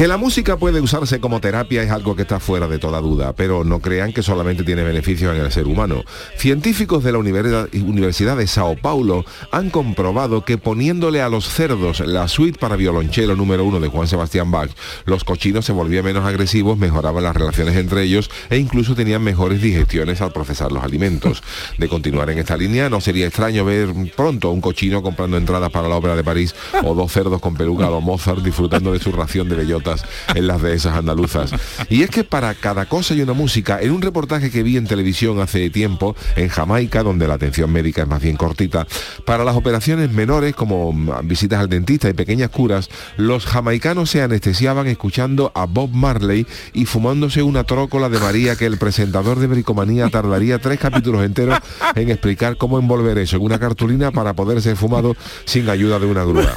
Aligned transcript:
Que 0.00 0.08
la 0.08 0.16
música 0.16 0.56
puede 0.56 0.80
usarse 0.80 1.20
como 1.20 1.42
terapia 1.42 1.82
es 1.82 1.90
algo 1.90 2.16
que 2.16 2.22
está 2.22 2.40
fuera 2.40 2.66
de 2.66 2.78
toda 2.78 3.02
duda, 3.02 3.34
pero 3.34 3.64
no 3.64 3.80
crean 3.80 4.14
que 4.14 4.22
solamente 4.22 4.64
tiene 4.64 4.82
beneficios 4.82 5.36
en 5.36 5.42
el 5.42 5.52
ser 5.52 5.66
humano. 5.66 6.04
Científicos 6.38 7.04
de 7.04 7.12
la 7.12 7.18
Universidad 7.18 8.38
de 8.38 8.46
Sao 8.46 8.76
Paulo 8.76 9.26
han 9.50 9.68
comprobado 9.68 10.42
que 10.42 10.56
poniéndole 10.56 11.20
a 11.20 11.28
los 11.28 11.50
cerdos 11.50 12.00
la 12.00 12.28
suite 12.28 12.58
para 12.58 12.76
violonchelo 12.76 13.36
número 13.36 13.62
uno 13.62 13.78
de 13.78 13.88
Juan 13.88 14.08
Sebastián 14.08 14.50
Bach, 14.50 14.70
los 15.04 15.22
cochinos 15.22 15.66
se 15.66 15.72
volvían 15.72 16.06
menos 16.06 16.24
agresivos, 16.24 16.78
mejoraban 16.78 17.22
las 17.22 17.36
relaciones 17.36 17.76
entre 17.76 18.02
ellos 18.02 18.30
e 18.48 18.56
incluso 18.56 18.94
tenían 18.94 19.22
mejores 19.22 19.60
digestiones 19.60 20.22
al 20.22 20.32
procesar 20.32 20.72
los 20.72 20.82
alimentos. 20.82 21.42
De 21.76 21.90
continuar 21.90 22.30
en 22.30 22.38
esta 22.38 22.56
línea, 22.56 22.88
no 22.88 23.02
sería 23.02 23.26
extraño 23.26 23.66
ver 23.66 23.90
pronto 24.16 24.50
un 24.50 24.62
cochino 24.62 25.02
comprando 25.02 25.36
entradas 25.36 25.68
para 25.70 25.88
la 25.88 25.96
ópera 25.96 26.16
de 26.16 26.24
París 26.24 26.54
o 26.84 26.94
dos 26.94 27.12
cerdos 27.12 27.42
con 27.42 27.54
peluca 27.54 27.88
a 27.88 27.90
lo 27.90 28.00
Mozart 28.00 28.40
disfrutando 28.40 28.94
de 28.94 28.98
su 28.98 29.12
ración 29.12 29.46
de 29.46 29.56
en 30.34 30.46
las 30.46 30.62
dehesas 30.62 30.96
andaluzas. 30.96 31.52
Y 31.88 32.02
es 32.02 32.10
que 32.10 32.24
para 32.24 32.54
cada 32.54 32.86
cosa 32.86 33.14
hay 33.14 33.22
una 33.22 33.32
música. 33.32 33.78
En 33.80 33.92
un 33.92 34.02
reportaje 34.02 34.50
que 34.50 34.62
vi 34.62 34.76
en 34.76 34.86
televisión 34.86 35.40
hace 35.40 35.70
tiempo, 35.70 36.16
en 36.36 36.48
Jamaica, 36.48 37.02
donde 37.02 37.28
la 37.28 37.34
atención 37.34 37.70
médica 37.70 38.02
es 38.02 38.08
más 38.08 38.22
bien 38.22 38.36
cortita, 38.36 38.86
para 39.24 39.44
las 39.44 39.56
operaciones 39.56 40.10
menores 40.10 40.54
como 40.54 40.92
visitas 41.24 41.60
al 41.60 41.68
dentista 41.68 42.08
y 42.08 42.12
pequeñas 42.12 42.50
curas, 42.50 42.88
los 43.16 43.46
jamaicanos 43.46 44.10
se 44.10 44.22
anestesiaban 44.22 44.86
escuchando 44.86 45.52
a 45.54 45.66
Bob 45.66 45.90
Marley 45.92 46.46
y 46.72 46.86
fumándose 46.86 47.42
una 47.42 47.64
trócola 47.64 48.08
de 48.08 48.18
María 48.18 48.56
que 48.56 48.66
el 48.66 48.78
presentador 48.78 49.38
de 49.38 49.46
Bricomanía 49.46 50.08
tardaría 50.08 50.58
tres 50.58 50.78
capítulos 50.78 51.24
enteros 51.24 51.58
en 51.94 52.10
explicar 52.10 52.56
cómo 52.56 52.78
envolver 52.78 53.18
eso 53.18 53.36
en 53.36 53.42
una 53.42 53.58
cartulina 53.58 54.10
para 54.10 54.34
poder 54.34 54.60
ser 54.62 54.76
fumado 54.76 55.16
sin 55.44 55.68
ayuda 55.68 55.98
de 55.98 56.06
una 56.06 56.24
grúa. 56.24 56.56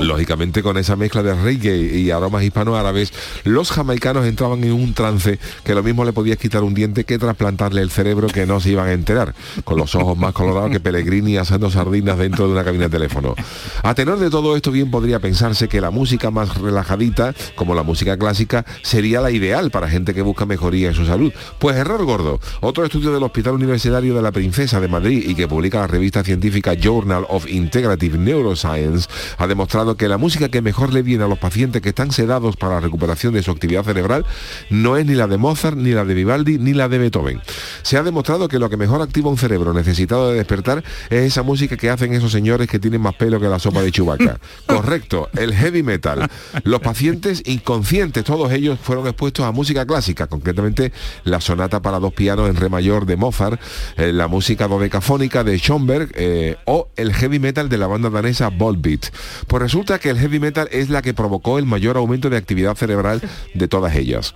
Lógicamente 0.00 0.62
con 0.62 0.76
esa 0.78 0.96
mezcla 0.96 1.22
de 1.22 1.34
reggae 1.34 1.98
y 1.98 2.10
aromas 2.10 2.42
hispano-árabes, 2.42 3.12
los 3.44 3.70
jamaicanos 3.70 4.26
entraban 4.26 4.64
en 4.64 4.72
un 4.72 4.94
trance 4.94 5.38
que 5.64 5.74
lo 5.74 5.82
mismo 5.82 6.04
le 6.04 6.12
podía 6.12 6.36
quitar 6.36 6.62
un 6.62 6.74
diente 6.74 7.04
que 7.04 7.18
trasplantarle 7.18 7.82
el 7.82 7.90
cerebro 7.90 8.28
que 8.28 8.46
no 8.46 8.60
se 8.60 8.70
iban 8.70 8.88
a 8.88 8.92
enterar, 8.92 9.34
con 9.64 9.78
los 9.78 9.94
ojos 9.94 10.16
más 10.16 10.32
colorados 10.32 10.70
que 10.70 10.80
Pellegrini 10.80 11.36
asando 11.36 11.70
sardinas 11.70 12.18
dentro 12.18 12.46
de 12.46 12.52
una 12.52 12.64
cabina 12.64 12.84
de 12.84 12.90
teléfono. 12.90 13.34
A 13.82 13.94
tenor 13.94 14.18
de 14.18 14.30
todo 14.30 14.56
esto 14.56 14.70
bien 14.70 14.90
podría 14.90 15.20
pensarse 15.20 15.68
que 15.68 15.80
la 15.80 15.90
música 15.90 16.30
más 16.30 16.56
relajadita, 16.56 17.34
como 17.54 17.74
la 17.74 17.82
música 17.82 18.16
clásica, 18.16 18.64
sería 18.82 19.20
la 19.20 19.30
ideal 19.30 19.70
para 19.70 19.88
gente 19.88 20.14
que 20.14 20.22
busca 20.22 20.46
mejoría 20.46 20.88
en 20.88 20.94
su 20.94 21.06
salud. 21.06 21.32
Pues 21.58 21.76
error 21.76 22.04
gordo. 22.04 22.40
Otro 22.60 22.84
estudio 22.84 23.12
del 23.12 23.22
Hospital 23.22 23.54
Universitario 23.54 24.14
de 24.14 24.22
la 24.22 24.32
Princesa 24.32 24.80
de 24.80 24.88
Madrid 24.88 25.24
y 25.26 25.34
que 25.34 25.48
publica 25.48 25.80
la 25.80 25.86
revista 25.86 26.24
científica 26.24 26.74
Journal 26.74 27.26
of 27.28 27.48
Integrative 27.48 28.18
Neuroscience 28.18 29.08
demostrado 29.52 29.98
que 29.98 30.08
la 30.08 30.16
música 30.16 30.48
que 30.48 30.62
mejor 30.62 30.94
le 30.94 31.02
viene 31.02 31.24
a 31.24 31.28
los 31.28 31.38
pacientes 31.38 31.82
que 31.82 31.90
están 31.90 32.10
sedados 32.10 32.56
para 32.56 32.76
la 32.76 32.80
recuperación 32.80 33.34
de 33.34 33.42
su 33.42 33.50
actividad 33.50 33.84
cerebral 33.84 34.24
no 34.70 34.96
es 34.96 35.04
ni 35.04 35.12
la 35.14 35.26
de 35.26 35.36
Mozart, 35.36 35.76
ni 35.76 35.90
la 35.90 36.06
de 36.06 36.14
Vivaldi, 36.14 36.56
ni 36.58 36.72
la 36.72 36.88
de 36.88 36.96
Beethoven. 36.96 37.42
Se 37.82 37.98
ha 37.98 38.02
demostrado 38.02 38.48
que 38.48 38.58
lo 38.58 38.70
que 38.70 38.78
mejor 38.78 39.02
activa 39.02 39.28
un 39.28 39.36
cerebro 39.36 39.74
necesitado 39.74 40.30
de 40.30 40.36
despertar 40.36 40.82
es 41.10 41.24
esa 41.24 41.42
música 41.42 41.76
que 41.76 41.90
hacen 41.90 42.14
esos 42.14 42.32
señores 42.32 42.66
que 42.66 42.78
tienen 42.78 43.02
más 43.02 43.14
pelo 43.14 43.38
que 43.40 43.46
la 43.46 43.58
sopa 43.58 43.82
de 43.82 43.92
chubaca. 43.92 44.40
Correcto, 44.66 45.28
el 45.36 45.54
heavy 45.54 45.82
metal. 45.82 46.30
Los 46.64 46.80
pacientes 46.92 47.42
inconscientes, 47.44 48.24
todos 48.24 48.52
ellos 48.52 48.78
fueron 48.82 49.06
expuestos 49.06 49.44
a 49.44 49.52
música 49.52 49.84
clásica, 49.84 50.28
concretamente 50.28 50.92
la 51.24 51.42
sonata 51.42 51.82
para 51.82 51.98
dos 51.98 52.14
pianos 52.14 52.48
en 52.48 52.56
re 52.56 52.70
mayor 52.70 53.04
de 53.04 53.16
Mozart, 53.16 53.60
eh, 53.98 54.14
la 54.14 54.28
música 54.28 54.66
dodecafónica 54.66 55.44
de 55.44 55.58
Schoenberg 55.58 56.08
eh, 56.14 56.56
o 56.64 56.88
el 56.96 57.12
heavy 57.12 57.38
metal 57.38 57.68
de 57.68 57.76
la 57.76 57.86
banda 57.86 58.08
danesa 58.08 58.48
Volbeat. 58.48 59.12
Pues 59.46 59.62
resulta 59.62 59.98
que 59.98 60.10
el 60.10 60.18
heavy 60.18 60.40
metal 60.40 60.68
es 60.70 60.88
la 60.88 61.02
que 61.02 61.14
provocó 61.14 61.58
el 61.58 61.66
mayor 61.66 61.96
aumento 61.96 62.30
de 62.30 62.36
actividad 62.36 62.74
cerebral 62.76 63.20
de 63.54 63.68
todas 63.68 63.94
ellas. 63.96 64.34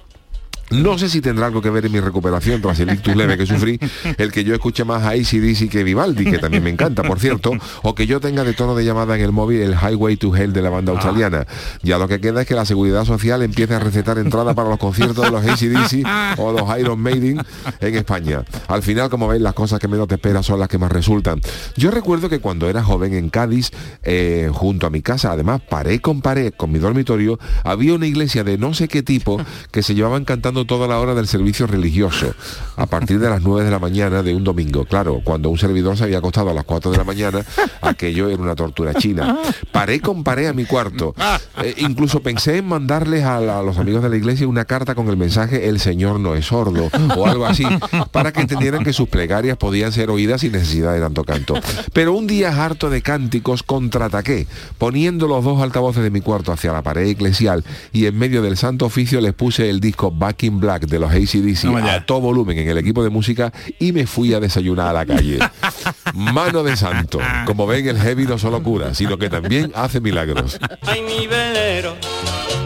No 0.70 0.98
sé 0.98 1.08
si 1.08 1.20
tendrá 1.20 1.46
algo 1.46 1.62
que 1.62 1.70
ver 1.70 1.86
en 1.86 1.92
mi 1.92 2.00
recuperación 2.00 2.60
tras 2.60 2.80
el 2.80 2.92
ictus 2.92 3.14
leve 3.14 3.36
que 3.36 3.46
sufrí, 3.46 3.78
el 4.18 4.32
que 4.32 4.42
yo 4.42 4.54
escuche 4.54 4.84
más 4.84 5.04
a 5.04 5.10
ACDC 5.10 5.68
que 5.70 5.84
Vivaldi, 5.84 6.24
que 6.24 6.38
también 6.38 6.64
me 6.64 6.70
encanta, 6.70 7.04
por 7.04 7.20
cierto, 7.20 7.52
o 7.82 7.94
que 7.94 8.06
yo 8.06 8.20
tenga 8.20 8.42
de 8.42 8.52
tono 8.52 8.74
de 8.74 8.84
llamada 8.84 9.14
en 9.14 9.22
el 9.22 9.32
móvil 9.32 9.60
el 9.60 9.74
Highway 9.74 10.16
to 10.16 10.34
Hell 10.34 10.52
de 10.52 10.62
la 10.62 10.70
banda 10.70 10.92
australiana. 10.92 11.46
Ya 11.82 11.98
lo 11.98 12.08
que 12.08 12.20
queda 12.20 12.42
es 12.42 12.48
que 12.48 12.54
la 12.54 12.64
seguridad 12.64 13.04
social 13.04 13.42
empiece 13.42 13.74
a 13.74 13.78
recetar 13.78 14.18
entrada 14.18 14.54
para 14.54 14.68
los 14.68 14.78
conciertos 14.78 15.24
de 15.24 15.30
los 15.30 15.46
ACDC 15.46 16.38
o 16.38 16.52
los 16.52 16.78
Iron 16.78 17.00
Maiden 17.00 17.40
en 17.80 17.94
España. 17.94 18.44
Al 18.66 18.82
final, 18.82 19.08
como 19.08 19.28
veis, 19.28 19.42
las 19.42 19.54
cosas 19.54 19.78
que 19.78 19.86
menos 19.86 20.08
te 20.08 20.16
esperas 20.16 20.46
son 20.46 20.58
las 20.58 20.68
que 20.68 20.78
más 20.78 20.90
resultan. 20.90 21.40
Yo 21.76 21.90
recuerdo 21.92 22.28
que 22.28 22.40
cuando 22.40 22.68
era 22.68 22.82
joven 22.82 23.14
en 23.14 23.30
Cádiz, 23.30 23.70
eh, 24.02 24.50
junto 24.52 24.86
a 24.86 24.90
mi 24.90 25.00
casa, 25.00 25.30
además, 25.30 25.60
paré 25.68 26.00
con 26.00 26.22
pared 26.22 26.52
con 26.56 26.72
mi 26.72 26.78
dormitorio, 26.78 27.38
había 27.62 27.94
una 27.94 28.06
iglesia 28.06 28.42
de 28.42 28.58
no 28.58 28.74
sé 28.74 28.88
qué 28.88 29.02
tipo 29.02 29.40
que 29.70 29.82
se 29.82 29.94
llevaban 29.94 30.24
cantando 30.24 30.55
toda 30.64 30.88
la 30.88 30.98
hora 30.98 31.14
del 31.14 31.26
servicio 31.26 31.66
religioso, 31.66 32.34
a 32.76 32.86
partir 32.86 33.18
de 33.18 33.28
las 33.28 33.42
9 33.42 33.64
de 33.64 33.70
la 33.70 33.78
mañana 33.78 34.22
de 34.22 34.34
un 34.34 34.44
domingo. 34.44 34.84
Claro, 34.84 35.20
cuando 35.24 35.50
un 35.50 35.58
servidor 35.58 35.96
se 35.96 36.04
había 36.04 36.18
acostado 36.18 36.50
a 36.50 36.54
las 36.54 36.64
4 36.64 36.90
de 36.90 36.96
la 36.96 37.04
mañana, 37.04 37.44
aquello 37.82 38.28
era 38.28 38.42
una 38.42 38.54
tortura 38.54 38.94
china. 38.94 39.38
Paré 39.72 40.00
con 40.00 40.24
paré 40.24 40.48
a 40.48 40.52
mi 40.52 40.64
cuarto. 40.64 41.14
Eh, 41.62 41.74
incluso 41.78 42.20
pensé 42.20 42.58
en 42.58 42.66
mandarles 42.66 43.24
a, 43.24 43.40
los 43.62 43.78
amigos 43.78 44.02
de 44.02 44.08
la 44.08 44.16
iglesia 44.16 44.46
una 44.46 44.64
carta 44.64 44.94
con 44.94 45.08
el 45.08 45.16
mensaje 45.16 45.68
El 45.68 45.80
Señor 45.80 46.20
no 46.20 46.34
es 46.34 46.46
sordo 46.46 46.88
o 47.16 47.26
algo 47.26 47.46
así, 47.46 47.64
para 48.12 48.32
que 48.32 48.40
entendieran 48.40 48.84
que 48.84 48.92
sus 48.92 49.08
plegarias 49.08 49.56
podían 49.56 49.92
ser 49.92 50.10
oídas 50.10 50.42
sin 50.42 50.52
necesidad 50.52 50.94
de 50.94 51.00
tanto 51.00 51.24
canto. 51.24 51.54
Pero 51.92 52.14
un 52.14 52.26
día 52.26 52.64
harto 52.64 52.90
de 52.90 53.02
cánticos 53.02 53.62
contraataqué, 53.62 54.46
poniendo 54.78 55.26
los 55.26 55.44
dos 55.44 55.62
altavoces 55.62 56.02
de 56.02 56.10
mi 56.10 56.20
cuarto 56.20 56.52
hacia 56.52 56.72
la 56.72 56.82
pared 56.82 57.06
eclesial 57.06 57.64
y 57.92 58.06
en 58.06 58.18
medio 58.18 58.42
del 58.42 58.56
santo 58.56 58.86
oficio 58.86 59.20
les 59.20 59.32
puse 59.32 59.70
el 59.70 59.80
disco 59.80 60.10
Back 60.50 60.66
Black 60.66 60.86
de 60.86 60.98
los 60.98 61.10
ACDC 61.10 61.84
ya. 61.84 61.94
a 61.94 62.06
todo 62.06 62.20
volumen 62.20 62.58
en 62.58 62.68
el 62.68 62.78
equipo 62.78 63.02
de 63.02 63.10
música 63.10 63.52
y 63.78 63.92
me 63.92 64.06
fui 64.06 64.34
a 64.34 64.40
desayunar 64.40 64.88
a 64.88 64.92
la 64.92 65.06
calle. 65.06 65.38
Mano 66.14 66.62
de 66.62 66.76
santo. 66.76 67.18
Como 67.46 67.66
ven, 67.66 67.88
el 67.88 67.98
heavy 67.98 68.24
no 68.24 68.38
solo 68.38 68.62
cura, 68.62 68.94
sino 68.94 69.18
que 69.18 69.28
también 69.28 69.72
hace 69.74 70.00
milagros. 70.00 70.58
Ay, 70.82 71.02
mi 71.02 71.26
velero, 71.26 71.96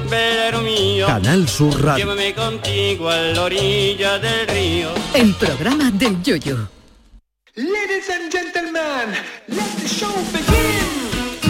velero 0.08 0.60
mío. 0.62 1.06
Canal 1.06 1.48
Sur 1.48 1.82
Radio. 1.82 2.06
Llévame 2.06 2.34
contigo 2.34 3.08
a 3.08 3.16
la 3.16 3.42
orilla 3.42 4.18
del 4.18 4.48
río. 4.48 4.90
El 5.14 5.34
programa 5.34 5.90
del 5.90 6.22
Yoyo. 6.22 6.68
Ladies 7.56 8.08
and 8.08 8.32
gentlemen, 8.32 9.14
let 9.48 9.76
the 9.82 9.88
show 9.88 10.14
begin. 10.32 10.99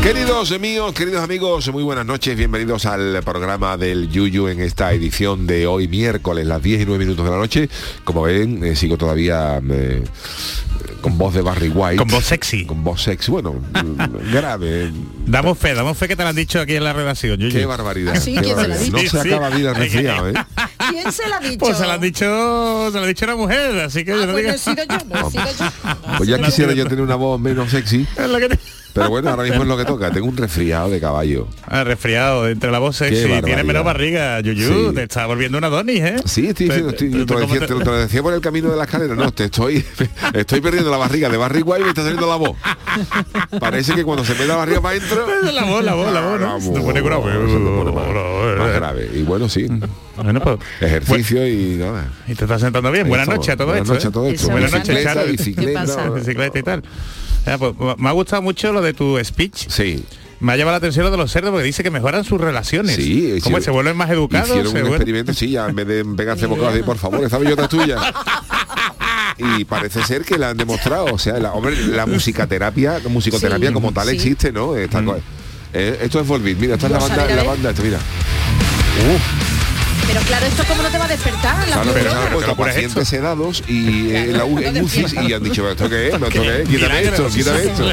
Queridos 0.03 0.59
míos, 0.59 0.95
queridos 0.95 1.23
amigos, 1.23 1.71
muy 1.71 1.83
buenas 1.83 2.07
noches, 2.07 2.35
bienvenidos 2.35 2.87
al 2.87 3.23
programa 3.23 3.77
del 3.77 4.09
Yuyu 4.09 4.49
en 4.49 4.61
esta 4.61 4.93
edición 4.95 5.47
de 5.47 5.67
hoy 5.67 5.89
miércoles, 5.89 6.47
las 6.47 6.63
10 6.63 6.81
y 6.81 6.87
9 6.87 7.05
minutos 7.05 7.27
de 7.27 7.31
la 7.31 7.37
noche. 7.37 7.69
Como 8.03 8.23
ven, 8.23 8.65
eh, 8.65 8.77
sigo 8.77 8.97
todavía 8.97 9.61
eh, 9.71 10.03
con 11.03 11.19
voz 11.19 11.35
de 11.35 11.43
Barry 11.43 11.69
White. 11.69 11.97
Con 11.99 12.09
voz 12.09 12.25
sexy. 12.25 12.65
Con 12.65 12.83
voz 12.83 13.03
sexy, 13.03 13.31
bueno, 13.31 13.57
grave. 14.33 14.91
Damos 15.27 15.59
fe, 15.59 15.75
damos 15.75 15.99
fe 15.99 16.09
que 16.09 16.17
te 16.17 16.23
lo 16.23 16.31
han 16.31 16.37
dicho 16.37 16.61
aquí 16.61 16.77
en 16.77 16.85
la 16.85 16.95
redacción. 16.95 17.39
Yuyu. 17.39 17.53
Qué 17.53 17.67
barbaridad. 17.67 18.15
¿Ah, 18.17 18.21
sí? 18.21 18.35
qué 18.35 18.41
¿Quién 18.41 18.57
se 18.57 18.69
lo 18.69 18.75
ha 18.75 18.79
barbaridad. 18.79 18.93
No 18.93 18.99
se 18.99 19.23
Sí, 19.23 19.29
acaba 19.29 19.49
el 19.49 19.75
resfriado, 19.75 20.29
¿eh? 20.31 20.35
¿Quién 20.91 21.13
se 21.13 21.29
la 21.29 21.37
ha 21.37 21.41
dicho? 21.41 21.59
Pues 21.59 21.77
se 21.79 21.85
lo 21.87 21.93
han 21.93 22.01
dicho, 22.01 22.91
se 22.93 22.99
lo 22.99 23.05
ha 23.05 23.07
dicho 23.07 23.25
una 23.25 23.37
mujer, 23.37 23.81
así 23.81 24.05
que 24.05 24.13
Ah, 24.13 24.17
yo 24.17 24.27
no 24.27 24.33
pues 24.33 24.47
he 24.47 24.59
sido 24.59 24.85
yo, 24.85 24.99
no 25.09 25.27
he 25.27 25.31
sido 25.31 25.45
yo. 25.59 25.65
No 26.11 26.17
Pues 26.19 26.29
ya 26.29 26.39
quisiera 26.39 26.73
yo. 26.73 26.85
tener 26.85 27.03
una 27.03 27.15
voz 27.17 27.41
menos 27.41 27.71
sexy. 27.71 28.07
Es 28.17 28.29
lo 28.29 28.39
que 28.39 28.49
te- 28.49 28.59
Pero 28.93 29.09
bueno, 29.09 29.31
ahora 29.31 29.45
mismo 29.45 29.63
es 29.63 29.69
lo 29.69 29.77
que 29.77 29.85
toca. 29.85 30.11
Tengo 30.11 30.27
un 30.27 30.37
resfriado 30.37 30.91
de 30.91 30.99
caballo. 31.01 31.47
Ah, 31.69 31.85
resfriado, 31.85 32.49
entre 32.49 32.73
la 32.73 32.81
voz 32.81 32.97
sexy, 32.97 33.29
tienes 33.45 33.65
menos 33.65 33.85
barriga, 33.85 34.41
Yuyu, 34.41 34.89
Sí. 34.91 34.95
te 34.97 35.05
está 35.05 35.27
volviendo 35.27 35.59
una 35.59 35.69
Donis, 35.69 36.01
¿eh? 36.03 36.17
Sí, 36.25 36.49
estoy 36.49 36.67
Te- 36.67 36.73
diciendo, 36.83 36.91
estoy, 36.91 37.11
te- 37.11 37.25
te, 37.25 37.35
decía, 37.41 37.61
te- 37.61 37.67
te 37.67 37.85
lo- 37.85 37.97
decía 37.99 38.23
por 38.23 38.35
el 38.35 38.41
camino 38.41 38.69
de 38.69 38.77
la 38.77 38.85
escalera. 38.85 39.15
No, 39.15 39.31
te 39.33 39.45
estoy, 39.45 39.85
estoy 40.35 40.61
perdiendo 40.61 40.91
la 40.91 40.97
barriga 40.97 41.29
de 41.29 41.37
barriga 41.37 41.79
y 41.79 41.83
me 41.85 41.89
está 41.91 42.03
saliendo 42.03 42.29
la 42.29 42.35
voz. 42.37 42.57
Parece 43.61 43.95
que 43.95 44.03
cuando 44.05 44.25
se 44.25 44.33
mete 44.33 44.47
la 44.47 44.57
barriga 44.57 44.81
para 44.81 44.97
adentro. 44.97 45.25
La 45.53 45.65
voz, 45.65 45.85
la 45.85 45.95
voz, 45.95 46.13
la 46.13 46.21
voz, 46.21 46.41
¿no? 46.41 46.61
Se 46.61 46.71
te 46.71 46.81
más, 48.61 48.69
más 48.69 48.77
grave. 48.77 49.11
Y 49.15 49.23
bueno, 49.23 49.49
sí. 49.49 49.67
Bueno, 50.17 50.41
pues, 50.41 50.59
Ejercicio 50.81 51.47
y 51.49 51.77
nada. 51.79 52.07
y 52.29 52.35
te 52.35 52.45
estás 52.45 52.61
sentando 52.61 52.91
bien. 52.93 53.09
Buenas 53.09 53.29
noches 53.29 53.49
a 53.51 53.57
todo 53.57 53.69
Buenas 53.69 53.83
esto. 53.83 53.93
noches 53.95 54.07
a 54.07 54.09
¿eh? 54.09 54.13
todo 54.13 54.29
esto. 54.29 54.51
Buenas 54.51 54.73
noches, 54.73 54.89
Bicicleta, 54.97 55.23
bicicleta. 55.25 56.11
Bicicleta 56.11 56.59
y 56.59 56.63
tal. 56.63 56.83
Ah, 57.47 57.57
pues, 57.59 57.75
me 57.99 58.09
ha 58.09 58.13
gustado 58.13 58.43
mucho 58.43 58.73
lo 58.73 58.83
de 58.83 58.93
tu 58.95 59.19
speech. 59.25 59.69
Sí. 59.69 60.05
Me 60.41 60.53
ha 60.53 60.57
llamado 60.57 60.73
la 60.73 60.79
atención 60.79 61.05
lo 61.05 61.11
de 61.11 61.17
los 61.19 61.31
cerdos 61.31 61.51
porque 61.51 61.65
dice 61.67 61.83
que 61.83 61.91
mejoran 61.91 62.25
sus 62.25 62.41
relaciones. 62.41 62.97
Sí, 62.97 63.39
¿Cómo 63.43 63.59
hicieron- 63.59 63.63
se 63.63 63.71
vuelven 63.71 63.97
más 63.97 64.09
educados? 64.11 64.49
Hicieron 64.49 64.75
un 64.75 64.87
experimento, 64.89 65.35
sí, 65.35 65.51
ya 65.51 65.67
en 65.69 65.75
vez 65.77 65.87
de 65.87 66.05
pegarse 66.17 66.47
bocados 66.47 66.79
y 66.79 66.83
por 66.83 66.97
favor, 66.97 67.23
esta 67.25 67.37
bellota 67.39 67.65
es 67.65 67.69
tuya. 67.69 67.97
Y 69.39 69.65
parece 69.65 70.03
ser 70.05 70.23
que 70.25 70.37
la 70.37 70.51
han 70.51 70.57
demostrado. 70.59 71.07
O 71.07 71.19
sea, 71.19 71.39
la, 71.39 71.53
hombre, 71.55 71.75
la 71.87 72.05
musicaterapia, 72.05 72.99
la 73.03 73.09
musicoterapia 73.09 73.69
Sí, 73.69 73.75
como 73.75 73.91
tal 73.93 74.09
sí. 74.09 74.17
existe, 74.17 74.53
¿no? 74.53 74.77
Esta 74.77 75.03
co- 75.03 75.19
eh, 75.73 75.99
esto 76.03 76.21
es 76.21 76.27
Volbeat, 76.27 76.59
mira, 76.59 76.75
esta 76.75 76.87
es 76.89 76.93
la 76.93 76.99
banda, 76.99 77.27
la 77.35 77.43
banda, 77.45 77.71
esto, 77.71 77.83
mira. 77.83 77.99
Uh. 78.93 79.50
Pero 80.13 80.23
claro, 80.23 80.47
esto 80.47 80.65
cómo 80.67 80.83
no 80.83 80.89
te 80.91 80.99
va 80.99 81.05
a 81.05 81.09
despertar 81.09 81.69
la 81.69 81.83
Claro, 81.83 81.91
pero 81.95 81.95
pero 81.95 82.11
se 82.11 82.17
han 82.27 82.33
puesto 82.33 82.57
pacientes 82.57 83.09
sedados 83.09 83.63
y 83.69 84.11
eh, 84.11 84.27
la 84.33 84.45
en 84.45 84.75
No 84.75 84.83
UCIs 84.85 85.13
y 85.15 85.33
han 85.33 85.43
dicho, 85.45 85.69
¿esto 85.71 85.89
qué 85.89 86.09
es? 86.09 86.15
¿Esto 86.15 86.27
qué 86.29 86.63
es? 86.63 86.69
Quítame 86.69 87.01
esto, 87.03 87.29
quítame 87.29 87.63
esto. 87.63 87.85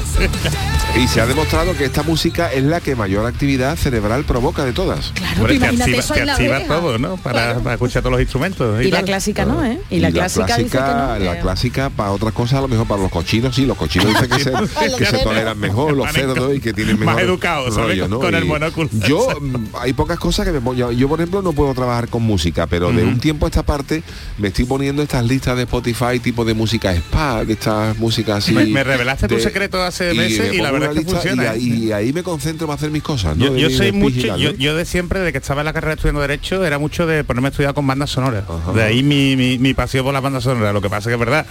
Y 0.95 1.07
se 1.07 1.21
ha 1.21 1.27
demostrado 1.27 1.77
que 1.77 1.85
esta 1.85 2.01
música 2.01 2.51
es 2.51 2.63
la 2.63 2.81
que 2.81 2.95
mayor 2.95 3.25
actividad 3.27 3.75
cerebral 3.75 4.23
provoca 4.23 4.65
de 4.65 4.73
todas. 4.73 5.11
Claro, 5.13 5.41
Hombre, 5.41 5.55
imagínate 5.55 5.83
activa, 5.83 5.99
eso 5.99 6.13
te 6.15 6.19
en 6.21 6.25
la 6.25 6.33
activa 6.33 6.59
todo, 6.61 6.97
¿no? 6.97 7.17
Para, 7.17 7.43
Claro. 7.43 7.59
para 7.61 7.73
escuchar 7.75 8.01
todos 8.01 8.13
los 8.13 8.21
instrumentos. 8.21 8.81
Y 8.83 8.89
la 8.89 8.97
tal. 8.97 9.05
clásica 9.05 9.45
no, 9.45 9.63
¿eh? 9.63 9.79
Y 9.91 9.99
la 9.99 10.11
clásica 10.11 10.57
dice 10.57 10.71
que 10.71 10.77
no. 10.83 11.19
la 11.19 11.33
que- 11.35 11.41
clásica 11.41 11.91
para 11.91 12.11
otras 12.11 12.33
cosas, 12.33 12.57
a 12.57 12.61
lo 12.61 12.67
mejor 12.67 12.87
para 12.87 13.03
los 13.03 13.11
cochinos, 13.11 13.55
sí, 13.55 13.67
los 13.67 13.77
cochinos 13.77 14.07
dicen 14.07 14.29
que 14.29 14.39
se, 14.43 14.95
que 14.97 15.05
se 15.05 15.17
toleran 15.19 15.59
mejor, 15.59 15.93
los 15.93 16.11
cerdos 16.11 16.55
y 16.55 16.59
que 16.61 16.73
tienen 16.73 16.97
más 16.97 17.15
mejor 17.15 17.21
educados, 17.21 17.75
¿sabes? 17.75 17.89
rollo, 17.89 18.07
¿no? 18.07 18.19
Con 18.19 18.33
el 18.33 18.45
Y 18.45 18.47
monóculo. 18.47 18.89
Yo, 19.07 19.27
mm, 19.39 19.75
hay 19.79 19.93
pocas 19.93 20.17
cosas 20.17 20.47
que 20.47 20.51
me 20.51 20.75
yo, 20.75 21.07
por 21.07 21.19
ejemplo 21.19 21.43
no 21.43 21.53
puedo 21.53 21.73
trabajar 21.75 22.06
con 22.09 22.23
música, 22.23 22.67
pero 22.67 22.91
de 22.91 23.03
un 23.03 23.19
tiempo 23.19 23.45
a 23.45 23.49
esta 23.49 23.63
parte 23.63 24.03
me 24.37 24.49
estoy 24.49 24.65
poniendo 24.65 25.01
estas 25.03 25.25
listas 25.25 25.55
de 25.57 25.63
Spotify 25.63 26.19
tipo 26.21 26.45
de 26.45 26.53
música 26.53 26.91
spa, 26.93 27.43
que 27.45 27.53
estas 27.53 27.97
músicas 27.97 28.37
así. 28.39 28.53
Me- 28.53 28.65
me 28.65 28.83
revelaste 28.83 29.27
tu 29.27 29.35
de- 29.35 29.41
secreto 29.41 29.81
hace 29.83 30.13
meses 30.13 30.49
me 30.51 30.55
y 30.55 30.61
la 30.61 30.71
verdad 30.71 30.91
es 30.95 30.99
que 31.05 31.11
funciona, 31.11 31.43
Y, 31.43 31.45
¿eh? 31.45 31.49
ahí- 31.49 31.83
y 31.87 31.91
ahí 31.91 32.13
me 32.13 32.23
concentro 32.23 32.67
para 32.67 32.75
hacer 32.77 32.91
mis 32.91 33.03
cosas, 33.03 33.35
¿no? 33.37 33.45
Yo, 33.45 33.53
De 33.53 33.61
yo 33.61 33.69
soy 33.69 33.91
mucho, 33.91 34.37
yo, 34.37 34.75
de 34.75 34.85
siempre, 34.85 35.19
de 35.19 35.31
que 35.31 35.37
estaba 35.37 35.61
en 35.61 35.65
la 35.65 35.73
carrera 35.73 35.93
estudiando 35.93 36.21
Derecho, 36.21 36.65
era 36.65 36.79
mucho 36.79 37.05
de 37.07 37.23
ponerme 37.23 37.47
a 37.47 37.51
estudiar 37.51 37.73
con 37.73 37.85
bandas 37.87 38.09
sonoras. 38.09 38.43
Ajá. 38.49 38.71
De 38.73 38.83
ahí 38.83 39.03
mi, 39.03 39.35
mi, 39.35 39.57
mi 39.57 39.73
pasión 39.73 40.03
por 40.03 40.13
las 40.13 40.23
bandas 40.23 40.43
sonoras. 40.43 40.73
Lo 40.73 40.81
que 40.81 40.89
pasa 40.89 41.09
que 41.09 41.13
es 41.13 41.19
verdad, 41.19 41.45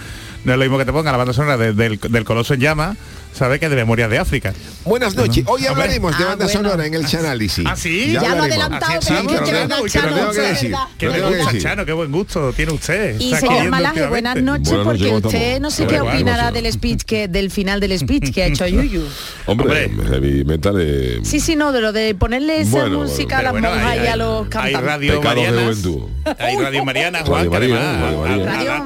no 0.47 0.53
es 0.53 0.59
lo 0.59 0.63
mismo 0.65 0.77
que 0.77 0.85
te 0.85 0.93
ponga 0.93 1.11
la 1.11 1.17
banda 1.17 1.33
sonora 1.33 1.57
de- 1.57 1.73
del, 1.73 1.99
del 1.99 2.23
Coloso 2.23 2.53
en 2.53 2.61
Llama, 2.61 2.95
¿sabes? 3.33 3.59
Que 3.59 3.67
de 3.69 3.75
Memorias 3.75 4.09
de 4.09 4.17
África. 4.17 4.53
Buenas 4.85 5.13
noches. 5.15 5.43
Hoy 5.45 5.65
hablaremos 5.67 6.17
de 6.17 6.23
Ah, 6.23 6.27
banda 6.29 6.45
bueno. 6.45 6.59
sonora 6.61 6.85
en 6.85 6.93
el 6.93 7.05
Chanálisis. 7.05 7.65
¿Ah, 7.67 7.75
sí? 7.75 8.11
Ya 8.13 8.21
lo 8.21 8.27
ha 8.27 8.31
hablaremos. 8.31 8.65
adelantado, 8.65 9.01
Sí, 9.01 9.07
pero 9.09 9.21
sí, 9.21 9.27
que 9.27 9.33
de 9.35 9.45
Chano, 9.89 10.09
lo 10.09 10.15
tengo 10.15 10.33
de 10.33 10.41
decir. 10.41 10.71
Qué 10.97 11.05
Lo 11.07 11.11
buen 11.11 11.37
gusto. 11.43 11.57
Chano, 11.59 11.85
qué 11.85 11.91
buen 11.93 12.11
gusto 12.13 12.53
tiene 12.53 12.71
usted. 12.71 13.19
Y 13.19 13.35
señor 13.35 13.69
Malaje, 13.69 14.07
buenas 14.07 14.41
noches, 14.41 14.73
porque 14.83 15.03
¿cómo 15.11 15.17
usted 15.27 15.59
no 15.59 15.69
sé 15.69 15.85
qué 15.85 15.99
opinará 15.99 16.51
del 16.51 16.71
speech 16.71 17.01
que 17.03 17.27
del 17.27 17.51
final 17.51 17.81
del 17.81 17.99
speech 17.99 18.33
que 18.33 18.43
ha 18.43 18.47
hecho 18.47 18.65
Yuyu. 18.67 19.03
Hombre, 19.47 19.85
Hombre. 19.87 20.07
heavy 20.09 20.43
metal 20.45 21.19
Sí, 21.23 21.41
sí, 21.41 21.55
no, 21.57 21.73
de 21.73 21.81
lo 21.81 21.91
de 21.91 22.15
ponerle 22.15 22.61
esa 22.61 22.85
música 22.87 23.39
a 23.39 23.43
las 23.43 23.53
monjas 23.53 23.83
hay- 23.83 23.99
y 24.03 24.07
a 24.07 24.13
hay- 24.13 24.17
los 24.19 24.43
Hay 24.43 24.49
cantantes. 24.49 24.81
Radio 24.81 25.19
Pecados 25.19 25.35
de 25.35 25.51
Mariana. 25.51 26.35
Hay 26.39 26.55
Radio 26.57 26.85
Mariana, 26.85 27.19
Radio 27.19 27.31
Juan, 27.31 27.43
Radio 27.51 27.69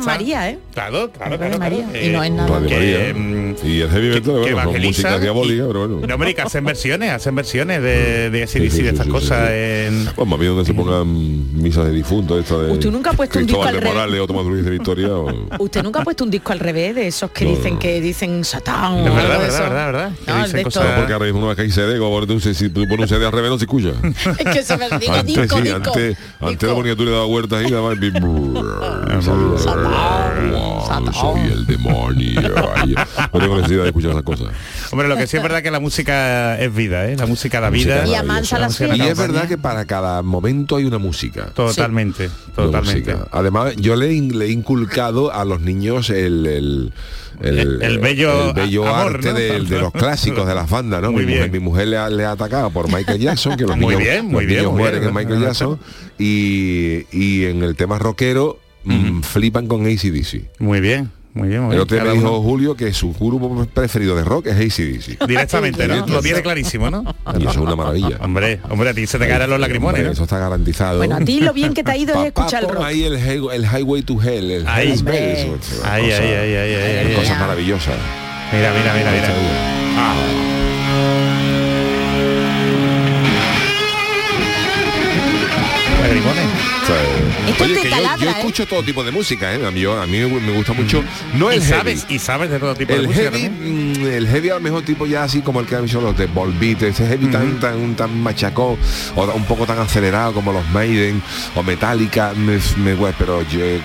María. 0.04 0.42
Radio 0.42 0.42
¿eh? 0.42 0.60
Claro, 0.74 1.12
claro, 1.12 1.38
Radio 1.38 1.51
claro. 1.58 1.76
María. 1.76 1.86
claro. 1.92 2.06
Y 2.06 2.10
no 2.10 2.24
es 2.24 2.32
nada. 2.32 2.50
Radio 2.50 2.68
que, 2.70 2.76
María. 2.76 3.14
mm, 3.14 3.56
y 3.64 3.82
el 3.82 3.90
heavy 3.90 4.10
metal, 4.10 4.32
bueno, 4.34 4.72
diabólica, 5.22 5.64
y- 5.64 5.68
pero 5.68 5.80
bueno. 5.88 6.08
No, 6.08 6.14
hombre, 6.16 6.34
que 6.36 6.42
hacen 6.42 6.66
versiones, 6.66 7.12
hacen 7.12 7.36
versiones 7.36 7.82
de, 7.82 8.30
de 8.30 8.48
Sí, 8.48 8.60
ACDC, 8.60 8.72
sí, 8.72 8.82
de 8.84 8.90
estas 8.90 9.06
sí, 9.06 9.12
cosas 9.12 9.48
sí. 9.50 9.54
en... 9.56 10.10
Bueno, 10.16 10.36
a 10.36 10.38
mí 10.38 10.46
donde 10.46 10.66
se 10.66 10.74
pongan 10.74 11.62
misas 11.62 11.86
de 11.86 11.92
difuntos, 11.92 12.40
esto 12.40 12.62
de 12.62 12.72
¿Usted 12.72 12.92
nunca 12.92 13.12
ha 13.12 13.14
puesto 13.14 13.40
un 13.40 13.46
disco 13.46 13.64
al 13.64 13.76
revés? 13.76 13.90
Morales 13.94 14.20
Luis 14.52 14.66
de 14.66 14.72
Victoria. 14.72 15.10
o- 15.16 15.48
Usted 15.60 15.84
nunca 15.84 16.02
ha 16.02 16.04
puesto 16.04 16.24
un 16.24 16.32
disco 16.32 16.52
al 16.54 16.60
revés 16.60 16.96
de 16.96 17.08
esos 17.08 17.32
que 17.32 17.46
No, 17.46 17.52
dicen 17.52 17.74
no. 17.76 17.80
que 17.80 18.02
dicen 18.02 18.44
Satán 18.44 19.00
Es 19.00 19.06
verdad, 19.16 19.40
verdad, 19.40 19.60
verdad, 19.62 19.86
verdad. 19.86 20.12
Que 20.26 20.32
No, 20.32 20.44
dicen 20.46 20.64
cosas- 20.64 20.86
Porque 20.98 21.14
ahora 21.14 21.26
mismo 21.26 21.42
CD, 21.72 22.00
si 22.54 22.70
tú 22.70 22.82
pones 22.88 23.02
un 23.02 23.08
CD 23.08 23.26
al 23.26 23.32
revés 23.32 23.52
no 23.52 23.58
se 23.58 23.66
escucha. 23.66 23.90
Es 24.40 24.46
que 24.54 24.64
se 24.64 24.78
me 24.78 24.90
digo 25.00 25.14
antes 25.14 25.26
disco, 25.26 25.58
sí, 25.58 25.62
disco. 25.64 25.78
antes, 25.78 26.18
antes 26.40 26.70
la 26.70 26.76
ponía 26.76 26.96
tú 26.96 27.04
y 27.04 27.06
le 27.06 27.12
dabas 27.12 27.28
vueltas 27.28 27.64
y 27.68 27.72
daba 27.72 27.94
y 27.94 27.98
Satán, 29.62 31.06
Soy 31.34 31.52
el 31.52 31.66
demonio. 31.66 32.42
Ay, 32.76 32.96
No 33.34 33.40
tengo 33.40 33.56
necesidad 33.58 33.84
de 33.84 33.88
escuchar 33.90 34.12
esas 34.12 34.24
cosas. 34.24 34.48
Hombre, 34.92 35.08
lo 35.08 35.16
que 35.18 35.28
sí 35.28 35.38
es 35.38 35.44
verdad 35.44 35.62
que 35.64 35.72
la 35.72 35.80
música 35.80 36.60
es 36.60 36.74
vida, 36.74 37.08
¿eh? 37.10 37.16
La 37.18 37.26
música 37.26 37.60
da 37.60 37.70
vida. 37.70 38.06
Y 38.08 38.16
amansa 38.16 38.60
La 38.60 38.68
música 38.68 38.96
Y 38.96 39.02
es 39.02 39.18
verdad 39.18 39.48
que 39.48 39.58
para 39.58 39.86
cada 39.86 40.22
momento 40.22 40.76
hay 40.78 40.86
una 40.86 40.98
música. 40.98 41.48
Totalmente, 41.54 42.30
totalmente. 42.56 43.14
música. 43.14 43.28
Además, 43.32 43.76
yo 43.78 43.96
le, 43.96 44.10
he 44.10 44.50
inculcado 44.52 45.34
a 45.34 45.46
los 45.46 45.62
niños 45.62 46.10
el, 46.10 46.46
el, 46.46 46.94
El- 47.42 47.82
el 47.82 48.00
bello 48.00 48.50
el 48.50 48.54
bello 48.54 48.88
amor, 48.88 49.16
arte 49.16 49.34
de, 49.34 49.60
los 49.60 49.92
clásicos 49.92 50.46
de 50.48 50.54
las 50.56 50.70
bandas, 50.70 51.02
¿no? 51.02 51.12
Muy 51.12 51.26
mi, 51.26 51.34
mujer, 51.34 51.50
bien. 51.50 51.52
mi 51.52 51.60
mujer 51.70 51.88
le 51.88 51.98
ha, 51.98 52.10
le 52.10 52.26
ha 52.26 52.32
atacado 52.32 52.70
por 52.70 52.88
Michael 52.94 53.20
Jackson, 53.20 53.56
que 53.58 53.64
los 53.66 53.78
Muy 53.78 53.96
niños, 53.96 54.00
bien, 54.12 54.26
muy 54.26 54.34
los 54.44 54.46
bien, 54.46 54.58
niños 54.60 54.72
muy 54.74 54.82
mueren 54.82 55.00
bien. 55.00 55.10
en 55.10 55.16
Michael 55.16 55.42
Jackson. 55.42 55.80
Y, 56.20 57.06
y 57.12 57.46
en 57.46 57.64
el 57.64 57.76
tema 57.76 57.98
rockero 57.98 58.60
mm, 58.84 59.22
flipan 59.22 59.68
con 59.68 59.86
ACDC. 59.88 60.60
Muy 60.60 60.80
bien, 60.82 61.10
muy 61.34 61.48
bien. 61.48 61.62
Muy 61.62 61.70
El 61.76 61.78
bien. 61.78 61.82
otro 61.82 61.96
día 61.98 62.04
me 62.06 62.12
dijo 62.14 62.30
uno- 62.32 62.42
Julio 62.42 62.76
que 62.76 62.94
su 62.94 63.14
grupo 63.14 63.66
preferido 63.74 64.16
de 64.16 64.24
rock 64.24 64.48
es 64.48 64.56
ACDC. 64.56 65.26
Directamente, 65.28 65.88
¿no? 65.88 66.06
Lo 66.08 66.22
tiene 66.22 66.42
clarísimo, 66.42 66.90
¿no? 66.92 67.04
Y 67.40 67.42
eso 67.44 67.50
es 67.52 67.58
una 67.58 67.76
maravilla. 67.76 68.18
Hombre, 68.22 68.60
hombre, 68.70 68.90
a 68.90 68.94
ti 68.94 69.08
se 69.08 69.18
te 69.18 69.28
caen 69.28 69.50
los 69.50 69.60
lagrimones, 69.60 70.00
Hombre, 70.00 70.04
¿no? 70.08 70.12
Eso 70.12 70.24
está 70.24 70.40
garantizado. 70.40 70.98
Bueno, 70.98 71.16
a 71.16 71.20
ti 71.20 71.40
lo 71.40 71.54
bien 71.54 71.74
que 71.74 71.84
te 71.84 71.92
ha 71.92 71.98
ido 71.98 72.20
es 72.22 72.28
escuchar 72.28 72.64
el 72.64 72.70
rock. 72.70 72.84
ahí 72.84 73.04
el, 73.04 73.16
el 73.16 73.64
Highway 73.66 74.02
to 74.04 74.22
Hell, 74.22 74.52
el 74.52 74.68
Ahí. 74.68 74.90
Hell's. 74.90 75.04
Bells, 75.04 75.82
Ahí, 75.86 76.04
cosa- 76.10 76.22
ahí, 76.24 76.30
ahí, 76.34 76.56
ahí, 76.56 76.56
ahí, 76.76 76.98
ahí, 77.08 77.16
Cosas 77.16 77.32
ahí. 77.32 77.40
maravillosas. 77.40 77.96
Mira, 78.52 78.74
mira, 78.74 78.94
mira, 78.94 79.12
mira. 79.12 79.30
Ah. 79.98 80.16
Lagrimones. 86.02 86.51
Esto 87.48 87.64
oye, 87.64 87.74
te 87.76 87.82
que 87.82 87.90
yo, 87.90 87.96
taladra, 87.96 88.24
yo 88.26 88.30
¿eh? 88.30 88.34
escucho 88.38 88.66
todo 88.66 88.84
tipo 88.84 89.04
de 89.04 89.12
música, 89.12 89.54
¿eh? 89.54 89.66
A 89.66 89.72
mí, 89.72 89.80
yo- 89.82 90.00
a 90.02 90.06
mí 90.08 90.20
me 90.20 90.52
gusta 90.54 90.74
mucho. 90.74 91.04
No 91.34 91.52
Y 91.52 91.56
el 91.56 91.62
sabes, 91.62 92.02
heavy. 92.04 92.16
y 92.16 92.20
sabes 92.20 92.50
de 92.50 92.60
todo 92.60 92.76
tipo 92.76 92.94
de 92.94 93.00
El 93.00 93.08
música 93.08 93.32
heavy, 93.32 93.50
mm, 93.50 94.06
el 94.08 94.28
heavy 94.28 94.50
a 94.50 94.54
lo 94.56 94.60
mejor 94.62 94.84
tipo 94.84 95.06
ya 95.06 95.24
así 95.24 95.42
como 95.42 95.60
el 95.60 95.66
que 95.66 95.76
han 95.76 95.86
dicho 95.86 96.02
los 96.02 96.18
de 96.18 96.28
Volbeat, 96.28 96.84
ese 96.84 97.08
heavy 97.08 97.28
tan, 97.28 97.60
tan, 97.60 97.96
tan 97.96 98.22
machacón, 98.22 98.78
o 99.16 99.24
un 99.34 99.46
poco 99.46 99.66
tan 99.66 99.80
acelerado 99.80 100.34
como 100.34 100.52
los 100.54 100.68
Maiden 100.70 101.22
o 101.56 101.64
Metallica, 101.64 102.34
me, 102.36 102.60
me- 102.78 102.94
bueno, 102.96 103.16
pero 103.18 103.42
yo 103.50 103.60
eh, 103.62 103.82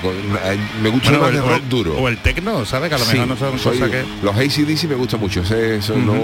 me 0.83 0.89
gusta 0.91 1.11
Bueno, 1.11 1.23
más 1.23 1.31
el, 1.31 1.35
de 1.37 1.41
o 1.41 1.49
rock 1.49 1.63
el- 1.63 1.69
duro. 1.69 1.95
o 1.99 2.09
el 2.09 2.19
tecno, 2.19 2.65
¿sabes? 2.65 2.89
Que 2.89 2.95
a 2.97 2.99
lo 2.99 3.05
Sí, 3.05 3.13
mejor 3.13 3.29
no 3.29 3.37
son 3.37 3.59
soy- 3.59 3.79
cosas 3.79 3.91
que... 3.91 4.05
Los 4.23 4.35
ACDC 4.37 4.85
me 4.89 4.95
gusta 4.95 5.17
mucho, 5.17 5.41
ese- 5.43 5.77
eso 5.77 5.97
no 5.97 6.15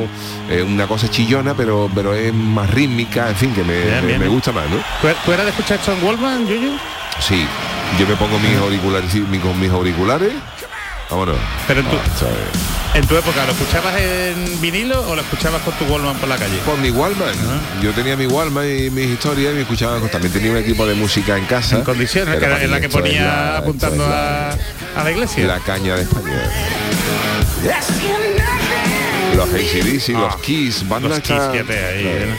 es 0.50 0.62
una 0.62 0.86
cosa 0.86 1.08
chillona, 1.10 1.54
pero 1.54 1.90
pero 1.94 2.14
es 2.14 2.32
más 2.32 2.68
rítmica, 2.70 3.28
en 3.28 3.36
fin, 3.36 3.52
que 3.54 3.62
me, 3.64 3.80
Bien, 3.82 4.00
me- 4.00 4.06
bien. 4.06 4.20
me 4.20 4.28
gusta 4.28 4.52
más, 4.52 4.64
¿no? 4.70 4.76
¿Tú, 5.00 5.08
tú 5.24 5.32
eras 5.32 5.44
de 5.46 5.50
escuchar 5.50 5.78
John 5.84 5.98
Wallman, 6.02 6.46
Yuyu? 6.46 6.72
Sí, 7.26 7.46
yo 7.98 8.06
me 8.06 8.16
pongo 8.16 8.38
mis 8.38 8.56
auriculares, 8.58 9.10
sí, 9.12 9.20
mi- 9.20 9.38
con 9.38 9.58
mis 9.60 9.70
auriculares, 9.70 10.32
vámonos. 11.10 11.36
Pero 11.68 11.80
en 11.80 11.86
tu, 11.86 11.96
Ah, 11.96 12.00
¿sabes? 12.18 12.34
en 12.94 13.06
tu 13.06 13.16
época, 13.16 13.44
¿lo 13.46 13.52
escuchabas 13.52 13.94
en 14.00 14.60
vinilo 14.60 15.00
o 15.08 15.14
lo 15.14 15.22
escuchabas 15.22 15.62
con 15.62 15.72
tu 15.74 15.84
Wallman 15.84 16.16
por 16.16 16.28
la 16.28 16.36
calle? 16.36 16.56
Por 16.66 16.78
mi 16.78 16.90
Walkman, 16.90 17.34
yo 17.80 17.92
tenía 17.92 18.16
mi 18.16 18.26
Walkman 18.26 18.66
y 18.66 18.90
mis 18.90 19.06
historias 19.10 19.52
y 19.52 19.54
me 19.56 19.60
escuchaba, 19.62 20.00
también 20.08 20.32
tenía 20.32 20.50
un 20.50 20.56
equipo 20.58 20.84
de 20.86 20.94
música 20.94 21.36
en 21.38 21.44
casa. 21.46 21.76
En 21.76 21.84
condiciones, 21.84 22.34
que 22.34 22.40
Pero 22.40 22.56
era 22.56 22.64
en 22.64 22.70
la 22.72 22.80
que 22.80 22.86
esto 22.86 22.98
es 22.98 23.02
ponía 23.04 23.22
la- 23.24 23.58
apuntando 23.58 24.04
a, 24.04 24.50
a 24.50 25.04
la 25.04 25.10
iglesia. 25.10 25.46
la, 25.46 25.60
caña 25.60 25.94
de 25.94 26.02
España. 26.02 26.42
Los 29.36 29.48
ACDC, 29.48 30.08
los 30.12 30.34
Ah, 30.34 30.36
Kiss, 30.42 30.86
bandas 30.88 31.10
los 31.10 31.20
Kiss, 31.20 31.30
esta- 31.30 31.52
fíjate 31.52 31.72
ahí. 31.86 32.04
¿eh? 32.06 32.36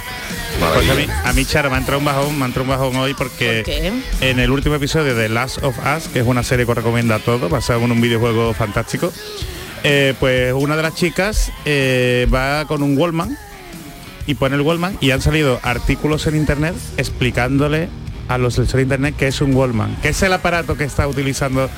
Pues 0.60 0.72
a 0.72 0.80
mí, 0.80 0.88
Maravilla. 0.88 1.22
a 1.30 1.34
mí, 1.34 1.46
Charo, 1.46 1.70
me 1.70 1.76
ha 1.76 1.80
entrado 1.80 2.00
un 2.00 2.06
bajón, 2.06 2.38
me 2.38 2.44
ha 2.44 2.48
entrado 2.48 2.64
un 2.64 2.70
bajón 2.70 2.96
hoy 2.98 3.14
porque 3.14 3.92
en 4.22 4.40
el 4.40 4.52
último 4.52 4.76
episodio 4.76 5.16
de 5.16 5.30
Last 5.30 5.64
of 5.64 5.76
Us, 5.80 6.08
que 6.08 6.20
es 6.20 6.28
una 6.28 6.44
serie 6.44 6.66
que 6.66 6.72
os 6.72 6.78
recomienda 6.78 7.16
a 7.16 7.20
todos, 7.20 7.50
basado 7.50 7.82
en 7.82 7.92
un 7.92 8.02
videojuego 8.02 8.54
fantástico, 8.54 9.12
eh, 9.84 10.14
pues 10.20 10.54
una 10.54 10.76
de 10.78 10.84
las 10.84 10.96
chicas 10.96 11.52
eh, 11.66 12.28
va 12.34 12.66
con 12.66 12.84
un 12.84 12.98
Wallman 12.98 13.38
y 14.26 14.36
pone 14.36 14.56
el 14.56 14.62
Wallman 14.62 14.98
y 15.02 15.12
han 15.12 15.22
salido 15.22 15.60
artículos 15.64 16.26
en 16.28 16.36
internet 16.36 16.76
explicándole 16.98 17.90
a 18.28 18.38
los 18.38 18.54
sensores 18.54 18.78
de 18.88 18.96
internet 18.96 19.16
que 19.18 19.28
es 19.28 19.42
un 19.42 19.54
Wallman, 19.54 19.98
que 20.02 20.10
es 20.10 20.22
el 20.24 20.32
aparato 20.34 20.78
que 20.78 20.84
está 20.86 21.08
utilizando 21.08 21.70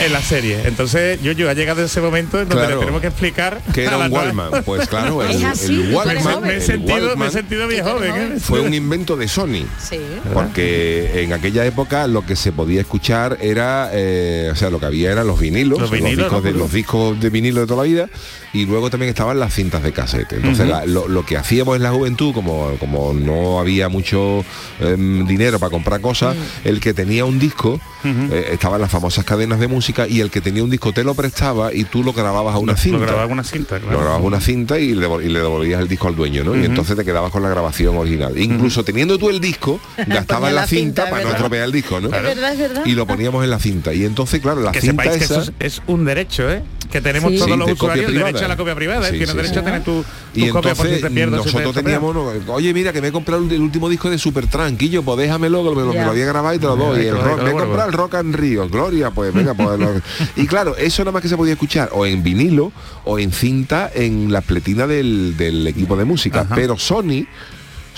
en 0.00 0.12
la 0.12 0.20
serie. 0.22 0.60
Entonces, 0.66 1.20
yo, 1.22 1.32
yo 1.32 1.48
ha 1.48 1.54
llegado 1.54 1.82
ese 1.84 2.00
momento 2.00 2.40
en 2.40 2.48
donde 2.48 2.62
Claro. 2.64 2.74
le 2.76 2.80
tenemos 2.80 3.00
que 3.00 3.06
explicar 3.08 3.60
que 3.72 3.84
era 3.84 3.96
un 3.96 4.10
nueva- 4.10 4.24
Walkman. 4.26 4.64
Pues 4.64 4.86
claro, 4.88 5.22
el, 5.24 5.30
Es 5.36 5.44
así, 5.44 5.80
el 5.80 5.94
joven. 5.94 6.18
me, 6.42 6.52
he 6.52 6.56
el 6.56 6.62
sentido, 6.62 7.16
me 7.16 7.26
he 7.26 7.30
sentido 7.30 7.66
bien 7.68 7.84
joven. 7.84 8.14
¿eh? 8.14 8.36
fue 8.40 8.60
un 8.60 8.74
invento 8.74 9.16
de 9.16 9.28
Sony. 9.28 9.64
Sí. 9.80 9.98
Porque 10.34 11.22
en 11.22 11.32
aquella 11.32 11.64
época 11.64 12.06
lo 12.06 12.24
que 12.24 12.36
se 12.36 12.52
podía 12.52 12.80
escuchar 12.80 13.38
era, 13.40 13.90
eh, 13.92 14.50
o 14.52 14.56
sea, 14.56 14.70
lo 14.70 14.78
que 14.78 14.86
había 14.86 15.10
eran 15.12 15.26
los 15.26 15.40
vinilos, 15.40 15.78
Los 15.80 15.90
discos 15.90 16.42
de, 16.44 16.52
los 16.52 16.72
discos 16.72 17.18
de 17.20 17.30
vinilo 17.30 17.60
de 17.60 17.66
toda 17.66 17.82
la 17.84 17.88
vida, 17.88 18.08
y 18.52 18.66
luego 18.66 18.90
también 18.90 19.10
estaban 19.10 19.38
las 19.38 19.52
cintas 19.54 19.82
de 19.82 19.92
casete. 19.92 20.36
Entonces 20.36 20.68
la- 20.68 20.86
lo, 20.86 21.06
lo 21.08 21.24
que 21.26 21.36
hacíamos 21.36 21.76
en 21.76 21.82
la 21.82 21.90
juventud, 21.90 22.32
como, 22.32 22.70
como 22.78 23.12
no 23.12 23.60
había 23.60 23.88
mucho 23.88 24.44
em, 24.80 25.26
dinero 25.26 25.58
para 25.58 25.70
comprar 25.70 26.00
cosas, 26.00 26.36
el 26.64 26.80
que 26.80 26.94
tenía 26.94 27.24
un 27.24 27.38
disco, 27.38 27.80
eh, 28.04 28.48
estaban 28.52 28.80
las 28.80 28.90
famosas 28.90 29.24
cadenas 29.24 29.58
de 29.60 29.68
música, 29.68 30.06
y 30.08 30.20
el 30.20 30.30
que 30.30 30.40
tenía 30.40 30.62
un 30.64 30.70
disco 30.70 30.92
te 30.92 31.04
lo 31.04 31.14
prestaba 31.14 31.72
y 31.74 31.84
tú 31.84 32.02
lo 32.02 32.12
grababas 32.12 32.54
a 32.54 32.58
una 32.58 32.72
Lo- 32.72 32.78
cinta. 32.78 32.98
Lo 32.98 33.04
grababa 33.06 33.26
una 33.32 33.44
cinta, 33.44 33.78
claro. 33.78 33.92
Lo 33.92 33.98
grababas 33.98 34.24
una 34.24 34.40
cinta 34.40 34.78
y 34.78 34.94
le, 34.94 35.06
y 35.24 35.28
le 35.28 35.40
devolvías 35.40 35.80
el 35.80 35.88
disco 35.88 36.08
al 36.08 36.16
dueño, 36.16 36.44
¿no? 36.44 36.56
Y 36.56 36.64
entonces 36.64 36.96
te 36.96 37.04
quedabas 37.04 37.30
con 37.32 37.42
la 37.42 37.48
grabación 37.48 37.96
original. 37.96 38.38
Incluso 38.38 38.84
teniendo 38.84 39.18
tú 39.18 39.28
el 39.30 39.40
disco, 39.40 39.80
gastabas 40.06 40.52
la 40.52 40.62
la 40.62 40.66
cinta, 40.66 41.02
cinta, 41.04 41.10
para 41.10 41.24
no 41.24 41.30
estropear 41.30 41.64
el 41.64 41.72
disco, 41.72 42.00
¿no? 42.00 42.06
Es 42.08 42.22
verdad, 42.22 42.52
es 42.52 42.58
verdad. 42.58 42.82
Y 42.86 42.92
lo 42.92 43.06
poníamos 43.06 43.44
en 43.44 43.50
la 43.50 43.58
cinta. 43.58 43.92
Y 43.92 44.04
entonces, 44.04 44.40
claro, 44.40 44.60
la 44.60 44.72
que 44.72 44.80
cinta 44.80 45.02
sepáis 45.04 45.18
que 45.18 45.24
esa... 45.24 45.40
eso 45.42 45.52
es, 45.60 45.74
es 45.78 45.82
un 45.86 46.04
derecho, 46.04 46.50
¿eh? 46.50 46.62
Que 46.90 47.02
tenemos 47.02 47.30
Sí. 47.32 47.36
todos 47.38 47.50
Sí, 47.52 47.56
los 47.58 47.70
usuarios 47.72 48.12
derecho 48.12 48.44
a 48.46 48.48
la 48.48 48.56
copia 48.56 48.74
privada, 48.74 49.00
¿eh? 49.08 49.10
Sí, 49.10 49.16
Tienes 49.18 49.30
sí, 49.30 49.36
derecho 49.36 49.54
sí. 49.54 49.60
a 49.60 49.64
tener 49.64 49.84
tu, 49.84 50.02
tu 50.32 50.40
Y 50.40 50.48
copia 50.48 50.74
por 50.74 50.86
si 50.86 50.94
entonces 50.94 51.00
te 51.02 51.10
pierdes. 51.10 51.40
o 51.40 51.42
si 51.44 51.50
te 51.50 51.56
nosotros 51.58 51.84
teníamos, 51.84 52.14
no, 52.14 52.54
oye 52.54 52.72
mira 52.72 52.92
que 52.94 53.02
me 53.02 53.08
he 53.08 53.12
comprado 53.12 53.42
el, 53.50 53.60
último 53.60 53.90
disco 53.90 54.08
de 54.08 54.16
Super 54.16 54.46
Tranquillo, 54.46 55.02
pues 55.02 55.18
déjamelo, 55.18 55.62
que 55.64 55.70
me, 55.76 55.82
lo- 55.82 55.92
me 55.92 56.02
lo 56.04 56.10
había 56.10 56.24
grabado 56.24 56.54
y 56.54 56.58
te 56.58 56.66
lo 56.66 56.76
doy. 56.76 57.00
El 57.06 57.10
claro, 57.14 57.24
rock- 57.28 57.34
claro, 57.34 57.42
me 57.44 57.50
he 57.50 57.62
comprado 57.62 57.88
el 57.90 57.92
Rock 57.94 58.14
and 58.14 58.34
Rio, 58.34 58.68
Gloria, 58.70 59.10
pues 59.10 59.34
venga, 59.34 59.52
pues 59.52 59.78
lo- 59.78 60.00
Y 60.36 60.46
claro, 60.46 60.76
eso 60.78 61.02
nada 61.02 61.12
más 61.12 61.20
que 61.22 61.28
se 61.28 61.36
podía 61.36 61.52
escuchar 61.52 61.90
o 61.92 62.06
en 62.06 62.22
vinilo 62.22 62.72
o 63.04 63.18
en 63.18 63.32
cinta 63.32 63.90
en 63.94 64.32
la 64.32 64.40
pletina 64.40 64.86
del, 64.86 65.36
del 65.36 65.66
equipo 65.66 65.94
de 65.94 66.06
música. 66.06 66.40
Ajá. 66.40 66.54
Pero 66.54 66.78
Sony, 66.78 67.26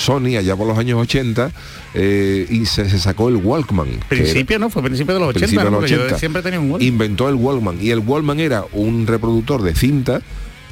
Sony 0.00 0.36
allá 0.38 0.56
por 0.56 0.66
los 0.66 0.78
años 0.78 0.98
80, 1.00 1.50
eh, 1.94 2.46
y 2.50 2.66
se, 2.66 2.88
se 2.88 2.98
sacó 2.98 3.28
el 3.28 3.36
Walkman. 3.36 3.88
era- 3.88 4.06
Principio, 4.08 4.58
¿no? 4.58 4.70
Fue 4.70 4.82
principio 4.82 5.14
de 5.14 5.20
los 5.20 5.28
80, 5.30 5.38
principio 5.46 5.64
de 5.64 5.70
¿no? 5.70 5.70
los 5.72 5.80
Porque 5.80 5.94
yo 5.94 6.00
80, 6.02 6.18
siempre 6.18 6.42
tenía 6.42 6.58
un 6.60 6.70
Walkman. 6.70 6.88
inventó 6.88 7.28
el 7.28 7.34
Wallman 7.34 7.78
y 7.80 7.90
el 7.90 7.98
Wallman 8.00 8.40
era 8.40 8.64
un 8.72 9.06
reproductor 9.06 9.62
de 9.62 9.74
cinta 9.74 10.20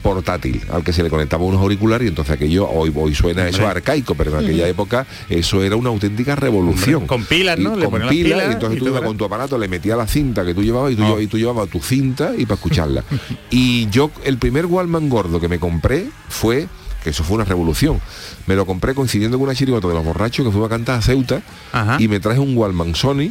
portátil 0.03 0.63
al 0.73 0.85
que 0.85 0.93
se 0.93 1.03
le 1.03 1.11
conectaba 1.11 1.43
unos 1.45 1.61
auriculares 1.61 2.05
y 2.07 2.09
entonces 2.09 2.33
aquello 2.33 2.69
hoy 2.71 2.93
hoy 2.95 3.17
suena 3.17 3.49
eso 3.49 3.67
arcaico 3.67 4.15
pero 4.15 4.31
en 4.39 4.45
aquella 4.45 4.69
época 4.69 5.05
eso 5.29 5.61
era 5.65 5.75
una 5.75 5.89
auténtica 5.89 6.37
revolución 6.37 7.05
con 7.09 7.25
pilas, 7.25 7.59
¿no? 7.59 7.77
Y 7.77 7.81
Le 7.81 7.87
con 7.87 7.95
pilas, 7.95 8.11
pilas 8.13 8.45
y 8.49 8.53
entonces 8.53 8.77
y 8.77 8.79
tú 8.79 8.85
todo 8.87 8.95
ibas 8.97 9.07
con 9.09 9.17
tu 9.17 9.25
aparato 9.25 9.59
le 9.59 9.67
metías 9.67 9.99
la 9.99 10.07
cinta 10.07 10.45
que 10.45 10.55
tú 10.55 10.63
llevabas 10.63 10.93
y 10.93 10.95
tú, 10.97 11.03
Oh. 11.03 11.05
llevabas, 11.07 11.25
y 11.25 11.27
tú 11.27 11.37
llevabas 11.37 11.69
tu 11.69 11.81
cinta 11.81 12.33
y 12.39 12.45
para 12.47 12.55
escucharla 12.55 13.03
y 13.51 13.89
yo 13.91 14.13
el 14.25 14.39
primer 14.39 14.67
Wallman 14.67 15.09
gordo 15.09 15.41
que 15.41 15.49
me 15.49 15.59
compré 15.59 16.07
fue 16.29 16.69
que 17.03 17.11
eso 17.11 17.25
fue 17.25 17.37
una 17.37 17.45
revolución. 17.45 18.01
Me 18.47 18.57
lo 18.57 18.67
compré 18.67 18.95
coincidiendo 18.95 19.39
con 19.39 19.45
una 19.47 19.55
chirigota 19.55 19.89
de 19.89 19.95
los 19.95 20.05
borrachos 20.05 20.45
que 20.45 20.51
fuimos 20.51 20.67
a 20.67 20.71
cantar 20.71 20.99
a 20.99 21.03
Ceuta 21.03 21.43
Ajá. 21.73 21.97
y 21.99 22.09
me 22.09 22.21
traje 22.21 22.41
un 22.41 22.57
Wallman 22.57 22.95
Sony. 22.95 23.31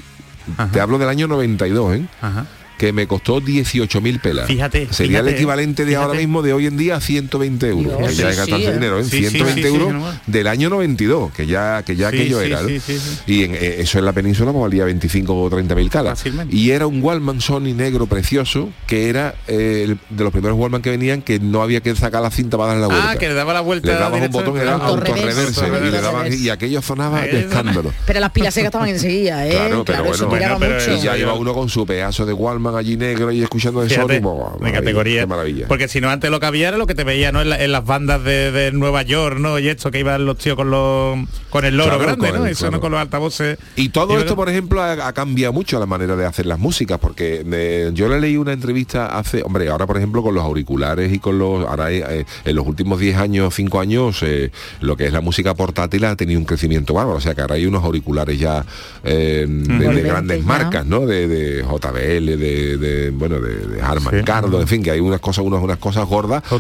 Ajá. 0.58 0.72
Te 0.72 0.80
hablo 0.80 0.98
del 0.98 1.10
año 1.10 1.28
92, 1.28 1.96
¿eh? 1.96 2.06
Ajá. 2.22 2.46
Que 2.78 2.94
me 2.94 3.08
costó 3.08 3.42
18.000 3.42 4.22
pelas. 4.22 4.48
Fíjate, 4.48 4.88
Sería 4.92 5.20
fíjate, 5.20 5.30
el 5.30 5.36
equivalente 5.36 5.86
de 5.86 5.96
ahora 5.96 6.14
mismo 6.18 6.42
de 6.42 6.54
hoy 6.54 6.68
en 6.68 6.78
día 6.78 6.98
a 6.98 7.02
120 7.02 7.68
euros. 7.70 7.98
Dios, 7.98 8.10
que 8.10 8.16
ya 8.16 8.24
sí, 8.26 8.32
es 8.32 8.38
gastarse 8.38 8.66
sí, 8.66 8.70
¿eh? 8.70 8.74
dinero, 8.74 9.00
¿eh? 9.00 9.04
Sí, 9.04 9.10
sí, 9.10 9.30
120 9.30 9.62
sí, 9.62 9.68
sí, 9.68 9.74
euros 9.74 10.16
del 10.28 10.48
año 10.48 10.70
92, 10.70 11.32
que 11.34 11.48
ya 11.48 11.84
que 11.84 11.96
ya 11.96 12.10
Sí, 12.12 12.16
aquello 12.18 12.40
sí, 12.40 12.46
era. 12.46 12.62
¿no? 12.62 12.68
sí, 12.70 12.80
sí, 12.80 13.00
sí. 13.00 13.20
Y 13.26 13.44
en, 13.44 13.56
eh, 13.56 13.76
eso 13.80 14.00
en 14.00 14.06
la 14.06 14.14
península 14.14 14.52
pues, 14.52 14.62
valía 14.64 14.86
25 14.86 15.42
o 15.42 15.50
30 15.50 15.76
mil 15.76 15.90
calas. 15.90 16.20
Fácilmente. 16.20 16.56
Y 16.56 16.72
era 16.72 16.88
un 16.88 17.02
Wallman 17.02 17.42
Sony 17.42 17.74
negro 17.76 18.06
precioso, 18.08 18.70
que 18.86 19.10
era 19.10 19.36
eh, 19.48 19.84
el- 19.86 19.98
de 20.10 20.24
los 20.24 20.32
primeros 20.32 20.58
Wallman 20.58 20.82
que 20.82 20.90
venían, 20.92 21.22
que 21.22 21.40
no 21.40 21.62
había 21.64 21.82
que 21.82 21.96
sacar 21.96 22.22
la 22.22 22.30
cinta 22.32 22.58
para 22.58 22.70
darle 22.74 22.82
la 22.82 22.88
vuelta. 22.88 23.10
Ah, 23.12 23.16
que 23.18 23.28
le 23.28 23.34
daba 23.34 23.54
la 23.54 23.62
vuelta. 23.62 23.88
le 23.92 23.98
dabas 24.00 24.22
un 24.22 24.32
botón 24.32 24.58
y 24.58 24.60
era 24.60 24.74
Autorreverse. 24.76 25.68
y, 25.68 25.92
le 25.92 26.02
daban- 26.02 26.34
y 26.34 26.50
aquello 26.50 26.82
sonaba 26.82 27.22
de 27.22 27.42
escándalo. 27.42 27.92
Pero 28.06 28.20
las 28.20 28.32
pilas 28.32 28.54
se 28.54 28.62
gastaban 28.62 28.90
enseguida, 28.90 29.46
¿eh? 29.48 29.52
Claro, 29.52 29.84
pero 29.86 30.04
bueno. 30.04 30.58
Y 30.98 31.02
ya 31.02 31.18
iba 31.18 31.34
uno 31.34 31.54
con 31.54 31.70
su 31.70 31.86
pedazo 31.86 32.26
de 32.26 32.34
Wallman 32.34 32.67
allí 32.76 32.98
negro 32.98 33.32
y 33.32 33.42
escuchando 33.44 33.82
Fíjate, 33.82 34.22
pues, 34.22 34.62
de 34.62 34.72
categoría. 34.72 35.22
Qué 35.22 35.28
maravilla. 35.28 35.68
Porque 35.68 35.88
si 35.88 36.02
no 36.02 36.10
antes 36.10 36.30
lo 36.32 36.40
que 36.40 36.46
había 36.46 36.68
era 36.70 36.78
lo 36.78 36.88
que 36.88 36.96
te 36.96 37.04
veía 37.04 37.32
¿no? 37.32 37.42
en, 37.42 37.50
la- 37.50 37.64
en 37.64 37.72
las 37.72 37.86
bandas 37.86 38.24
de, 38.24 38.52
de 38.52 38.72
Nueva 38.72 39.02
York, 39.04 39.38
¿no? 39.40 39.60
Y 39.60 39.68
esto 39.70 39.92
que 39.92 40.00
iban 40.00 40.26
los 40.26 40.38
tíos 40.38 40.56
con 40.56 40.70
los 40.72 41.18
con 41.50 41.66
el 41.66 41.78
loro 41.78 41.98
Claro, 41.98 42.04
grande, 42.18 42.32
¿no? 42.38 42.46
el- 42.46 42.52
Eso 42.52 42.60
claro. 42.62 42.72
no 42.78 42.82
con 42.82 42.92
los 42.92 43.00
altavoces. 43.02 43.58
Y 43.76 43.90
todo 43.90 44.14
Y 44.14 44.18
esto, 44.18 44.36
por 44.36 44.50
ejemplo, 44.50 44.82
ha, 44.82 45.08
ha 45.08 45.14
cambiado 45.14 45.54
mucho 45.54 45.80
la 45.80 45.86
manera 45.86 46.16
de 46.16 46.26
hacer 46.26 46.46
las 46.46 46.60
músicas, 46.60 47.00
porque 47.00 47.44
eh, 47.52 47.92
yo 47.94 48.08
le 48.10 48.20
leí 48.20 48.38
una 48.38 48.54
entrevista 48.54 49.18
hace, 49.18 49.42
hombre, 49.44 49.70
ahora 49.70 49.86
por 49.88 49.98
ejemplo 49.98 50.22
con 50.24 50.36
los 50.36 50.44
auriculares 50.44 51.12
y 51.14 51.20
con 51.20 51.40
los, 51.40 51.66
ahora 51.68 51.92
eh, 51.92 52.26
en 52.46 52.56
los 52.56 52.66
últimos 52.68 53.00
10 53.00 53.18
años, 53.18 53.54
5 53.56 53.80
años, 53.80 54.22
eh, 54.24 54.52
lo 54.82 54.96
que 54.98 55.06
es 55.06 55.14
la 55.14 55.22
música 55.22 55.54
portátil 55.54 56.04
ha 56.06 56.16
tenido 56.16 56.40
un 56.40 56.46
crecimiento 56.46 56.94
bárbaro, 56.94 57.18
o 57.18 57.22
sea 57.22 57.34
que 57.36 57.42
ahora 57.42 57.56
hay 57.56 57.66
unos 57.66 57.84
auriculares 57.84 58.38
ya 58.40 58.66
eh, 59.04 59.46
de- 59.48 60.02
grandes 60.02 60.40
ya. 60.42 60.46
marcas, 60.46 60.86
¿no? 60.86 61.06
De, 61.06 61.28
de 61.28 61.64
JBL, 61.64 62.26
de, 62.38 62.38
de, 62.78 63.10
bueno, 63.12 63.40
de, 63.40 63.68
de 63.68 63.82
Harman 63.82 64.14
Sí. 64.20 64.24
Kardon, 64.26 64.62
en 64.62 64.68
fin, 64.68 64.84
que 64.84 64.92
hay 64.92 65.00
unas 65.00 65.20
cosas, 65.20 65.44
unas, 65.46 65.62
unas 65.64 65.78
cosas 65.78 66.06
gordas 66.08 66.44
a, 66.52 66.60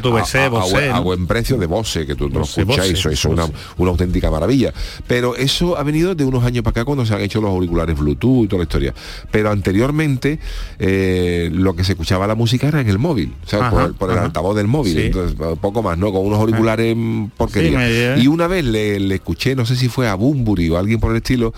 a- 0.56 0.60
a 0.60 0.66
buen- 0.72 0.92
a 0.96 1.00
buen 1.00 1.28
precio 1.28 1.58
de 1.58 1.66
Bose, 1.66 2.06
que 2.06 2.16
tú 2.16 2.30
no 2.30 2.42
escuchas, 2.44 2.86
eso, 3.00 3.10
es 3.10 3.26
una, 3.26 3.46
una 3.78 3.92
auténtica 3.92 4.30
maravilla. 4.32 4.74
Pero 5.08 5.36
eso 5.36 5.78
ha 5.78 5.84
venido 5.84 6.16
de 6.16 6.24
unos 6.26 6.44
años 6.44 6.64
para 6.64 6.72
acá 6.72 6.86
cuando 6.86 7.06
se 7.06 7.14
han 7.14 7.22
hecho 7.22 7.42
los 7.42 7.50
auriculares 7.52 7.98
Bluetooth 7.98 8.46
y 8.46 8.48
toda 8.48 8.60
la 8.60 8.64
historia. 8.64 8.94
Pero 9.32 9.50
anteriormente 9.52 10.40
eh, 10.80 11.50
lo 11.54 11.76
que 11.76 11.84
se 11.84 11.94
escuchaba 11.94 12.28
la 12.28 12.36
música 12.36 12.68
era 12.68 12.82
en 12.82 12.90
el 12.90 13.00
móvil, 13.00 13.34
sea, 13.46 13.60
Ajá, 13.60 13.70
por, 13.72 13.82
el- 13.84 13.94
por 13.96 14.10
el 14.12 14.18
ajá. 14.18 14.26
altavoz 14.26 14.56
del 14.56 14.68
móvil. 14.68 14.94
Sí. 14.94 15.02
Entonces, 15.08 15.38
poco 15.62 15.82
más, 15.84 15.98
¿no? 15.98 16.12
Con 16.12 16.26
unos 16.26 16.40
auriculares 16.40 16.96
mm, 16.98 17.26
porquería. 17.38 18.16
Sí, 18.16 18.24
y 18.24 18.28
una 18.28 18.48
vez 18.48 18.64
le, 18.66 19.00
le 19.00 19.16
escuché, 19.16 19.56
no 19.56 19.66
sé 19.66 19.76
si 19.76 19.90
fue 19.90 20.08
a 20.08 20.16
Bumburi 20.16 20.70
o 20.70 20.78
alguien 20.78 21.00
por 21.00 21.12
el 21.12 21.18
estilo, 21.18 21.54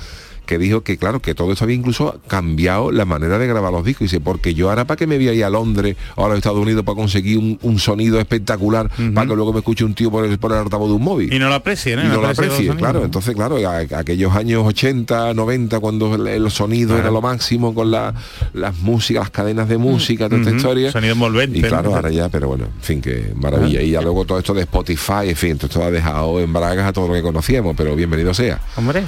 que 0.49 0.57
dijo 0.57 0.81
que 0.81 0.97
claro, 0.97 1.21
que 1.21 1.35
todo 1.35 1.51
esto 1.51 1.63
había 1.63 1.75
incluso 1.75 2.19
cambiado 2.27 2.91
la 2.91 3.05
manera 3.05 3.37
de 3.37 3.45
grabar 3.45 3.71
los 3.71 3.85
discos. 3.85 4.01
Y 4.01 4.05
dice, 4.05 4.19
porque 4.19 4.55
yo 4.55 4.69
ahora 4.69 4.85
para 4.85 4.97
que 4.97 5.05
me 5.05 5.15
voy 5.17 5.27
ahí 5.27 5.41
a 5.43 5.49
Londres 5.51 5.95
o 6.15 6.25
a 6.25 6.27
los 6.29 6.37
Estados 6.37 6.57
Unidos 6.57 6.83
para 6.83 6.95
conseguir 6.95 7.37
un, 7.37 7.59
un 7.61 7.77
sonido 7.77 8.19
espectacular 8.19 8.89
para 9.13 9.27
que 9.27 9.35
luego 9.35 9.53
me 9.53 9.59
escuche 9.59 9.85
un 9.85 9.93
tío 9.93 10.09
por 10.09 10.25
el, 10.25 10.39
por 10.39 10.51
el 10.51 10.57
altavoz 10.57 10.89
de 10.89 10.95
un 10.95 11.03
móvil 11.03 11.31
Y 11.31 11.37
no 11.37 11.49
lo 11.49 11.53
aprecie, 11.55 11.95
¿no? 11.95 12.03
y 12.03 12.07
no 12.07 12.15
lo 12.15 12.27
aprecia 12.27 12.29
los 12.29 12.37
aprecie, 12.53 12.57
sonidos. 12.67 12.77
claro. 12.77 13.05
Entonces, 13.05 13.35
claro, 13.35 13.57
a- 13.69 13.99
aquellos 13.99 14.35
años 14.35 14.63
80, 14.65 15.33
90, 15.35 15.79
cuando 15.79 16.15
el, 16.15 16.27
el 16.27 16.49
sonido 16.51 16.89
Claro. 16.89 17.01
era 17.03 17.11
lo 17.11 17.21
máximo 17.21 17.75
con 17.75 17.91
la- 17.91 18.15
las 18.53 18.75
músicas, 18.79 19.21
las 19.25 19.29
cadenas 19.29 19.69
de 19.69 19.77
música, 19.77 20.27
toda 20.29 20.41
esta 20.41 20.55
historia. 20.55 20.91
Sonido 20.91 21.13
envolvente, 21.13 21.59
Y 21.59 21.61
claro, 21.61 21.91
¿no? 21.91 21.95
ahora 21.95 22.09
ya, 22.09 22.29
pero 22.29 22.47
bueno, 22.47 22.65
en 22.65 22.81
fin, 22.81 23.01
que 23.01 23.33
maravilla. 23.35 23.81
Y 23.83 23.91
ya 23.91 24.01
luego 24.01 24.25
todo 24.25 24.39
esto 24.39 24.53
de 24.55 24.61
Spotify, 24.61 25.29
en 25.29 25.35
fin, 25.35 25.57
todo 25.57 25.67
esto 25.67 25.83
ha 25.83 25.91
dejado 25.91 26.39
en 26.39 26.51
bragas 26.51 26.87
a 26.87 26.93
todo 26.93 27.07
lo 27.07 27.13
que 27.13 27.21
conocíamos, 27.21 27.75
pero 27.77 27.95
bienvenido 27.95 28.33
sea. 28.33 28.59
Hombre. 28.75 29.03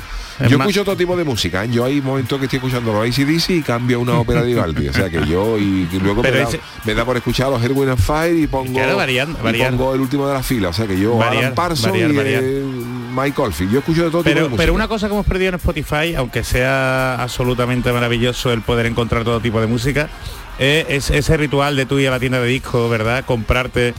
Yo 0.49 0.57
escucho 0.57 0.83
todo 0.83 0.95
tipo 0.97 1.15
de 1.15 1.23
música. 1.23 1.30
¿Eh? 1.35 1.69
Yo 1.71 1.85
hay 1.85 2.01
momentos 2.01 2.37
que 2.39 2.45
estoy 2.45 2.57
escuchando 2.57 2.91
los 2.93 3.07
ACDC 3.07 3.49
y 3.51 3.61
cambio 3.61 3.99
una 3.99 4.19
ópera 4.19 4.41
de 4.41 4.47
Vivaldi. 4.47 4.87
O 4.89 4.93
sea 4.93 5.09
que 5.09 5.25
yo 5.27 5.57
y, 5.57 5.87
y 5.91 5.99
luego 5.99 6.21
me 6.23 6.29
Pero 6.29 6.43
da, 6.43 6.49
ese- 6.49 6.59
me 6.85 6.93
da 6.93 7.05
por 7.05 7.17
escuchar 7.17 7.49
los 7.49 7.63
Erwin 7.63 7.89
and 7.89 7.99
Fire 7.99 8.35
y 8.35 8.47
pongo, 8.47 8.73
Claro, 8.73 8.95
variando, 8.97 9.37
y 9.39 9.43
variando. 9.43 9.77
pongo 9.77 9.93
el 9.95 10.01
último 10.01 10.27
de 10.27 10.33
la 10.33 10.43
fila. 10.43 10.69
O 10.69 10.73
sea 10.73 10.87
que 10.87 10.99
yo 10.99 11.15
Variar, 11.17 11.43
Alan 11.45 11.55
Parsons 11.55 11.91
variar, 11.91 12.11
y 12.11 12.15
variar. 12.17 12.43
eh, 12.43 12.63
Mike 13.15 13.41
Oldfield. 13.41 13.71
Yo 13.73 13.79
escucho 13.79 14.03
de 14.05 14.09
todo 14.11 14.21
tipo 14.23 14.29
de 14.29 14.35
Pero, 14.35 14.45
música. 14.49 14.61
pero 14.63 14.73
una 14.73 14.87
cosa 14.87 15.07
que 15.07 15.13
hemos 15.13 15.25
perdido 15.25 15.49
en 15.49 15.55
Spotify, 15.55 16.15
aunque 16.15 16.43
sea 16.43 17.21
absolutamente 17.21 17.91
maravilloso 17.91 18.51
el 18.53 18.61
poder 18.61 18.85
encontrar 18.85 19.23
todo 19.23 19.39
tipo 19.41 19.59
de 19.59 19.67
música, 19.67 20.09
eh, 20.59 20.85
es 20.89 21.09
ese 21.09 21.37
ritual 21.37 21.75
de 21.75 21.85
tú 21.85 21.99
ir 21.99 22.07
a 22.07 22.11
la 22.11 22.19
tienda 22.19 22.39
de 22.39 22.47
discos, 22.47 22.89
¿verdad? 22.89 23.25
Comprarte 23.25 23.93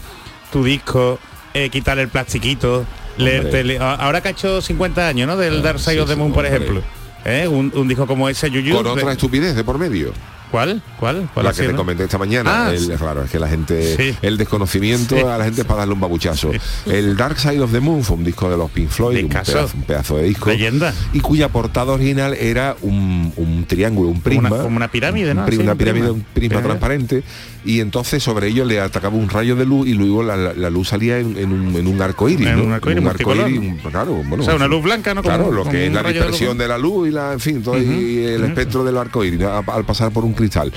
tu 0.53 0.63
disco, 0.65 1.19
eh, 1.55 1.69
quitarle 1.71 2.03
el 2.05 2.09
plastiquito, 2.09 2.87
leerte... 3.19 3.65
le- 3.65 3.79
ahora 3.79 4.21
que 4.23 4.29
ha 4.29 4.31
hecho 4.31 4.63
50 4.63 5.07
años, 5.09 5.27
¿no? 5.29 5.37
Del 5.37 5.61
Dark 5.63 5.79
Side 5.79 5.95
sí, 5.95 5.99
of 6.01 6.09
the 6.09 6.15
sí, 6.15 6.19
Moon, 6.19 6.33
por 6.33 6.45
hombre. 6.47 6.57
ejemplo. 6.57 6.83
¿Eh? 7.25 7.47
Un, 7.49 7.73
un 7.75 7.89
disco 7.89 8.07
como 8.07 8.29
ese, 8.29 8.51
Yuyu. 8.51 8.77
con 8.77 8.87
otra 8.87 9.07
de- 9.07 9.13
estupidez 9.13 9.55
de 9.55 9.65
por 9.65 9.79
medio. 9.79 10.13
¿Cuál? 10.51 10.83
¿Cuál? 11.01 11.31
¿Cuál 11.33 11.47
La 11.47 11.53
que 11.53 11.57
sido, 11.63 11.71
te 11.71 11.77
comenté 11.77 12.05
esta 12.05 12.19
mañana. 12.19 12.67
Ah, 12.67 12.71
El- 12.75 12.79
sí. 12.79 12.93
claro, 12.99 13.23
es 13.25 13.31
que 13.31 13.39
la 13.39 13.49
gente, 13.49 13.97
Sí. 13.97 14.15
el 14.21 14.37
desconocimiento 14.37 15.17
Sí. 15.17 15.23
a 15.23 15.39
la 15.39 15.45
gente 15.45 15.63
es 15.63 15.67
para 15.67 15.79
darle 15.79 15.95
un 15.95 16.01
babuchazo. 16.01 16.51
El 16.85 17.17
Dark 17.17 17.39
Side 17.39 17.59
of 17.61 17.73
the 17.73 17.81
Moon 17.81 18.03
fue 18.05 18.19
un 18.19 18.25
disco 18.25 18.51
de 18.51 18.59
los 18.59 18.71
Pink 18.71 18.91
Floyd, 18.91 19.23
un 19.25 19.31
pedazo, 19.31 19.71
un 19.75 19.83
pedazo 19.85 20.19
de 20.19 20.25
disco. 20.25 20.51
Leyenda. 20.51 20.93
Y 21.15 21.21
cuya 21.21 21.49
portada 21.49 21.93
original 21.93 22.35
era 22.35 22.77
un, 22.83 23.33
un 23.37 23.65
triángulo, 23.65 24.11
un 24.11 24.21
prisma. 24.21 24.51
una- 24.51 24.63
como 24.63 24.77
una 24.77 24.89
pirámide, 24.89 25.33
¿no? 25.33 25.47
Un 25.47 25.55
una 25.61 25.73
un 25.73 25.79
pirámide, 25.79 26.11
un 26.11 26.21
prisma 26.21 26.35
Pirámide. 26.35 26.63
transparente. 26.69 27.23
Y 27.65 27.81
entonces 27.81 28.23
sobre 28.23 28.49
ello 28.49 28.65
le 28.65 28.81
atacaba 28.81 29.15
un 29.17 29.29
rayo 29.29 29.55
de 29.55 29.65
luz 29.65 29.87
y 29.87 29.95
luego 29.95 30.23
la, 30.23 30.37
la- 30.37 30.53
la 30.53 30.69
luz 30.71 30.89
salía 30.89 31.19
en, 31.19 31.37
en 31.37 31.53
un, 31.53 31.77
en 31.77 31.87
un 31.87 32.03
arco 32.03 32.29
iris. 32.29 32.47
En 32.47 32.57
¿no? 32.59 32.65
un 32.65 32.73
arco 32.73 32.91
iris 32.91 33.03
multicolor. 33.05 33.47
un- 33.47 33.77
claro, 33.79 34.15
bueno, 34.27 34.43
O 34.43 34.47
sea, 34.47 34.57
una 34.57 34.67
luz 34.67 34.83
blanca, 34.83 35.15
¿no? 35.15 35.23
Como- 35.23 35.35
Claro, 35.37 35.53
lo 35.53 35.65
que 35.65 35.83
es 35.85 35.89
un 35.89 35.95
la 35.95 36.03
de 36.03 36.13
dispersión 36.13 36.59
de 36.59 36.67
la 36.69 36.77
luz 36.79 37.09
y 37.09 37.13
la, 37.13 37.33
en 37.33 37.41
fin, 37.41 37.63
todo 37.63 37.79
y 37.79 38.25
el 38.25 38.45
espectro 38.45 38.83
del 38.85 38.97
arco 38.97 39.25
iris 39.25 39.43
al 39.43 39.85
pasar 39.85 40.11
por 40.13 40.25
un 40.25 40.35
cristal. 40.35 40.73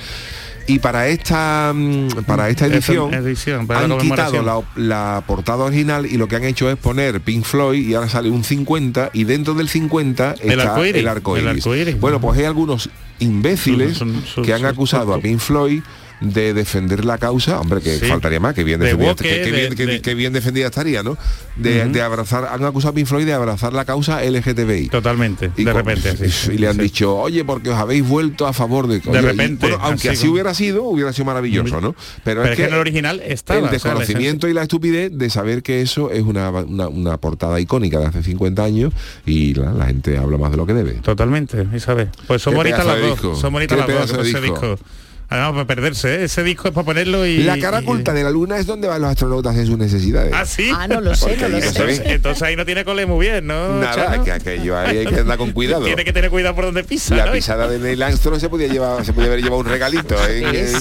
Y 0.67 0.79
para 0.79 1.07
esta 1.09 1.71
mm, 1.75 2.07
para 2.25 2.49
esta 2.49 2.65
Esta 2.65 2.75
edición, 2.77 3.13
edición, 3.13 3.67
para 3.67 3.87
la 3.87 3.93
han 3.95 4.01
quitado 4.01 4.41
la, 4.41 4.61
la 4.75 5.23
portada 5.27 5.63
original 5.63 6.07
y 6.07 6.17
lo 6.17 6.27
que 6.27 6.35
han 6.37 6.43
hecho 6.43 6.71
es 6.71 6.75
poner 6.77 7.21
Pink 7.21 7.43
Floyd 7.45 7.87
y 7.87 7.93
ahora 7.93 8.09
sale 8.09 8.31
un 8.31 8.43
50 8.43 9.11
y 9.13 9.25
dentro 9.25 9.53
del 9.53 9.69
50 9.69 10.35
El 10.41 10.51
está 10.59 10.71
arcoíris, 10.73 11.01
el 11.01 11.07
arco 11.07 11.37
el 11.37 11.43
iris. 11.45 11.57
arcoíris. 11.65 11.99
Bueno, 11.99 12.19
pues 12.19 12.39
hay 12.39 12.45
algunos 12.45 12.89
imbéciles 13.19 13.97
Son- 13.97 14.23
son- 14.25 14.43
que 14.43 14.53
han 14.53 14.65
acusado 14.65 15.13
a 15.13 15.19
Pink 15.19 15.39
Floyd 15.39 15.81
de 16.22 16.53
defender 16.53 17.03
la 17.05 17.17
causa, 17.17 17.60
hombre, 17.60 17.81
que 17.81 18.00
Sí. 18.00 18.05
faltaría 18.05 18.39
más, 18.39 18.53
que 18.53 18.63
bien 18.63 18.79
De 18.79 18.86
defendida, 18.88 19.15
que, 19.15 19.24
que 19.24 19.36
de- 19.39 19.51
bien, 19.51 19.75
que- 19.75 19.86
de- 19.86 20.01
que 20.01 20.15
bien 20.15 20.34
defendida 20.34 20.67
estaría, 20.67 21.03
¿no? 21.03 21.17
De, 21.55 21.86
de 21.86 22.01
abrazar, 22.01 22.45
han 22.51 22.63
acusado 22.63 22.91
a 22.91 22.95
Pink 22.95 23.07
Floyd 23.07 23.25
de 23.25 23.34
abrazar 23.34 23.74
la 23.74 23.86
causa 23.86 24.24
LGTBI. 24.24 24.89
Totalmente, 24.89 25.51
Y 25.57 25.63
de 25.63 25.72
con- 25.72 25.86
repente. 25.86 26.15
sí, 26.29 26.51
y 26.53 26.57
le 26.57 26.67
han 26.67 26.75
sí. 26.75 26.81
dicho, 26.81 27.15
oye, 27.15 27.43
porque 27.43 27.69
os 27.69 27.75
habéis 27.77 28.07
vuelto 28.07 28.48
a 28.48 28.53
favor 28.53 28.88
de... 28.88 29.01
Oye, 29.05 29.19
y, 29.19 29.22
repente, 29.22 29.67
bueno, 29.67 29.77
aunque 29.84 30.10
así 30.10 30.27
hubiera 30.27 30.53
sido, 30.53 30.84
hubiera 30.84 31.12
sido 31.13 31.25
maravilloso, 31.25 31.81
¿no? 31.81 31.95
Pero, 32.24 32.41
Pero 32.41 32.53
es 32.53 32.57
que 32.57 32.65
en 32.65 32.74
el 32.74 32.79
original 32.79 33.22
estaba, 33.25 33.60
el 33.60 33.65
o 33.65 33.67
sea, 33.67 33.72
la 33.72 33.74
desconocimiento 34.00 34.48
y 34.48 34.53
la 34.53 34.63
estupidez 34.63 35.12
de 35.13 35.29
saber 35.29 35.63
que 35.63 35.81
eso 35.81 36.12
es 36.12 36.24
una, 36.24 36.50
una, 36.50 36.88
una 36.88 37.17
portada 37.17 37.60
icónica 37.60 38.00
de 38.00 38.05
hace 38.07 38.24
50 38.24 38.63
años 38.63 38.93
y 39.25 39.53
la, 39.53 39.72
la 39.72 39.86
gente 39.88 40.17
habla 40.17 40.38
más 40.38 40.51
de 40.51 40.57
lo 40.57 40.65
que 40.65 40.74
debe. 40.74 40.93
Totalmente, 40.93 41.65
Isabel. 41.75 42.10
Pues 42.27 42.41
son 42.41 42.55
bonitas 42.55 42.86
las 42.86 42.95
de 42.95 43.01
dos. 43.01 43.12
disco. 43.12 43.36
Son 43.36 43.51
bonitas 43.53 43.77
las 43.77 43.88
dos. 43.88 44.79
Además, 45.27 45.51
para 45.53 45.65
perderse, 45.65 46.15
¿eh? 46.15 46.24
ese 46.25 46.44
disco 46.44 46.67
es 46.67 46.74
para 46.74 46.86
ponerlo 46.86 47.25
y... 47.25 47.39
La 47.44 47.58
cara 47.58 47.79
y- 47.82 47.84
oculta 47.84 48.13
de 48.13 48.24
la 48.24 48.29
luna 48.29 48.58
es 48.58 48.67
donde 48.67 48.88
van 48.88 49.01
los 49.01 49.10
astronautas 49.10 49.55
en 49.58 49.65
sus 49.65 49.77
necesidades. 49.77 50.32
Ah, 50.36 50.46
sí. 50.46 50.72
Ah, 50.74 50.88
no 50.88 51.01
lo 51.01 51.15
sé, 51.15 51.29
Porque 51.29 51.50
no 51.50 51.60
lo 51.60 51.62
sé. 51.72 52.13
Entonces, 52.13 52.44
ahí 52.44 52.55
no 52.55 52.63
tiene 52.65 52.86
cole 52.86 53.05
muy 53.08 53.25
bien, 53.27 53.48
¿no? 53.48 53.79
Nada, 53.79 53.94
Chano? 54.12 54.24
que 54.24 54.32
aquello 54.32 54.77
ahí 54.77 55.00
hay 55.00 55.05
que 55.08 55.20
andar 55.20 55.38
con 55.38 55.51
cuidado. 55.51 55.84
Tiene 55.84 56.05
que 56.05 56.13
tener 56.13 56.29
cuidado 56.29 56.53
por 56.55 56.65
donde 56.65 56.84
pisa, 56.84 57.15
La 57.15 57.25
¿no? 57.25 57.32
pisada 57.32 57.67
de 57.67 57.79
Neil 57.79 58.01
Armstrong 58.03 58.39
se 58.39 58.50
podía 58.50 58.67
llevar, 58.67 59.03
se 59.03 59.13
podía 59.13 59.27
haber 59.29 59.41
llevado 59.41 59.62
un 59.62 59.67
regalito. 59.67 60.15
¿eh? 60.29 60.46
Que- 60.51 60.74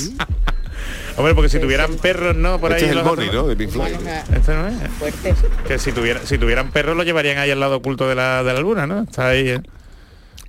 Hombre, 1.16 1.32
porque 1.34 1.48
si 1.48 1.60
tuvieran 1.60 1.94
perros, 1.96 2.34
¿no? 2.36 2.58
Por 2.60 2.72
este 2.72 2.86
ahí 2.86 2.90
es 2.90 2.96
el 2.96 2.96
los 2.98 3.06
money, 3.06 3.28
otros- 3.28 3.42
¿no? 3.44 3.48
De 3.48 3.56
Pink 3.56 3.70
Floyd. 3.70 3.92
Este 4.34 4.52
no 4.54 4.66
es. 4.66 4.74
Fuerte. 4.98 5.34
Que 5.66 5.78
si, 5.78 5.92
tuviera, 5.92 6.20
si 6.24 6.38
tuvieran 6.38 6.70
perros 6.72 6.96
lo 6.96 7.04
llevarían 7.04 7.38
ahí 7.38 7.52
al 7.52 7.60
lado 7.60 7.76
oculto 7.76 8.08
de 8.08 8.16
la, 8.16 8.42
de 8.42 8.52
la 8.52 8.60
luna, 8.60 8.86
¿no? 8.88 9.02
Está 9.04 9.28
ahí. 9.28 9.48
¿eh? 9.50 9.60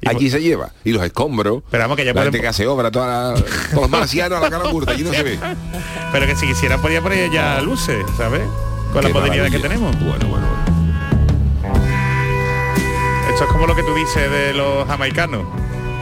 Allí 0.05 0.29
se 0.29 0.41
lleva. 0.41 0.69
Y 0.83 0.91
los 0.91 1.03
escombros. 1.03 1.63
Pero 1.69 1.83
vamos, 1.83 1.97
que 1.97 2.03
ya 2.05 2.09
la 2.09 2.13
pueden- 2.13 2.31
gente 2.31 2.41
que 2.41 2.47
hace 2.47 2.67
obra, 2.67 2.91
toda 2.91 3.33
la- 3.33 3.41
todos 3.71 3.81
los 3.81 3.89
marcianos 3.89 4.37
a 4.37 4.41
la 4.41 4.49
cara 4.49 4.63
oculta, 4.65 4.91
allí 4.91 5.03
no 5.03 5.11
se 5.13 5.23
ve. 5.23 5.39
Pero 6.11 6.25
que 6.27 6.35
si 6.35 6.47
quisieran 6.47 6.81
podría 6.81 7.01
poner 7.01 7.29
ya 7.31 7.61
luces, 7.61 8.05
¿sabes? 8.17 8.43
Con 8.93 9.03
la 9.03 9.09
modernidad 9.09 9.49
que 9.49 9.59
tenemos. 9.59 9.95
Bueno, 9.99 10.27
bueno, 10.27 10.47
bueno. 10.47 11.75
Esto 13.29 13.43
es 13.43 13.49
como 13.51 13.67
lo 13.67 13.75
que 13.75 13.83
tú 13.83 13.93
dices 13.95 14.29
de 14.31 14.53
los 14.53 14.87
jamaicanos. 14.87 15.43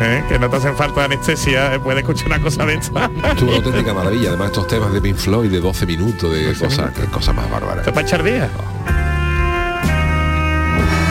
¿eh? 0.02 0.24
Que 0.28 0.38
no 0.38 0.50
te 0.50 0.58
hacen 0.58 0.76
falta 0.76 1.06
anestesia, 1.06 1.74
¿eh? 1.76 1.80
puedes 1.80 2.02
escuchar 2.02 2.28
una 2.28 2.42
cosa 2.42 2.66
de 2.66 2.76
esta. 2.76 3.10
Es 3.36 3.42
una 3.42 3.56
auténtica 3.56 3.94
maravilla. 3.96 4.30
Además, 4.30 4.48
estos 4.48 4.68
temas 4.68 4.92
de 4.94 5.02
Pink 5.02 5.16
Floyd 5.18 5.50
de 5.50 5.60
12 5.60 5.86
minutos, 5.86 6.32
de 6.34 6.54
cosas, 6.54 6.92
cosa 7.12 7.34
más 7.34 7.50
bárbara. 7.50 7.78
Esto 7.78 7.90
es 7.90 7.94
para 7.94 8.06
echar 8.08 8.24
días. 8.24 8.50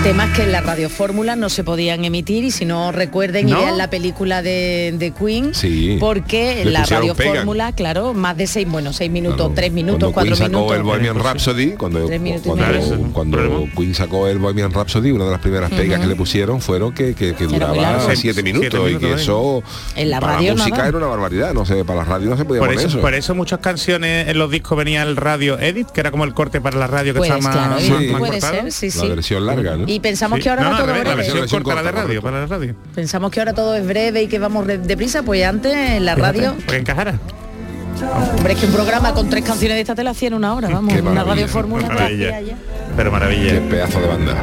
Temas 0.03 0.31
que 0.37 0.43
en 0.43 0.51
la 0.51 0.61
radio 0.61 0.91
fórmula 0.91 1.37
no 1.37 1.49
se 1.49 1.63
podían 1.63 2.05
emitir 2.05 2.43
y 2.43 2.51
si 2.51 2.65
no 2.65 2.91
recuerden 2.91 3.49
¿No? 3.49 3.57
vean 3.61 3.79
la 3.79 3.89
película 3.89 4.43
de, 4.43 4.93
de 4.99 5.13
Queen 5.13 5.55
Sí. 5.55 5.97
porque 6.01 6.63
en 6.63 6.73
la 6.73 6.85
radio 6.85 7.15
fórmula 7.15 7.71
claro 7.71 8.13
más 8.13 8.37
de 8.37 8.49
seis 8.49 8.67
bueno 8.69 8.93
seis 8.93 9.13
minutos 9.13 9.37
Claro. 9.37 9.53
tres 9.55 9.71
minutos 9.71 10.13
Cuando 10.13 10.15
cuatro 10.15 10.35
Queen 10.35 10.39
sacó 10.51 10.59
minutos 10.59 10.77
el 10.77 10.83
Bohemian 10.83 11.19
Rhapsody, 11.21 11.71
cuando, 11.77 12.09
cuando. 13.13 13.69
Queen 13.77 13.95
sacó 13.95 14.27
el 14.27 14.39
Bohemian 14.41 14.73
Rhapsody, 14.73 15.13
una 15.13 15.27
de 15.27 15.31
las 15.31 15.41
primeras 15.41 15.71
pegas 15.71 16.01
que 16.01 16.07
le 16.09 16.17
pusieron 16.17 16.61
fueron 16.61 16.93
que, 16.93 17.15
que, 17.15 17.33
duraba 17.47 18.01
siete 18.17 18.17
Siete 18.17 18.43
minutos 18.43 18.91
y 18.91 18.97
que 18.97 19.13
eso 19.15 19.63
En 19.95 20.11
la 20.11 20.21
para 20.21 20.35
radio 20.35 20.49
la 20.49 20.55
música 20.57 20.77
nada. 20.79 20.89
era 20.89 20.99
una 20.99 21.07
barbaridad, 21.07 21.55
no 21.55 21.65
sé, 21.65 21.85
para 21.85 22.01
la 22.01 22.05
radio 22.07 22.29
no 22.31 22.37
se 22.37 22.45
podía 22.45 22.59
Por 22.59 22.69
poner 22.71 22.81
eso, 22.87 22.89
eso. 22.99 23.01
por 23.01 23.15
eso 23.15 23.35
muchas 23.37 23.61
canciones 23.61 24.27
en 24.29 24.37
los 24.39 24.51
discos 24.51 24.77
venía 24.77 25.03
el 25.05 25.17
radio 25.17 25.61
edit, 25.61 25.89
que 25.91 26.01
era 26.01 26.11
como 26.11 26.25
el 26.25 26.35
corte 26.35 26.61
para 26.61 26.77
la 26.77 26.89
radio 26.89 27.13
que 27.15 27.19
pues 27.19 27.31
está 27.31 27.41
más, 27.43 27.55
claro 27.57 27.71
más- 27.75 27.83
y 27.83 27.87
Sí. 27.87 27.93
más 28.11 28.19
puede 28.19 28.33
cortado. 28.41 28.71
ser 28.71 28.73
sí 28.91 28.99
la 28.99 29.15
versión 29.15 29.47
larga, 29.47 29.77
¿no? 29.77 29.92
Y 29.95 30.01
pensamos 30.01 30.39
Sí. 30.39 30.43
que 30.45 30.51
ahora 30.51 30.63
No, 30.63 30.71
no, 30.71 30.77
todo 30.79 30.87
revés, 30.87 30.99
la 31.05 31.11
breve 31.15 31.17
versión 31.17 31.41
Versión 31.41 31.63
corta, 31.63 31.75
la 31.77 31.83
de 31.83 31.89
corta, 31.93 32.07
radio, 32.09 32.21
correcto. 32.23 32.23
para 32.23 32.41
la 32.41 32.47
radio. 32.59 32.75
pensamos 32.95 33.31
que 33.31 33.41
ahora 33.41 33.53
todo 33.53 33.75
es 33.77 33.87
breve 33.87 34.23
y 34.23 34.27
que 34.29 34.39
vamos 34.39 34.67
deprisa 34.67 35.23
pues 35.23 35.45
antes 35.45 35.75
en 35.75 36.05
la 36.05 36.15
radio 36.15 36.55
Porque 36.57 36.77
encajara. 36.77 37.19
hombre 38.37 38.55
es 38.55 38.59
que 38.61 38.67
un 38.67 38.73
programa 38.73 39.13
con 39.15 39.29
tres 39.31 39.45
canciones 39.45 39.77
de 39.77 39.81
esta 39.83 39.95
te 39.95 40.03
la 40.05 40.11
hacía 40.11 40.29
en 40.29 40.35
una 40.35 40.55
hora 40.55 40.69
vamos 40.69 40.93
Qué 40.95 41.01
una 41.03 41.25
radio 41.25 41.47
fórmula 41.49 41.83
te 41.89 41.95
la 41.95 42.01
Maravilla. 42.01 42.29
hacía 42.37 42.41
ya. 42.49 42.57
Pero 42.97 43.11
Qué 43.11 43.13
maravilla. 43.19 43.61
pedazo 43.69 44.01
de 44.01 44.07
banda. 44.09 44.35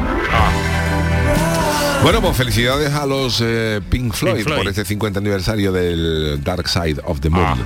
Bueno, 2.02 2.22
pues 2.22 2.34
felicidades 2.36 2.92
a 2.94 3.04
los 3.04 3.42
eh, 3.44 3.80
Pink, 3.90 4.14
Floyd 4.14 4.36
Pink 4.36 4.44
Floyd. 4.46 4.58
por 4.58 4.68
este 4.68 4.86
50 4.86 5.18
aniversario 5.20 5.70
del 5.70 6.42
Dark 6.42 6.66
Side 6.66 6.96
of 7.04 7.20
the 7.20 7.28
Moon. 7.28 7.44
Ah. 7.44 7.56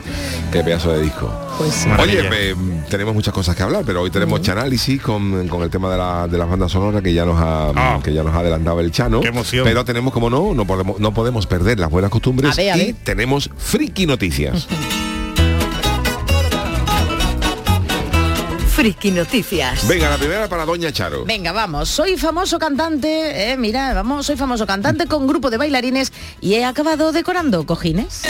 Qué 0.52 0.62
pedazo 0.64 0.92
de 0.92 1.02
disco. 1.02 1.30
pues. 1.56 1.86
Oye, 2.00 2.20
eh, 2.32 2.54
tenemos 2.90 3.14
muchas 3.14 3.32
cosas 3.32 3.54
que 3.54 3.62
hablar, 3.62 3.84
pero 3.86 4.02
hoy 4.02 4.10
tenemos 4.10 4.42
chanálisis 4.42 5.00
con, 5.00 5.46
con 5.48 5.62
el 5.62 5.70
tema 5.70 5.88
de, 5.90 5.98
la, 5.98 6.26
de 6.26 6.36
las 6.36 6.48
bandas 6.50 6.72
sonoras 6.72 7.00
que 7.00 7.14
ya 7.14 7.24
nos 7.24 7.40
ha 7.40 7.68
Ah. 7.76 8.00
que 8.02 8.12
ya 8.12 8.24
nos 8.24 8.34
ha 8.34 8.40
adelantado 8.40 8.80
el 8.80 8.90
Chano. 8.90 9.20
Qué 9.20 9.28
emoción. 9.28 9.64
Pero 9.64 9.84
tenemos 9.84 10.12
como 10.12 10.28
no, 10.28 10.52
no 10.52 10.66
podemos, 10.66 10.98
no 10.98 11.14
podemos 11.14 11.46
perder 11.46 11.78
las 11.78 11.90
buenas 11.90 12.10
costumbres 12.10 12.52
A 12.52 12.56
ver, 12.56 12.72
a 12.72 12.76
y 12.78 12.92
tenemos 12.92 13.48
friki 13.56 14.06
noticias. 14.06 14.66
Friki 18.74 19.12
Noticias. 19.12 19.86
Venga, 19.86 20.10
la 20.10 20.16
primera 20.16 20.48
para 20.48 20.64
Doña 20.64 20.90
Charo. 20.90 21.24
Venga, 21.24 21.52
vamos. 21.52 21.88
Soy 21.88 22.16
famoso 22.16 22.58
cantante, 22.58 23.52
eh, 23.52 23.56
mira, 23.56 23.94
vamos, 23.94 24.26
soy 24.26 24.36
famoso 24.36 24.66
cantante 24.66 25.06
con 25.06 25.28
grupo 25.28 25.48
de 25.48 25.58
bailarines 25.58 26.12
y 26.40 26.54
he 26.54 26.64
acabado 26.64 27.12
decorando 27.12 27.64
cojines. 27.66 28.22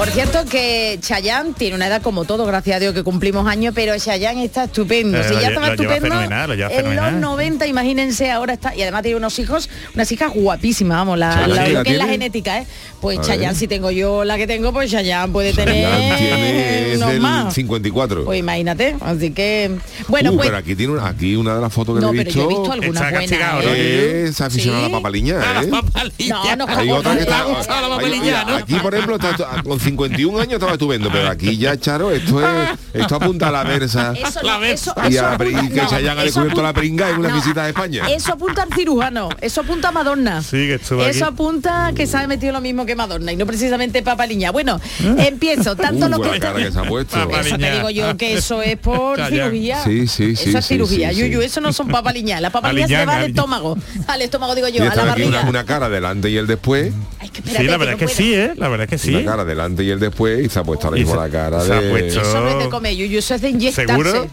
Por 0.00 0.08
cierto 0.08 0.46
que 0.46 0.98
Chayanne 1.02 1.52
tiene 1.52 1.76
una 1.76 1.86
edad 1.86 2.00
como 2.00 2.24
todo, 2.24 2.46
gracias 2.46 2.76
a 2.76 2.80
Dios 2.80 2.94
que 2.94 3.02
cumplimos 3.02 3.46
años, 3.46 3.74
pero 3.76 3.92
Chayanne 3.98 4.42
está 4.46 4.64
estupendo. 4.64 5.18
Eh, 5.18 5.24
si 5.28 5.34
ya 5.34 5.48
estaba 5.48 5.68
estupendo 5.72 6.00
fenomenal, 6.08 6.50
en 6.52 6.58
los 6.58 6.72
fenomenal. 6.72 7.20
90, 7.20 7.66
imagínense, 7.66 8.30
ahora 8.30 8.54
está. 8.54 8.74
Y 8.74 8.80
además 8.80 9.02
tiene 9.02 9.18
unos 9.18 9.38
hijos, 9.38 9.68
unas 9.94 10.10
hijas 10.10 10.32
guapísimas, 10.34 10.96
vamos, 11.00 11.18
la, 11.18 11.46
la- 11.46 11.64
¿qué 11.64 11.70
lo 11.70 11.76
edad 11.76 11.82
que 11.84 11.90
es 11.92 11.98
la 11.98 12.06
genética, 12.06 12.58
¿eh? 12.60 12.66
Pues 13.02 13.18
A 13.18 13.22
Chayanne, 13.22 13.48
ver. 13.48 13.56
si 13.56 13.68
tengo 13.68 13.90
yo 13.90 14.24
la 14.24 14.38
que 14.38 14.46
tengo, 14.46 14.72
pues 14.72 14.90
Chayanne 14.90 15.30
puede 15.34 15.52
Chayanne 15.52 15.82
tener 15.82 16.16
tiene 16.18 16.92
es 16.92 16.96
unos 16.96 17.08
del 17.10 17.20
más. 17.20 17.54
54. 17.54 18.24
Pues 18.24 18.38
imagínate, 18.40 18.96
así 19.02 19.32
que 19.32 19.70
bueno, 20.08 20.32
Uh, 20.32 20.36
pues 20.36 20.46
pero 20.48 20.56
aquí 20.58 20.74
tiene 20.76 20.92
una, 20.94 21.08
aquí 21.08 21.36
una 21.36 21.56
de 21.56 21.60
las 21.60 21.72
fotos 21.72 21.96
que 21.96 22.00
no, 22.06 22.10
le 22.14 22.22
he 22.22 22.24
pero 22.24 22.34
yo 22.36 22.42
he 22.44 22.46
visto. 22.46 22.60
visto 22.62 22.72
algunas 22.72 23.02
Está 23.02 23.10
buenas. 23.10 23.30
castigado, 23.30 23.62
¿no? 23.64 23.68
¿eh? 23.74 24.24
es 24.28 24.40
aficionada 24.40 24.80
Sí. 24.80 24.86
a 24.86 24.88
la 24.88 24.96
papaliña, 24.98 25.34
A 25.40 25.62
¿eh? 25.62 25.66
la 25.66 25.82
papalilla. 25.82 26.56
No, 26.56 26.66
no, 26.66 26.74
Hay 26.78 26.90
otra 26.90 27.14
que 27.16 27.20
está, 27.24 27.44
la 27.44 28.44
¿no? 28.46 28.56
aquí 28.56 28.74
por 28.76 28.94
ejemplo 28.94 29.16
está- 29.16 29.62
con 29.62 29.80
51 29.90 30.38
años 30.38 30.54
estaba 30.54 30.72
estupendo, 30.72 31.10
pero 31.10 31.28
aquí 31.28 31.56
ya 31.56 31.76
Charo, 31.78 32.10
esto 32.10 32.40
es 32.40 32.68
esto 32.92 33.16
apunta 33.16 33.48
a 33.48 33.50
la 33.52 33.64
versa 33.64 34.12
Eso, 34.16 34.42
La 34.42 34.56
eso, 34.68 34.94
y, 35.08 35.14
eso 35.16 35.38
que 35.38 35.52
no, 35.82 35.88
Chayanne 35.88 36.08
ha 36.08 36.24
eso 36.24 36.24
descubierto 36.24 36.62
la 36.62 36.72
pringa 36.72 37.10
en 37.10 37.18
una 37.18 37.28
no, 37.28 37.34
visita 37.34 37.64
a 37.64 37.68
España. 37.68 38.04
Eso 38.08 38.32
apunta 38.32 38.62
al 38.62 38.72
cirujano, 38.74 39.28
eso 39.40 39.60
apunta 39.60 39.88
a 39.88 39.92
Madonna. 39.92 40.42
Sí, 40.42 40.50
que 40.66 40.74
estuvo 40.74 41.02
Eso 41.04 41.24
aquí. 41.24 41.34
apunta 41.34 41.92
que 41.94 42.06
se 42.06 42.16
ha 42.16 42.26
metido 42.26 42.52
lo 42.52 42.60
mismo 42.60 42.86
que 42.86 42.94
Madonna 42.96 43.32
y 43.32 43.36
no 43.36 43.46
precisamente 43.46 44.02
papaliña. 44.02 44.50
Bueno, 44.50 44.80
empiezo. 45.18 45.76
Tanto 45.76 46.06
Uh, 46.06 46.08
lo 46.08 46.20
que 46.20 46.38
cara 46.40 46.58
que 46.58 46.72
se 46.72 46.78
ha 46.78 46.84
puesto. 46.84 47.16
Papaliña. 47.16 47.40
eso 47.48 47.58
te 47.58 47.70
digo 47.72 47.90
yo 47.90 48.16
que 48.16 48.34
eso 48.34 48.62
es 48.62 48.76
por 48.80 49.18
cirugía. 49.28 49.82
Sí, 49.84 50.06
sí, 50.08 50.34
sí, 50.36 50.48
Eso 50.50 50.58
es 50.58 50.64
sí, 50.66 50.74
cirugía. 50.74 51.10
sí, 51.10 51.16
Yuyu, 51.20 51.40
sí. 51.40 51.46
eso 51.46 51.60
no 51.60 51.72
son 51.72 51.88
papaliñas. 51.88 52.40
La 52.40 52.50
papaliña 52.50 52.86
se 52.88 53.06
va 53.06 53.16
al 53.16 53.24
estómago. 53.30 53.76
Al 54.06 54.22
estómago 54.22 54.54
digo 54.54 54.68
yo, 54.68 54.84
Y 54.84 54.86
a 54.86 54.94
la 54.94 55.02
una, 55.02 55.04
barriga. 55.04 55.42
una 55.48 55.64
cara 55.64 55.88
delante 55.88 56.30
y 56.30 56.36
el 56.36 56.46
después, 56.46 56.92
Ay, 57.32 57.42
que 57.42 57.42
Sí, 57.42 57.48
espérate, 57.48 57.70
la 57.70 57.76
verdad 57.78 57.96
que 57.98 58.04
es 58.04 58.10
que 58.16 58.22
no 58.22 58.28
sí, 58.28 58.34
¿eh? 58.34 58.52
La 58.56 58.68
verdad 58.68 58.84
es 58.84 58.90
que 58.90 58.98
sí. 58.98 59.14
una 59.14 59.24
cara 59.30 59.44
delante 59.44 59.84
y 59.84 59.90
el 59.90 60.00
después 60.00 60.44
y 60.44 60.48
se 60.48 60.58
ha 60.58 60.64
puesto 60.64 60.86
ahora 60.88 60.98
mismo 60.98 61.12
se- 61.14 61.20
la 61.20 61.28
cara 61.30 61.60
se 61.60 61.72
ha 61.72 61.80
de 61.80 61.90
puesto- 61.90 62.20
Eso 62.22 62.40
no 62.40 62.48
es 62.50 62.64
de 62.64 62.70
comer, 62.70 62.94
Yuyu, 62.96 63.18
eso 63.18 63.34
es 63.34 63.40
de 63.40 63.50
inyectarse. 63.50 63.86
¿Seguro? 63.92 64.26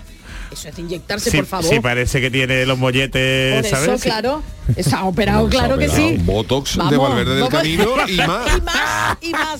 Eso 0.49 0.69
es 0.69 0.75
de 0.77 0.81
inyectarse, 0.81 1.29
Sí, 1.29 1.37
por 1.37 1.45
favor. 1.45 1.69
sí, 1.69 1.79
parece 1.81 2.21
que 2.21 2.31
tiene 2.31 2.65
los 2.65 2.77
molletes, 2.79 3.55
Por 3.57 3.65
eso, 3.65 3.75
¿sabes? 3.85 4.01
Sí. 4.01 4.09
claro. 4.09 4.41
Está 4.75 5.03
operado, 5.03 5.41
Se 5.51 5.57
ha 5.57 5.59
claro 5.59 5.77
que 5.77 5.87
operado. 5.87 6.09
sí. 6.09 6.17
Botox 6.21 6.71
de 6.73 6.79
Vamos, 6.83 7.09
Valverde 7.09 7.35
del. 7.35 7.49
Camino 7.49 7.95
y 8.07 8.15
más. 8.17 8.57
y 8.57 8.61
más, 8.61 9.17
y 9.21 9.31
más. 9.31 9.59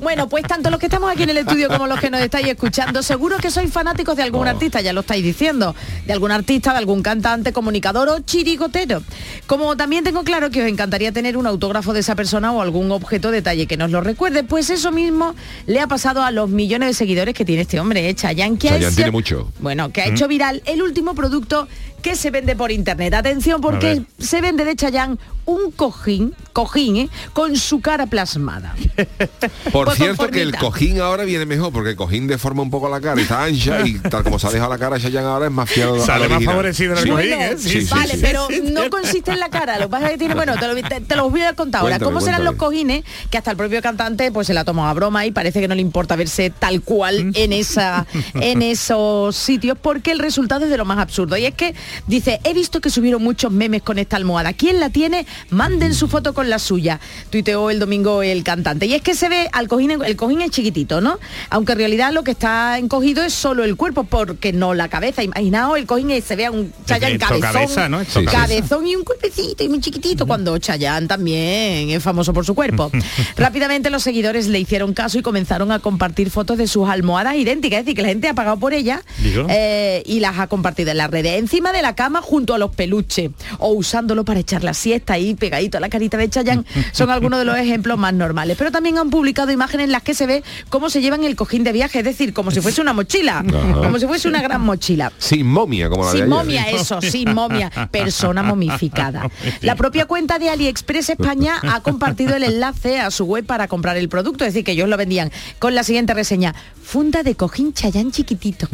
Bueno, 0.00 0.28
pues 0.28 0.44
tanto 0.44 0.70
los 0.70 0.78
que 0.78 0.86
estamos 0.86 1.10
aquí 1.10 1.22
en 1.24 1.30
el 1.30 1.38
estudio 1.38 1.68
como 1.68 1.86
los 1.86 1.98
que 2.00 2.10
nos 2.10 2.20
estáis 2.20 2.46
escuchando, 2.48 3.02
seguro 3.02 3.38
que 3.38 3.50
sois 3.50 3.70
fanáticos 3.72 4.16
de 4.16 4.22
algún 4.22 4.46
Oh. 4.46 4.50
artista, 4.50 4.80
ya 4.80 4.92
lo 4.92 5.00
estáis 5.00 5.24
diciendo, 5.24 5.74
de 6.06 6.12
algún 6.12 6.30
artista, 6.30 6.72
de 6.72 6.78
algún 6.78 7.02
cantante, 7.02 7.52
comunicador 7.52 8.08
o 8.08 8.20
chirigotero. 8.20 9.02
Como 9.46 9.76
también 9.76 10.04
tengo 10.04 10.22
claro 10.24 10.50
que 10.50 10.62
os 10.62 10.68
encantaría 10.68 11.12
tener 11.12 11.36
un 11.36 11.46
autógrafo 11.46 11.92
de 11.92 12.00
esa 12.00 12.14
persona 12.14 12.52
o 12.52 12.60
algún 12.62 12.90
objeto 12.92 13.30
detalle 13.30 13.66
que 13.66 13.76
nos 13.76 13.90
lo 13.90 14.00
recuerde, 14.00 14.44
pues 14.44 14.70
eso 14.70 14.92
mismo 14.92 15.34
le 15.66 15.80
ha 15.80 15.86
pasado 15.86 16.22
a 16.22 16.30
los 16.30 16.48
millones 16.50 16.88
de 16.88 16.94
seguidores 16.94 17.34
que 17.34 17.44
tiene 17.44 17.62
este 17.62 17.80
hombre, 17.80 18.08
¿eh? 18.08 18.14
Chayanne, 18.14 18.58
que 18.58 18.68
ha 18.68 18.72
Chayanne 18.72 18.86
hecho- 18.88 18.96
tiene 18.96 19.10
mucho. 19.10 19.48
Bueno, 19.60 19.90
que 19.90 20.02
ha 20.02 20.06
hecho 20.08 20.28
viral 20.28 20.62
el 20.66 20.82
último 20.82 21.14
producto 21.14 21.66
que 22.02 22.16
se 22.16 22.30
vende 22.30 22.54
por 22.56 22.70
internet. 22.72 23.14
Atención 23.14 23.60
porque 23.60 24.02
se 24.18 24.40
vende 24.40 24.64
de 24.64 24.76
Chayán 24.76 25.18
un 25.44 25.70
cojín, 25.70 26.34
cojín, 26.52 26.96
¿eh? 26.96 27.08
con 27.32 27.56
su 27.56 27.80
cara 27.80 28.04
plasmada. 28.06 28.74
Por 29.72 29.86
Pues 29.86 29.96
cierto 29.96 30.28
que 30.28 30.42
el 30.42 30.54
cojín 30.54 31.00
ahora 31.00 31.24
viene 31.24 31.46
mejor, 31.46 31.72
porque 31.72 31.90
el 31.90 31.96
cojín 31.96 32.26
deforma 32.26 32.60
un 32.62 32.70
poco 32.70 32.90
la 32.90 33.00
cara, 33.00 33.18
y 33.18 33.22
está 33.22 33.44
ancha 33.44 33.86
y 33.86 33.94
tal 34.10 34.24
como 34.24 34.38
se 34.38 34.46
ha 34.46 34.50
dejado 34.50 34.70
la 34.70 34.78
cara 34.78 35.00
Chayanne 35.00 35.26
ahora 35.26 35.46
es 35.46 35.52
más 35.52 35.70
fiel 35.70 35.88
a 35.88 36.00
Sale 36.04 36.28
más 36.28 36.44
favorecido 36.44 36.92
el 36.92 36.98
Sí. 36.98 37.08
cojín, 37.08 37.32
¿eh? 37.32 37.54
Sí, 37.56 37.80
sí, 37.80 37.88
vale, 37.94 38.14
sí. 38.14 38.18
pero 38.20 38.46
no 38.64 38.90
consiste 38.90 39.30
en 39.30 39.40
la 39.40 39.48
cara. 39.48 39.78
Lo 39.78 39.84
que 39.86 39.88
pasa 39.90 40.06
es 40.06 40.12
que 40.12 40.18
tiene, 40.18 40.34
bueno, 40.34 40.54
te 40.58 40.66
lo, 40.68 40.74
te- 40.74 41.00
te 41.00 41.16
lo 41.16 41.30
voy 41.30 41.40
a 41.40 41.54
contar 41.54 41.80
ahora. 41.80 41.94
Cuéntame, 41.98 42.12
¿Cómo 42.12 42.20
serán 42.20 42.44
los 42.44 42.56
cojines? 42.56 43.04
Que 43.30 43.38
hasta 43.38 43.50
el 43.52 43.56
propio 43.56 43.80
cantante 43.80 44.30
pues 44.30 44.46
se 44.48 44.52
la 44.54 44.64
tomó 44.64 44.86
a 44.86 44.92
broma 44.92 45.24
y 45.24 45.30
parece 45.30 45.60
que 45.62 45.68
no 45.68 45.74
le 45.74 45.80
importa 45.80 46.14
verse 46.14 46.50
tal 46.50 46.82
cual 46.82 47.32
en 47.34 47.52
esa 47.54 48.06
en 48.34 48.60
esos 48.60 49.34
sitios 49.34 49.78
porque 49.80 50.10
el 50.12 50.18
resultado 50.18 50.64
es 50.66 50.70
de 50.70 50.76
lo 50.76 50.84
más 50.84 50.98
absurdo. 50.98 51.38
Y 51.38 51.46
es 51.46 51.54
que 51.54 51.74
dice, 52.06 52.40
he 52.44 52.54
visto 52.54 52.80
que 52.80 52.90
subieron 52.90 53.22
muchos 53.22 53.52
memes 53.52 53.82
con 53.82 53.98
esta 53.98 54.16
almohada. 54.16 54.52
¿Quién 54.52 54.80
la 54.80 54.90
tiene? 54.90 55.26
Manden 55.50 55.94
su 55.94 56.08
foto 56.08 56.34
con 56.34 56.50
la 56.50 56.58
suya. 56.58 57.00
Tuiteó 57.30 57.70
el 57.70 57.78
domingo 57.78 58.22
el 58.22 58.44
cantante. 58.44 58.86
Y 58.86 58.94
es 58.94 59.02
que 59.02 59.14
se 59.14 59.28
ve 59.28 59.48
al 59.52 59.68
cojín, 59.68 59.90
el 59.90 60.16
cojín 60.16 60.40
es 60.40 60.50
chiquitito, 60.50 61.00
¿no? 61.00 61.18
Aunque 61.50 61.72
en 61.72 61.78
realidad 61.78 62.12
lo 62.12 62.24
que 62.24 62.32
está 62.32 62.78
encogido 62.78 63.22
es 63.22 63.34
solo 63.34 63.64
el 63.64 63.76
cuerpo, 63.76 64.04
porque 64.04 64.52
no 64.52 64.74
la 64.74 64.88
cabeza. 64.88 65.22
Imaginaos 65.22 65.78
el 65.78 65.86
cojín 65.86 66.10
y 66.10 66.20
se 66.20 66.36
vea 66.36 66.50
un 66.50 66.72
Chayanne 66.86 67.14
Esto 67.14 67.26
cabezón, 67.26 67.52
cabeza, 67.52 67.88
¿no? 67.88 68.00
Cabezón 68.30 68.86
y 68.86 68.96
un 68.96 69.04
cuerpecito 69.04 69.64
y 69.64 69.68
muy 69.68 69.80
chiquitito, 69.80 70.26
cuando 70.26 70.56
Chayanne 70.58 71.06
también 71.06 71.90
es 71.90 72.02
famoso 72.02 72.32
por 72.32 72.44
su 72.44 72.54
cuerpo. 72.54 72.90
Rápidamente 73.36 73.90
los 73.90 74.02
seguidores 74.02 74.48
le 74.48 74.58
hicieron 74.58 74.94
caso 74.94 75.18
y 75.18 75.22
comenzaron 75.22 75.72
a 75.72 75.78
compartir 75.78 76.30
fotos 76.30 76.58
de 76.58 76.66
sus 76.66 76.88
almohadas 76.88 77.36
idénticas, 77.36 77.80
es 77.80 77.86
decir, 77.86 77.96
que 77.96 78.02
la 78.02 78.08
gente 78.08 78.28
ha 78.28 78.34
pagado 78.34 78.58
por 78.58 78.74
ellas 78.74 79.00
eh, 79.48 80.02
y 80.06 80.20
las 80.20 80.38
ha 80.38 80.46
compartido 80.46 80.90
en 80.90 80.98
las 80.98 81.10
redes, 81.10 81.38
encima 81.38 81.72
de 81.72 81.77
la 81.82 81.94
cama 81.94 82.22
junto 82.22 82.54
a 82.54 82.58
los 82.58 82.74
peluches 82.74 83.30
o 83.58 83.72
usándolo 83.72 84.24
para 84.24 84.40
echar 84.40 84.64
la 84.64 84.74
siesta 84.74 85.14
ahí 85.14 85.34
pegadito 85.34 85.78
a 85.78 85.80
la 85.80 85.88
carita 85.88 86.16
de 86.16 86.28
Chayanne, 86.28 86.64
son 86.92 87.10
algunos 87.10 87.38
de 87.38 87.44
los 87.44 87.56
ejemplos 87.56 87.98
más 87.98 88.14
normales. 88.14 88.56
Pero 88.58 88.70
también 88.70 88.98
han 88.98 89.10
publicado 89.10 89.52
imágenes 89.52 89.84
en 89.84 89.92
las 89.92 90.02
que 90.02 90.14
se 90.14 90.26
ve 90.26 90.42
cómo 90.68 90.90
se 90.90 91.00
llevan 91.00 91.24
el 91.24 91.36
cojín 91.36 91.64
de 91.64 91.72
viaje, 91.72 91.98
es 91.98 92.04
decir, 92.04 92.32
como 92.32 92.50
si 92.50 92.60
fuese 92.60 92.80
una 92.80 92.92
mochila, 92.92 93.44
como 93.74 93.98
si 93.98 94.06
fuese 94.06 94.28
una 94.28 94.42
gran 94.42 94.60
mochila. 94.60 95.12
Sin 95.18 95.46
momia, 95.46 95.88
como 95.88 96.04
la 96.04 96.12
de 96.12 96.18
Sin 96.18 96.22
ayer. 96.24 96.28
momia, 96.34 96.70
eso, 96.70 97.00
sin 97.00 97.34
momia, 97.34 97.70
persona 97.90 98.42
momificada. 98.42 99.28
La 99.60 99.76
propia 99.76 100.06
cuenta 100.06 100.38
de 100.38 100.50
AliExpress 100.50 101.10
España 101.10 101.56
ha 101.62 101.80
compartido 101.80 102.36
el 102.36 102.44
enlace 102.44 103.00
a 103.00 103.10
su 103.10 103.24
web 103.24 103.44
para 103.44 103.68
comprar 103.68 103.96
el 103.96 104.08
producto, 104.08 104.44
es 104.44 104.52
decir, 104.52 104.64
que 104.64 104.72
ellos 104.72 104.88
lo 104.88 104.96
vendían 104.96 105.30
con 105.58 105.74
la 105.74 105.82
siguiente 105.84 106.14
reseña, 106.14 106.54
funda 106.82 107.22
de 107.22 107.34
cojín 107.34 107.72
chayán 107.72 108.10
chiquitito. 108.10 108.66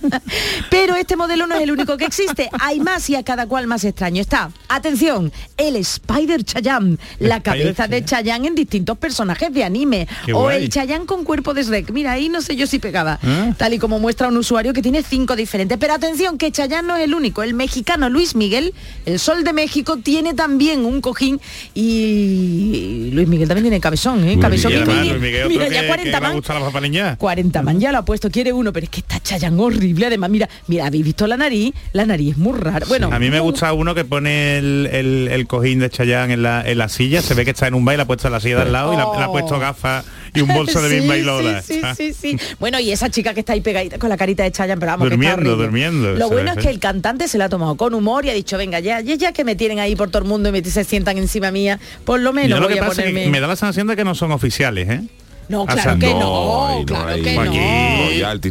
Pero 0.70 0.94
este 0.94 1.16
modelo 1.16 1.46
no 1.46 1.54
es 1.54 1.62
el 1.62 1.70
único 1.70 1.96
que 1.96 2.04
existe, 2.04 2.35
hay 2.60 2.80
más 2.80 3.08
y 3.10 3.16
a 3.16 3.22
cada 3.22 3.46
cual 3.46 3.66
más 3.66 3.84
extraño. 3.84 4.20
Está, 4.20 4.50
atención, 4.68 5.32
el 5.56 5.76
Spider 5.76 6.44
Chayán, 6.44 6.98
la 7.18 7.42
cabeza 7.42 7.88
de 7.88 8.04
Chayán 8.04 8.44
en 8.44 8.54
distintos 8.54 8.96
personajes 8.98 9.52
de 9.52 9.64
anime, 9.64 10.06
Qué 10.24 10.32
o 10.32 10.40
guay. 10.42 10.64
el 10.64 10.68
Chayán 10.68 11.06
con 11.06 11.24
cuerpo 11.24 11.54
de 11.54 11.62
Shrek. 11.64 11.90
Mira, 11.90 12.12
ahí 12.12 12.28
no 12.28 12.40
sé 12.42 12.56
yo 12.56 12.66
si 12.66 12.78
pegaba, 12.78 13.18
Ah. 13.22 13.52
tal 13.56 13.74
y 13.74 13.78
como 13.78 13.98
muestra 13.98 14.28
un 14.28 14.36
usuario 14.36 14.72
que 14.72 14.82
tiene 14.82 15.02
cinco 15.02 15.36
diferentes. 15.36 15.78
Pero 15.78 15.94
atención, 15.94 16.38
que 16.38 16.50
Chayán 16.52 16.86
no 16.86 16.96
es 16.96 17.04
el 17.04 17.14
único. 17.14 17.42
El 17.42 17.54
mexicano 17.54 18.08
Luis 18.08 18.34
Miguel, 18.34 18.74
el 19.04 19.18
Sol 19.18 19.44
de 19.44 19.52
México, 19.52 19.96
tiene 19.98 20.34
también 20.34 20.84
un 20.84 21.00
cojín 21.00 21.40
y 21.74 23.10
Luis 23.12 23.28
Miguel 23.28 23.48
también 23.48 23.64
tiene 23.64 23.80
cabezón, 23.80 24.26
¿eh? 24.28 24.38
Cabezón 24.38 24.72
Y 24.72 24.76
además, 24.76 25.06
Luis 25.06 25.20
Miguel, 25.20 25.48
Mira, 25.48 25.68
ya 25.68 25.80
que- 25.82 25.86
40 25.86 26.02
que 26.04 26.10
le 26.10 26.20
man. 26.20 26.32
gusta 26.36 26.54
la 26.54 26.60
papaliña. 26.60 27.16
40 27.16 27.62
man 27.62 27.80
ya 27.80 27.92
lo 27.92 27.98
ha 27.98 28.04
puesto, 28.04 28.30
quiere 28.30 28.52
uno, 28.52 28.72
pero 28.72 28.84
es 28.84 28.90
que 28.90 29.00
está 29.00 29.20
Chayán 29.20 29.58
horrible. 29.60 30.06
Además, 30.06 30.30
mira, 30.30 30.48
mira, 30.66 30.86
¿habéis 30.86 31.04
visto 31.04 31.26
la 31.26 31.36
nariz? 31.36 31.72
La 31.92 32.04
nariz 32.06 32.25
es 32.30 32.38
muy 32.38 32.58
rara. 32.58 32.84
Bueno, 32.88 33.10
A 33.12 33.18
mí 33.18 33.30
me 33.30 33.40
gusta 33.40 33.72
uno 33.72 33.94
que 33.94 34.04
pone 34.04 34.58
el, 34.58 34.88
el- 34.92 35.28
el 35.30 35.46
cojín 35.46 35.78
de 35.80 35.90
Chayanne 35.90 36.34
en 36.34 36.42
la, 36.42 36.62
en 36.68 36.78
la 36.78 36.88
silla, 36.88 37.22
se 37.22 37.34
ve 37.34 37.44
que 37.44 37.50
está 37.52 37.66
en 37.66 37.74
un 37.74 37.84
baile, 37.84 38.02
ha 38.02 38.06
puesto 38.06 38.28
la 38.30 38.40
silla 38.40 38.56
de 38.56 38.62
al 38.62 38.72
lado 38.72 38.92
y 38.92 38.96
la- 38.96 39.04
ha 39.24 39.30
puesto 39.30 39.58
gafas 39.58 40.04
y 40.34 40.40
un 40.40 40.48
bolso 40.52 40.80
de 40.82 41.00
Bimba 41.00 41.16
y 41.16 41.22
Lola. 41.22 41.62
Sí, 41.62 41.80
sí, 41.96 42.12
sí, 42.12 42.36
sí. 42.36 42.38
Bueno, 42.60 42.78
y 42.80 42.90
esa 42.92 43.08
chica 43.10 43.32
que 43.34 43.40
está 43.40 43.52
ahí 43.54 43.60
pegadita 43.60 43.98
con 43.98 44.08
la 44.08 44.16
carita 44.16 44.42
de 44.42 44.52
Chayanne, 44.52 44.78
pero 44.80 44.92
vamos, 44.92 45.08
que 45.08 45.14
está 45.14 45.30
Durmiendo, 45.36 45.52
horrible. 45.52 45.64
durmiendo, 45.66 46.12
Lo 46.14 46.28
bueno 46.30 46.52
es 46.52 46.58
que 46.58 46.68
el 46.70 46.78
cantante 46.78 47.28
se 47.28 47.38
la 47.38 47.46
ha 47.46 47.48
tomado 47.48 47.76
con 47.76 47.94
humor 47.94 48.24
y 48.24 48.30
ha 48.30 48.34
dicho, 48.34 48.56
venga, 48.58 48.80
ya, 48.80 49.00
ya, 49.00 49.14
ya 49.14 49.32
que 49.32 49.44
me 49.44 49.56
tienen 49.56 49.78
ahí 49.78 49.96
por 49.96 50.08
todo 50.10 50.22
el 50.22 50.28
mundo 50.28 50.48
y 50.48 50.52
me 50.52 50.64
se 50.64 50.84
sientan 50.84 51.16
encima 51.18 51.50
mía, 51.50 51.78
por 52.04 52.20
lo 52.20 52.30
Y 52.30 52.34
menos 52.34 52.60
lo 52.60 52.66
voy 52.66 52.74
que 52.74 52.80
a 52.80 52.86
ponerme... 52.86 53.24
que 53.24 53.30
me 53.30 53.40
da 53.40 53.46
la 53.46 53.56
sensación 53.56 53.86
de 53.86 53.96
que 53.96 54.04
no 54.04 54.14
son 54.14 54.32
oficiales, 54.32 54.88
¿eh? 54.88 55.00
No, 55.48 55.62
O 55.62 55.66
sea, 55.70 55.82
claro 55.82 55.98
que 55.98 56.06
no, 56.12 56.20
no, 56.20 56.78
no 56.80 56.84
claro 56.86 57.08
hay- 57.08 57.22
que 57.22 57.34
no. 57.34 57.44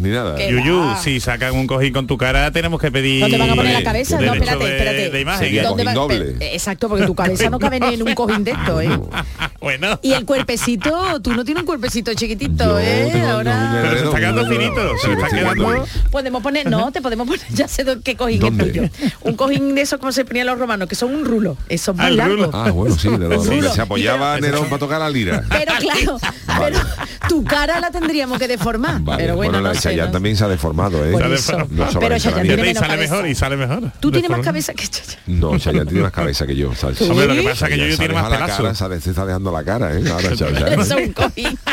Ni 0.01 0.09
nada. 0.09 0.37
Yuyu, 0.47 0.79
va. 0.79 0.97
si 1.01 1.19
sacan 1.19 1.53
un 1.55 1.67
cojín 1.67 1.93
con 1.93 2.07
tu 2.07 2.17
cara, 2.17 2.51
tenemos 2.51 2.79
que 2.79 2.91
pedir... 2.91 3.21
¿Dónde 3.21 3.37
van 3.37 3.49
a 3.51 3.55
poner 3.55 3.73
la 3.73 3.83
cabeza? 3.83 4.19
No, 4.19 4.33
espérate, 4.33 4.63
de- 4.63 4.71
espérate. 4.71 5.09
de 5.09 5.21
imagen, 5.21 5.39
Sería 5.45 5.61
¿eh? 5.61 5.65
¿Dónde 5.65 5.83
cojín 5.83 5.97
va- 5.97 6.01
doble. 6.01 6.25
pe- 6.39 6.53
Exacto, 6.53 6.89
porque 6.89 7.05
tu 7.05 7.15
cabeza 7.15 7.49
no 7.49 7.59
cabe 7.59 7.77
en 7.77 8.01
un 8.01 8.13
cojín 8.15 8.43
de 8.43 8.51
esto, 8.51 8.81
¿eh? 8.81 8.89
bueno. 9.59 9.99
Y 10.01 10.13
el 10.13 10.25
cuerpecito, 10.25 11.21
tú 11.21 11.33
no 11.33 11.43
tienes 11.43 11.61
un 11.61 11.67
cuerpecito 11.67 12.13
chiquitito, 12.13 12.63
Yo 12.63 12.79
¿eh? 12.79 13.09
tengo- 13.11 13.27
Ahora... 13.27 13.71
yo 13.75 13.81
Pero 13.81 13.97
se 13.99 14.05
está 14.05 14.17
quedando 14.19 14.45
finito, 14.47 14.97
se 15.01 15.13
está 15.13 15.27
quedando... 15.29 15.85
Podemos 16.11 16.41
poner, 16.43 16.69
no, 16.69 16.91
te 16.91 17.01
podemos 17.01 17.27
poner, 17.27 17.45
ya 17.53 17.67
sé 17.67 17.85
qué 18.03 18.15
cojín 18.15 18.43
es 18.45 18.57
tuyo. 18.57 18.83
Un 19.21 19.35
cojín 19.35 19.75
de 19.75 19.81
esos 19.81 19.99
como 19.99 20.11
se 20.11 20.23
ponían 20.25 20.47
los 20.47 20.57
romanos, 20.59 20.87
que 20.87 20.95
son 20.95 21.13
un 21.13 21.25
rulo. 21.25 21.57
Eso 21.69 21.91
es 21.91 21.99
Ah, 21.99 22.03
muy 22.03 22.11
el 22.11 22.17
largo. 22.17 22.35
rulo. 22.35 22.49
Ah, 22.53 22.71
bueno, 22.71 22.95
sí, 22.97 23.09
se 23.73 23.81
apoyaba 23.81 24.39
Nerón 24.39 24.65
para 24.65 24.79
tocar 24.79 24.99
la 24.99 25.09
lira. 25.09 25.43
Pero 25.49 25.73
claro, 25.79 26.17
pero 26.59 26.77
tu 27.29 27.43
cara 27.43 27.79
la 27.79 27.91
tendríamos 27.91 28.37
que 28.39 28.47
deformar. 28.47 29.01
Vale, 29.01 29.23
pero 29.23 29.35
bueno, 29.35 29.53
la 29.53 29.59
no 29.61 29.69
de 29.69 29.75
sé, 29.79 29.95
no- 29.95 30.11
también 30.11 30.35
se 30.37 30.43
ha 30.43 30.47
deformado, 30.47 31.03
¿eh? 31.05 31.11
Por 31.11 31.21
Sale- 31.21 31.35
eso. 31.35 31.57
No 31.69 31.87
pero 31.99 32.09
la 32.09 32.19
Chayanne 32.19 32.43
tiene 32.43 32.61
y 32.61 32.65
menos 32.67 32.79
sale 32.79 32.93
cabeza. 32.93 33.13
mejor, 33.13 33.29
y 33.29 33.35
sale 33.35 33.57
mejor. 33.57 33.91
Tú 33.99 34.11
tienes 34.11 34.29
más 34.29 34.39
cabeza 34.41 34.73
que 34.73 34.87
Chayanne. 34.87 35.17
No, 35.27 35.57
Chayanne 35.57 35.85
tiene 35.85 36.03
más 36.03 36.11
cabeza 36.13 36.45
que 36.47 36.55
yo. 36.55 36.73
sea, 36.75 36.89
Hombre, 37.09 37.27
lo 37.27 37.33
que 37.33 37.41
¿Sí? 37.41 37.47
pasa 37.47 37.65
es 37.67 37.71
que 37.71 37.77
yo, 37.79 37.85
yo 37.87 37.97
tiene 37.97 38.13
más 38.13 38.23
la 38.29 38.37
pelazo. 38.37 38.63
cara, 38.63 38.99
se 38.99 39.09
está 39.09 39.25
dejando 39.25 39.51
la 39.51 39.63
cara, 39.63 39.93
¿eh? 39.97 40.03
Ahora, 40.11 40.35
Chayanne. 40.35 40.73
Eso 40.81 40.97
es 40.97 41.07
un 41.07 41.13
cojín. 41.13 41.59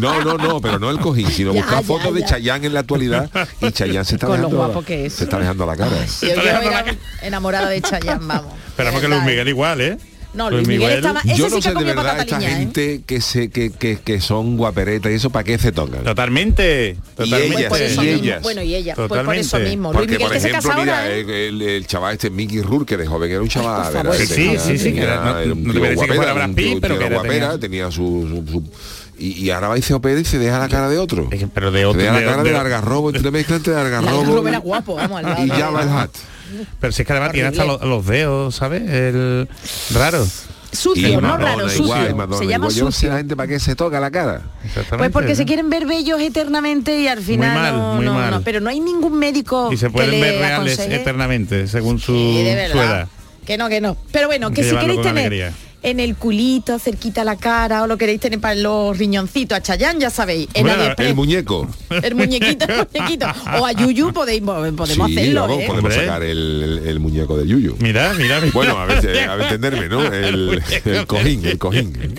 No, 0.00 0.22
no, 0.22 0.38
no, 0.38 0.60
pero 0.60 0.78
no 0.78 0.88
el 0.88 0.98
cojín, 0.98 1.28
sino 1.30 1.52
Ya, 1.52 1.60
buscar 1.62 1.80
ya, 1.80 1.86
fotos 1.86 2.14
de 2.14 2.20
ya. 2.20 2.26
Chayanne 2.28 2.66
en 2.68 2.74
la 2.74 2.80
actualidad 2.80 3.28
y 3.60 3.70
Chayanne 3.72 4.04
se 4.04 4.14
está 4.14 4.28
Con 4.28 4.36
lo 4.40 4.46
dejando 4.46 4.56
guapo 4.64 4.80
la- 4.80 4.86
que 4.86 5.06
es. 5.06 5.12
Se 5.14 5.24
está 5.24 5.38
dejando 5.38 5.66
la 5.66 5.76
cara. 5.76 5.90
¿eh? 5.96 6.06
Sí, 6.08 6.26
yo 6.28 6.40
era 6.40 6.84
enamorada 7.22 7.68
de 7.68 7.82
Chayanne, 7.82 8.24
vamos. 8.24 8.54
Esperamos 8.68 9.00
que 9.00 9.06
De 9.08 9.08
Luis 9.08 9.20
verdad, 9.24 9.26
Miguel 9.30 9.48
¿eh? 9.48 9.50
igual, 9.50 9.80
¿eh? 9.80 9.98
No, 10.32 10.48
Luis 10.48 10.68
Miguel 10.68 10.92
estaba- 10.92 11.20
Ese 11.20 11.34
Yo 11.36 11.46
sí 11.46 11.50
no 11.50 11.56
que 11.56 11.62
sé 11.62 11.74
de 11.74 11.82
verdad 11.84 12.20
esta 12.20 12.38
liña, 12.38 12.52
¿eh? 12.52 12.56
gente 12.60 13.02
que 13.04 13.20
se 13.20 13.50
que, 13.50 13.70
que, 13.72 13.98
que 13.98 14.20
son 14.20 14.56
guaperetas 14.56 15.10
y 15.10 15.16
eso 15.16 15.30
para 15.30 15.42
qué 15.44 15.58
se 15.58 15.72
tocan. 15.72 16.04
Totalmente. 16.04 16.96
Totalmente. 17.16 17.56
ellas, 17.58 17.68
Por 17.68 17.80
eso 17.82 18.02
y 18.02 18.06
mismo. 18.06 18.22
ellas. 18.24 18.42
Bueno, 18.42 18.62
y 18.62 18.74
ella, 18.76 18.94
pues 18.94 19.08
por 19.08 19.34
eso 19.34 19.58
mismo. 19.58 19.92
Luis 19.92 19.98
Porque, 19.98 20.12
Miguel 20.12 20.22
por 20.26 20.32
que 20.32 20.40
se 20.40 20.48
ejemplo, 20.50 20.70
casa 20.70 20.80
mira, 20.80 20.98
ahora, 21.02 21.10
¿eh? 21.10 21.20
el, 21.20 21.30
el- 21.30 21.62
el 21.62 21.86
chaval 21.86 22.12
este 22.12 22.30
Mickey 22.30 22.62
Rourke, 22.62 22.86
que 22.90 22.96
de 22.96 23.06
joven 23.06 23.30
era 23.30 23.40
un 23.42 23.48
chaval, 23.48 23.92
sí, 24.16 24.26
tenía- 24.34 24.60
sí, 24.60 24.78
sí, 24.78 24.84
tenía- 24.84 25.16
no- 25.46 25.72
te 25.72 25.80
que 26.06 26.14
fuera 26.14 26.32
Brad 26.32 26.50
Pitt, 26.54 26.78
pero 26.80 26.98
que 26.98 27.04
era- 27.06 27.14
guapera, 27.16 27.58
tenía- 27.58 27.90
su, 27.90 28.64
y, 29.18 29.32
y 29.44 29.50
ahora 29.50 29.68
va 29.68 29.78
y 29.78 29.82
se 29.82 29.94
opera 29.94 30.18
y 30.20 30.24
se 30.24 30.38
deja 30.38 30.58
la 30.60 30.68
cara 30.68 30.88
de 30.88 30.96
otro. 30.98 31.28
Pero 31.52 31.70
de 31.72 31.80
Se 31.80 31.86
otro. 31.86 32.00
deja 32.00 32.12
la 32.14 32.20
de- 32.20 32.24
cara 32.24 32.42
de 32.44 32.48
de- 32.50 32.56
largarrobo, 32.56 33.10
entre 33.10 33.30
mezcla 33.32 33.56
entre 33.56 33.72
La 33.74 33.82
largarrobo 33.82 34.24
Rubén 34.36 34.48
era 34.54 34.58
guapo, 34.58 34.94
vamos 34.94 35.18
al 35.18 35.24
lado. 35.24 35.44
y 35.44 35.48
ya 35.48 35.70
va 35.70 35.82
el 35.82 35.88
hat. 35.88 36.10
Pero 36.80 36.92
si 36.92 37.02
es 37.02 37.06
que 37.06 37.12
además 37.12 37.32
tiene 37.32 37.48
hasta 37.48 37.64
los, 37.64 37.80
los 37.82 38.06
dedos, 38.06 38.54
¿sabes? 38.56 38.82
El 38.88 39.48
raro. 39.92 40.26
Sucio, 40.72 41.20
no 41.20 41.36
raro, 41.36 41.68
sucio. 41.68 42.14
Madonna 42.16 42.38
se 42.38 42.46
llama 42.46 42.66
igual. 42.66 42.74
Yo 42.74 42.84
no 42.84 42.90
sé 42.92 42.94
sucio. 42.98 43.10
la 43.10 43.16
gente 43.18 43.34
para 43.34 43.48
qué 43.48 43.58
se 43.58 43.74
toca 43.74 43.98
la 43.98 44.10
cara. 44.12 44.42
Pues 44.96 45.10
porque 45.10 45.34
se 45.34 45.44
quieren 45.44 45.68
ver 45.68 45.84
bellos 45.84 46.20
eternamente 46.20 47.00
y 47.00 47.08
al 47.08 47.20
final 47.22 47.54
mal, 47.54 47.74
no, 47.76 47.94
muy 47.94 48.04
no, 48.04 48.14
mal. 48.14 48.30
no. 48.30 48.42
Pero 48.42 48.60
no 48.60 48.70
hay 48.70 48.78
ningún 48.78 49.18
médico 49.18 49.70
Y 49.72 49.76
se 49.76 49.86
que 49.86 49.92
pueden 49.92 50.12
le 50.12 50.20
ver 50.20 50.38
reales 50.38 50.74
aconseje. 50.78 51.02
eternamente, 51.02 51.66
según 51.66 51.98
su, 51.98 52.12
Sí, 52.12 52.44
de 52.44 52.68
su 52.70 52.76
verdad. 52.78 52.96
edad. 53.00 53.08
Que 53.44 53.58
no, 53.58 53.68
que 53.68 53.80
no. 53.80 53.96
Pero 54.12 54.28
bueno, 54.28 54.50
que 54.50 54.62
que 54.62 54.70
si 54.70 54.76
queréis 54.76 55.02
tener 55.02 55.18
alegría. 55.26 55.52
En 55.82 56.00
el 56.00 56.16
culito, 56.16 56.78
cerquita 56.78 57.24
la 57.24 57.36
cara, 57.36 57.82
o 57.82 57.86
lo 57.86 57.96
queréis 57.96 58.20
tener 58.20 58.38
para 58.40 58.54
los 58.54 58.96
riñoncitos 58.98 59.56
a 59.58 59.62
Chayán, 59.62 59.98
ya 60.00 60.10
sabéis. 60.10 60.48
En 60.54 60.62
Bueno, 60.64 60.80
AliExpress, 60.82 61.08
El 61.08 61.14
muñeco. 61.14 61.68
el 62.02 62.14
muñequito, 62.14 62.66
el 62.68 62.86
muñequito. 62.92 63.26
O 63.58 63.66
a 63.66 63.72
Yuyu 63.72 64.12
podéis, 64.12 64.42
podemos 64.42 64.88
sí, 64.88 65.00
hacerlo, 65.00 65.42
vamos, 65.42 65.58
¿eh? 65.62 65.64
podemos 65.66 65.94
sacar 65.94 66.22
el, 66.22 66.62
el- 66.62 66.88
el 66.88 67.00
muñeco 67.00 67.36
de 67.38 67.46
Yuyu. 67.46 67.76
Mira, 67.78 68.12
mira, 68.14 68.40
mira. 68.40 68.52
Bueno, 68.52 68.78
a 68.78 68.84
ver, 68.86 69.28
a 69.28 69.36
ver, 69.36 69.42
entenderme, 69.52 69.88
¿no? 69.88 70.00
El, 70.12 70.62
el 70.84 71.06
cojín, 71.06 71.44
el 71.46 71.58
cojín. 71.58 72.18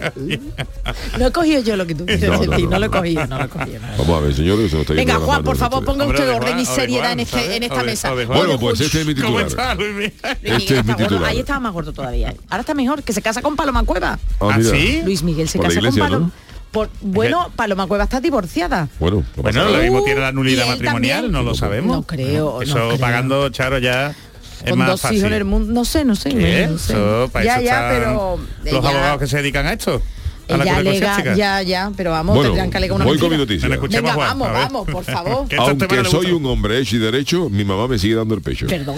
No 1.19 1.27
he 1.27 1.31
cogido 1.31 1.61
yo 1.61 1.75
lo 1.75 1.85
que 1.85 1.93
tú 1.95 2.05
quieres 2.05 2.23
No, 2.23 2.35
no, 2.35 2.39
decir, 2.39 2.63
no, 2.65 2.69
no, 2.71 2.79
lo 2.79 2.85
he 2.85 2.89
cogido, 2.89 3.27
no 3.27 3.37
lo 3.37 3.45
he 3.45 3.49
cogido. 3.49 3.79
Vamos 3.97 4.17
a 4.17 4.19
ver, 4.21 4.33
señor, 4.35 4.57
que 4.59 4.69
se 4.69 4.75
lo 4.75 4.81
estoy 4.81 4.95
Venga, 4.97 5.15
Juan, 5.19 5.43
por 5.43 5.57
favor, 5.57 5.83
ponga 5.85 6.05
usted 6.05 6.29
orden 6.31 6.59
y 6.59 6.65
seriedad 6.65 7.01
Juan, 7.07 7.11
en, 7.13 7.19
este, 7.21 7.55
en 7.55 7.63
esta 7.63 7.83
mesa. 7.83 8.11
Bueno, 8.13 8.59
pues 8.59 8.79
este 8.81 9.01
es 9.01 9.05
mi 9.05 9.13
Este 9.13 10.77
es 10.79 10.85
mi 10.85 10.93
titular. 10.95 11.25
Ahí 11.29 11.39
estaba 11.39 11.59
más 11.59 11.73
gordo 11.73 11.93
todavía. 11.93 12.29
¿eh? 12.29 12.37
Ahora 12.49 12.61
está 12.61 12.73
mejor, 12.73 13.03
que 13.03 13.13
se 13.13 13.21
casa 13.21 13.41
con 13.41 13.50
Paloma 13.55 13.83
Cueva. 13.83 14.19
Ah, 14.39 14.49
¿Ah, 14.53 14.59
sí? 14.61 15.01
Luis 15.03 15.23
Miguel 15.23 15.47
se 15.49 15.59
casa 15.59 15.73
iglesia, 15.79 16.01
con 16.01 16.09
Paloma. 16.09 16.25
¿no? 16.27 16.51
Por, 16.71 16.89
bueno, 17.01 17.51
Paloma 17.55 17.85
Cueva 17.87 18.05
está 18.05 18.21
divorciada. 18.21 18.87
Bueno, 18.99 19.23
Bueno, 19.35 19.65
lo 19.69 19.77
mismo 19.79 20.03
tiene 20.03 20.21
la 20.21 20.31
nulidad 20.31 20.67
matrimonial, 20.67 21.23
también. 21.23 21.31
no 21.33 21.43
lo 21.43 21.53
sabemos. 21.53 21.95
No 21.97 22.03
creo, 22.03 22.53
no 22.55 22.61
Eso 22.61 22.73
creo. 22.75 22.97
pagando, 22.97 23.49
Charo, 23.49 23.77
ya 23.79 24.15
es 24.63 24.69
con 24.69 24.79
más 24.79 24.87
dos 24.89 25.01
fácil. 25.01 25.17
hijos 25.17 25.27
en 25.27 25.33
el 25.33 25.43
mundo. 25.45 25.73
No 25.73 25.83
sé, 25.83 26.05
no 26.05 26.15
sé. 26.15 26.29
¿Qué? 26.29 26.67
no 26.71 26.77
sé. 26.77 26.93
Eso, 26.93 27.29
para 27.33 27.43
ya, 27.45 27.55
eso 27.55 27.65
ya, 27.65 27.89
pero 27.91 28.39
los 28.63 28.73
ella- 28.73 28.89
abogados 28.89 29.19
que 29.19 29.27
se 29.27 29.37
dedican 29.37 29.65
a 29.67 29.73
esto. 29.73 30.01
a 30.49 30.53
Ella 30.55 30.77
alega, 30.77 31.35
ya, 31.35 31.61
ya, 31.61 31.91
pero 31.95 32.11
vamos, 32.11 32.35
Bueno, 32.35 32.49
tendrán 32.51 32.69
que 32.71 32.77
alegar 32.77 32.95
una 32.95 33.05
voy 33.05 33.17
con 33.19 33.29
mi 33.31 33.37
noticia. 33.37 33.67
Venga, 33.69 34.13
Juan, 34.13 34.39
vamos, 34.39 34.51
vamos, 34.53 34.87
por 34.89 35.03
favor. 35.03 35.47
Aunque 35.57 36.05
soy 36.05 36.31
un 36.31 36.45
hombre 36.45 36.79
hecho 36.79 36.95
y 36.95 36.99
derecho, 36.99 37.49
mi 37.49 37.63
mamá 37.65 37.87
me 37.89 37.97
sigue 37.99 38.15
dando 38.15 38.33
el 38.35 38.41
pecho. 38.41 38.67
Perdón. 38.67 38.95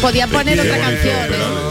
Podía 0.00 0.26
poner 0.26 0.60
otra 0.60 0.78
canción. 0.78 1.65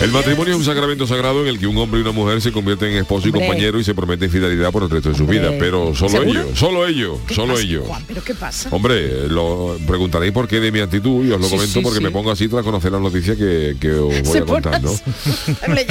¿Eh? 0.00 0.04
El 0.04 0.12
matrimonio 0.12 0.52
es 0.52 0.58
un 0.58 0.64
sacramento 0.64 1.06
sagrado 1.06 1.42
en 1.42 1.48
el 1.48 1.58
que 1.58 1.66
un 1.66 1.76
hombre 1.78 2.00
y 2.00 2.02
una 2.02 2.12
mujer 2.12 2.40
se 2.40 2.52
convierten 2.52 2.90
en 2.92 2.98
esposo 2.98 3.26
y 3.26 3.30
Hombre. 3.30 3.46
compañero 3.46 3.80
y 3.80 3.84
se 3.84 3.94
prometen 3.94 4.30
fidelidad 4.30 4.70
por 4.70 4.82
el 4.82 4.90
resto 4.90 5.08
de 5.10 5.14
su 5.16 5.22
Hombre. 5.22 5.38
vida. 5.40 5.50
Pero 5.58 5.94
solo 5.94 6.10
¿Seguro? 6.10 6.30
ellos, 6.40 6.58
solo 6.58 6.86
ellos, 6.86 7.18
¿Qué 7.26 7.34
solo 7.34 7.54
pasa, 7.54 7.64
ellos. 7.64 7.84
Juan? 7.86 8.04
¿Pero 8.06 8.24
qué 8.24 8.34
pasa? 8.34 8.68
Hombre, 8.72 9.28
lo 9.28 9.76
preguntaréis 9.86 10.32
por 10.32 10.46
qué 10.48 10.60
de 10.60 10.70
mi 10.72 10.80
actitud 10.80 11.24
y 11.24 11.32
os 11.32 11.40
lo 11.40 11.46
Sí, 11.46 11.50
comento 11.50 11.72
sí, 11.72 11.80
porque 11.80 11.98
sí. 11.98 12.04
me 12.04 12.10
pongo 12.10 12.30
así 12.30 12.48
tras 12.48 12.62
conocer 12.62 12.92
la 12.92 13.00
noticia 13.00 13.36
que, 13.36 13.76
que 13.80 13.90
os 13.92 14.12
voy 14.22 14.24
Se 14.24 14.38
a 14.38 14.44
contar, 14.44 14.82
¿no? 14.82 14.92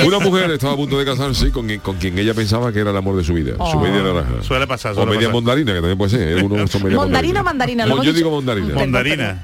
Una 0.06 0.20
mujer 0.20 0.52
estaba 0.52 0.74
a 0.74 0.78
punto 0.78 0.98
de 1.00 1.06
casarse 1.06 1.52
con, 1.52 1.68
quien- 1.68 1.80
con 1.82 1.98
quien 1.98 2.18
ella 2.20 2.34
pensaba 2.34 2.72
que 2.72 2.80
era 2.80 2.92
el 2.92 2.98
amor 2.98 3.16
de 3.18 3.24
su 3.24 3.34
vida, 3.34 3.54
su 3.58 3.64
Oh. 3.78 3.82
media 3.82 4.02
naranja. 4.04 4.44
Suele 4.44 4.68
pasar, 4.68 4.92
O 4.92 4.96
suele 4.96 5.12
media 5.12 5.28
pasar. 5.30 5.34
mandarina, 5.36 5.72
que 5.74 5.80
también 5.80 5.98
puede 5.98 6.12
ser. 6.12 6.40
Son 6.70 6.84
media 6.84 6.98
Mandarina 6.98 7.42
o 7.42 7.44
mandarina, 7.44 7.86
yo 8.04 8.14
digo 8.14 8.32
mandarina. 8.32 8.76
Mandarina. 8.76 9.44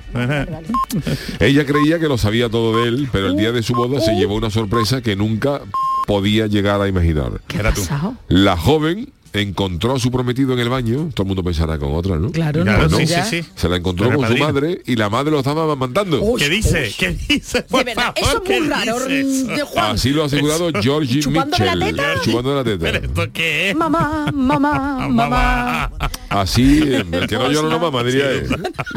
Ella 1.40 1.66
creía 1.66 2.00
que 2.00 2.08
lo 2.08 2.18
sabía 2.18 2.50
todo 2.50 2.82
de 2.82 2.90
él, 2.90 3.10
pero 3.12 3.28
el 3.28 3.38
día 3.38 3.52
de 3.52 3.64
su 3.64 3.74
boda 3.74 4.00
se 4.00 4.14
llevó 4.14 4.36
una 4.36 4.51
sorpresa 4.52 5.02
que 5.02 5.16
nunca 5.16 5.62
podía 6.08 6.48
llegar 6.48 6.82
a 6.82 6.88
imaginar. 6.88 7.42
¿Qué 7.48 7.58
Era 7.58 7.74
tú. 7.74 7.82
La 8.28 8.58
joven 8.58 9.12
encontró 9.34 9.96
a 9.96 10.00
su 10.00 10.12
prometido 10.12 10.54
en 10.54 10.60
el 10.60 10.70
baño, 10.70 11.10
todo 11.14 11.24
el 11.24 11.28
mundo 11.28 11.44
pensará 11.44 11.78
con 11.80 11.94
otra, 11.94 12.18
¿no? 12.18 12.32
Claro, 12.32 12.64
Claro, 12.64 12.90
no, 12.90 12.98
sí, 12.98 13.08
sí, 13.08 13.16
sí. 13.30 13.46
Se 13.56 13.70
la 13.70 13.78
encontró 13.78 14.12
Con 14.12 14.28
su 14.28 14.38
madre 14.38 14.82
y 14.86 14.96
la 14.96 15.10
madre 15.10 15.32
lo 15.32 15.40
estaba 15.40 15.64
amamantando. 15.64 16.22
Uy, 16.22 16.40
¿Qué 16.42 16.50
dice? 16.50 16.84
uy. 16.88 16.96
¿Qué 16.98 17.10
dice? 17.12 17.66
De 17.70 17.84
verdad, 17.84 18.14
favor, 18.14 18.18
eso 18.18 18.38
es 18.38 18.42
¿qué 18.50 18.60
muy 18.60 18.70
raro, 18.70 19.00
de 19.00 19.22
eso? 19.22 19.66
Juan. 19.68 19.92
Así 19.96 20.10
lo 20.10 20.24
ha 20.24 20.26
asegurado 20.26 20.70
Georgie 20.82 21.22
¿Chupando 21.22 21.58
de 21.58 21.66
la 21.66 21.76
Mitchell. 21.76 21.96
teta? 21.96 22.14
Chupando 22.24 22.50
de 22.50 22.56
la 22.56 22.64
¿Pero 22.80 23.00
teta. 23.00 23.06
esto 23.08 23.34
qué 23.34 23.70
es? 23.70 23.76
Mamá, 23.76 24.32
mamá, 24.34 25.08
mamá. 25.08 25.92
Así, 26.30 26.80
el 26.80 27.28
que 27.28 27.36
no 27.36 27.52
llora 27.52 27.70
no 27.70 27.80
mama, 27.80 28.04
diría 28.04 28.30
él. 28.32 28.48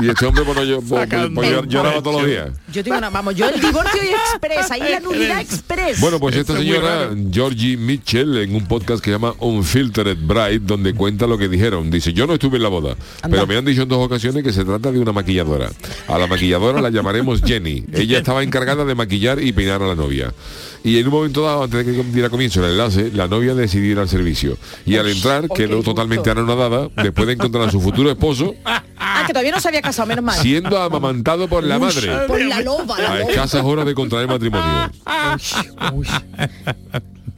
Y 0.03 0.09
este 0.09 0.27
hombre, 0.27 0.45
bueno, 0.45 0.65
yo, 0.65 0.81
pues, 0.81 1.09
pues, 1.35 1.51
el 1.51 1.69
lloraba 1.69 2.01
todos 2.03 2.23
los 2.23 2.27
días. 2.31 2.51
Yo 2.73 2.83
digo 2.83 2.97
una, 2.97 3.11
vamos, 3.11 3.35
yo 3.35 3.49
el 3.49 3.61
divorcio 3.61 4.01
y 4.05 4.09
express, 4.09 4.71
ahí 4.71 4.81
la 4.91 5.01
nulidad 5.01 5.41
express. 5.41 6.01
Bueno, 6.01 6.19
pues 6.21 6.37
esta 6.37 6.53
Eso 6.55 6.63
señora. 6.63 7.11
Georgie 7.33 7.77
Mitchell, 7.77 8.37
en 8.39 8.55
un 8.55 8.67
podcast 8.67 9.03
que 9.03 9.11
se 9.11 9.17
llama 9.17 9.35
Unfiltered 9.41 10.19
Bride, 10.27 10.61
donde 10.61 10.95
cuenta 10.95 11.27
lo 11.27 11.39
que 11.39 11.49
dijeron. 11.49 11.91
Dice, 11.91 12.13
yo 12.13 12.27
no 12.27 12.35
estuve 12.35 12.57
en 12.57 12.63
la 12.63 12.69
boda, 12.69 12.97
Anda. 13.23 13.37
pero 13.37 13.47
me 13.47 13.57
han 13.57 13.65
dicho 13.65 13.83
en 13.83 13.89
dos 13.89 14.05
ocasiones 14.05 14.43
que 14.43 14.53
se 14.53 14.65
trata 14.65 14.91
de 14.91 14.99
una 14.99 15.13
maquilladora. 15.13 15.71
A 16.09 16.19
la 16.19 16.27
maquilladora 16.27 16.81
la 16.81 16.91
llamaremos 16.91 17.43
Jenny. 17.43 17.85
Ella 17.93 18.19
estaba 18.19 18.43
encargada 18.43 18.85
de 18.85 18.95
maquillar 18.95 19.43
y 19.43 19.53
peinar 19.53 19.83
a 19.83 19.89
la 19.89 19.95
novia. 19.95 20.33
Y 20.83 20.99
en 20.99 21.07
un 21.07 21.13
momento 21.15 21.43
dado, 21.43 21.65
antes 21.65 21.87
de 21.87 21.93
que 21.95 22.03
diera 22.11 22.29
comienzo 22.29 22.63
el 22.63 22.73
enlace, 22.73 23.11
la 23.15 23.27
novia 23.27 23.55
decidió 23.55 23.93
ir 23.93 23.99
al 23.99 24.09
servicio. 24.09 24.59
Y 24.85 24.97
al 24.97 25.09
entrar, 25.09 25.47
oh, 25.49 25.55
quedó 25.55 25.83
totalmente 25.83 26.31
anonadada, 26.31 26.89
después 27.03 27.27
de 27.27 27.33
encontrar 27.33 27.69
a 27.69 27.71
su 27.71 27.81
futuro 27.81 28.11
esposo 28.11 28.55
ah, 28.67 28.83
que 29.27 29.33
todavía 29.33 29.53
no 29.53 29.61
se 29.61 29.69
había 29.69 29.81
casado, 29.81 30.07
menos 30.09 30.23
mal. 30.25 30.39
siendo 30.39 30.77
amamantado 30.79 31.49
por 31.49 31.65
la 31.65 31.79
madre. 31.79 32.27
Por 32.27 32.39
la 32.43 32.61
loba, 32.61 32.99
la 32.99 33.13
A 33.13 33.19
loba. 33.21 33.31
escasas 33.31 33.65
horas 33.65 33.87
de 33.87 33.95
contraer 33.95 34.29
matrimonio. 34.29 34.91
Uy. 35.95 36.07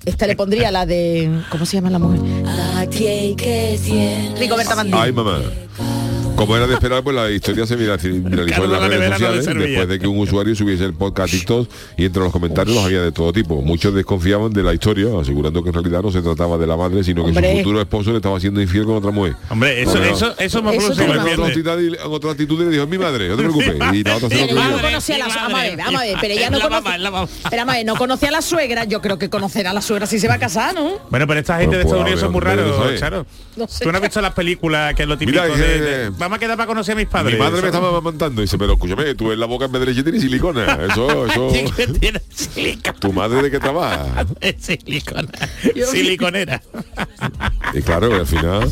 Esta 0.06 0.26
le 0.28 0.36
pondría 0.36 0.70
la 0.70 0.86
de. 0.86 1.42
¿Cómo 1.50 1.66
se 1.66 1.76
llama 1.76 1.90
la 1.90 1.98
mujer? 1.98 2.20
Rigoberta 4.38 4.76
Bandini. 4.76 4.98
Ay, 4.98 5.12
mamá. 5.12 5.40
Como 6.36 6.54
era 6.54 6.66
de 6.66 6.74
esperar, 6.74 7.02
pues 7.02 7.16
la 7.16 7.30
historia 7.30 7.66
se 7.66 7.76
vira- 7.76 7.96
viralizó 7.96 8.64
en 8.64 8.72
las 8.72 8.80
la 8.82 8.88
redes 8.88 9.08
no 9.10 9.16
sociales 9.18 9.46
después 9.46 9.88
de 9.88 9.98
que 9.98 10.06
un 10.06 10.18
usuario 10.18 10.54
subiese 10.54 10.84
el 10.84 10.92
podcast 10.92 11.32
TikTok 11.32 11.68
y 11.96 12.04
entre 12.04 12.22
los 12.22 12.30
comentarios 12.32 12.76
los 12.76 12.84
había 12.84 13.00
de 13.00 13.10
todo 13.10 13.32
tipo. 13.32 13.62
Muchos 13.62 13.94
desconfiaban 13.94 14.52
de 14.52 14.62
la 14.62 14.74
historia, 14.74 15.08
asegurando 15.18 15.62
que 15.62 15.70
en 15.70 15.74
realidad 15.74 16.02
no 16.02 16.12
se 16.12 16.20
trataba 16.20 16.58
de 16.58 16.66
la 16.66 16.76
madre, 16.76 17.02
sino 17.04 17.24
que 17.24 17.32
su 17.32 17.56
futuro 17.58 17.80
esposo 17.80 18.10
le 18.10 18.16
estaba 18.16 18.38
siendo 18.38 18.60
infiel 18.60 18.84
con 18.84 18.96
otra 18.96 19.10
mujer. 19.10 19.34
Hombre, 19.48 19.80
eso, 19.82 19.92
Bueno. 19.92 20.04
eso, 20.14 20.34
eso 20.38 20.58
En 20.58 20.66
otra, 20.66 21.46
actitud, 21.46 21.68
en 21.78 21.96
otra 22.12 22.30
actitud 22.32 22.60
le 22.60 22.68
dijo, 22.70 22.82
es 22.82 22.88
mi 22.88 22.98
madre, 22.98 23.28
no 23.28 23.36
te 23.36 23.42
preocupes. 23.42 23.74
Y 23.94 24.04
la 24.04 24.16
otra 24.16 24.28
se 24.28 24.34
lo 24.36 24.46
Pero 24.46 24.52
ella 24.58 24.68
no 24.68 24.76
creyó. 24.76 24.82
conocía 24.88 25.14
a 25.14 25.18
la 25.18 25.24
suegra. 25.24 25.42
Vamos 25.42 25.58
a 25.58 25.62
ver, 25.62 25.76
madre. 25.76 25.84
vamos 25.84 26.00
a 26.00 26.04
ver, 26.04 26.16
pero 26.20 26.34
ella 26.34 26.50
no 27.84 27.96
conocía 27.96 28.28
a 28.28 28.32
la 28.32 28.42
suegra, 28.42 28.84
yo 28.84 29.00
creo 29.00 29.18
que 29.18 29.30
conocerá 29.30 29.70
a 29.70 29.74
la 29.74 29.80
suegra 29.82 30.06
si 30.06 30.18
se 30.18 30.28
va 30.28 30.34
a 30.34 30.38
casar, 30.38 30.74
¿no? 30.74 30.98
Bueno, 31.10 31.26
pero 31.26 31.40
esta 31.40 31.58
gente 31.58 31.76
de 31.76 31.82
Estados 31.82 32.02
pues, 32.02 32.12
Unidos 32.12 32.20
son 32.20 32.32
muy 32.32 32.40
raros. 32.42 32.98
Charo. 32.98 33.26
¿Tú 33.56 33.90
no 33.90 33.96
has 33.96 34.02
visto 34.02 34.20
las 34.20 34.34
películas 34.34 34.94
que 34.94 35.02
es 35.04 35.08
lo 35.08 35.16
típico 35.16 35.40
de- 35.42 36.10
Vamos 36.26 36.38
a 36.38 36.40
quedar 36.40 36.56
para 36.56 36.66
conocer 36.66 36.94
a 36.94 36.96
mis 36.96 37.06
padres. 37.06 37.34
Mi 37.34 37.38
madre 37.38 37.62
me 37.62 37.68
estaba 37.68 37.88
amamantando 37.88 38.40
y 38.42 38.46
dice, 38.46 38.58
pero 38.58 38.72
escúchame, 38.72 39.14
tú 39.14 39.30
en 39.30 39.38
la 39.38 39.46
boca 39.46 39.66
en 39.66 39.70
vez 39.70 39.78
de 39.78 39.86
leche 39.86 40.02
tienes 40.02 40.22
silicona. 40.22 40.76
Eso, 40.90 41.24
eso. 41.28 41.50
Silicona. 42.32 42.98
¿Tu 42.98 43.12
madre 43.12 43.42
de 43.42 43.50
qué 43.52 43.60
trabaja? 43.60 44.26
Silicona. 44.58 45.30
Siliconera. 45.88 46.60
Y 47.74 47.80
claro, 47.80 48.12
al 48.12 48.26
final... 48.26 48.68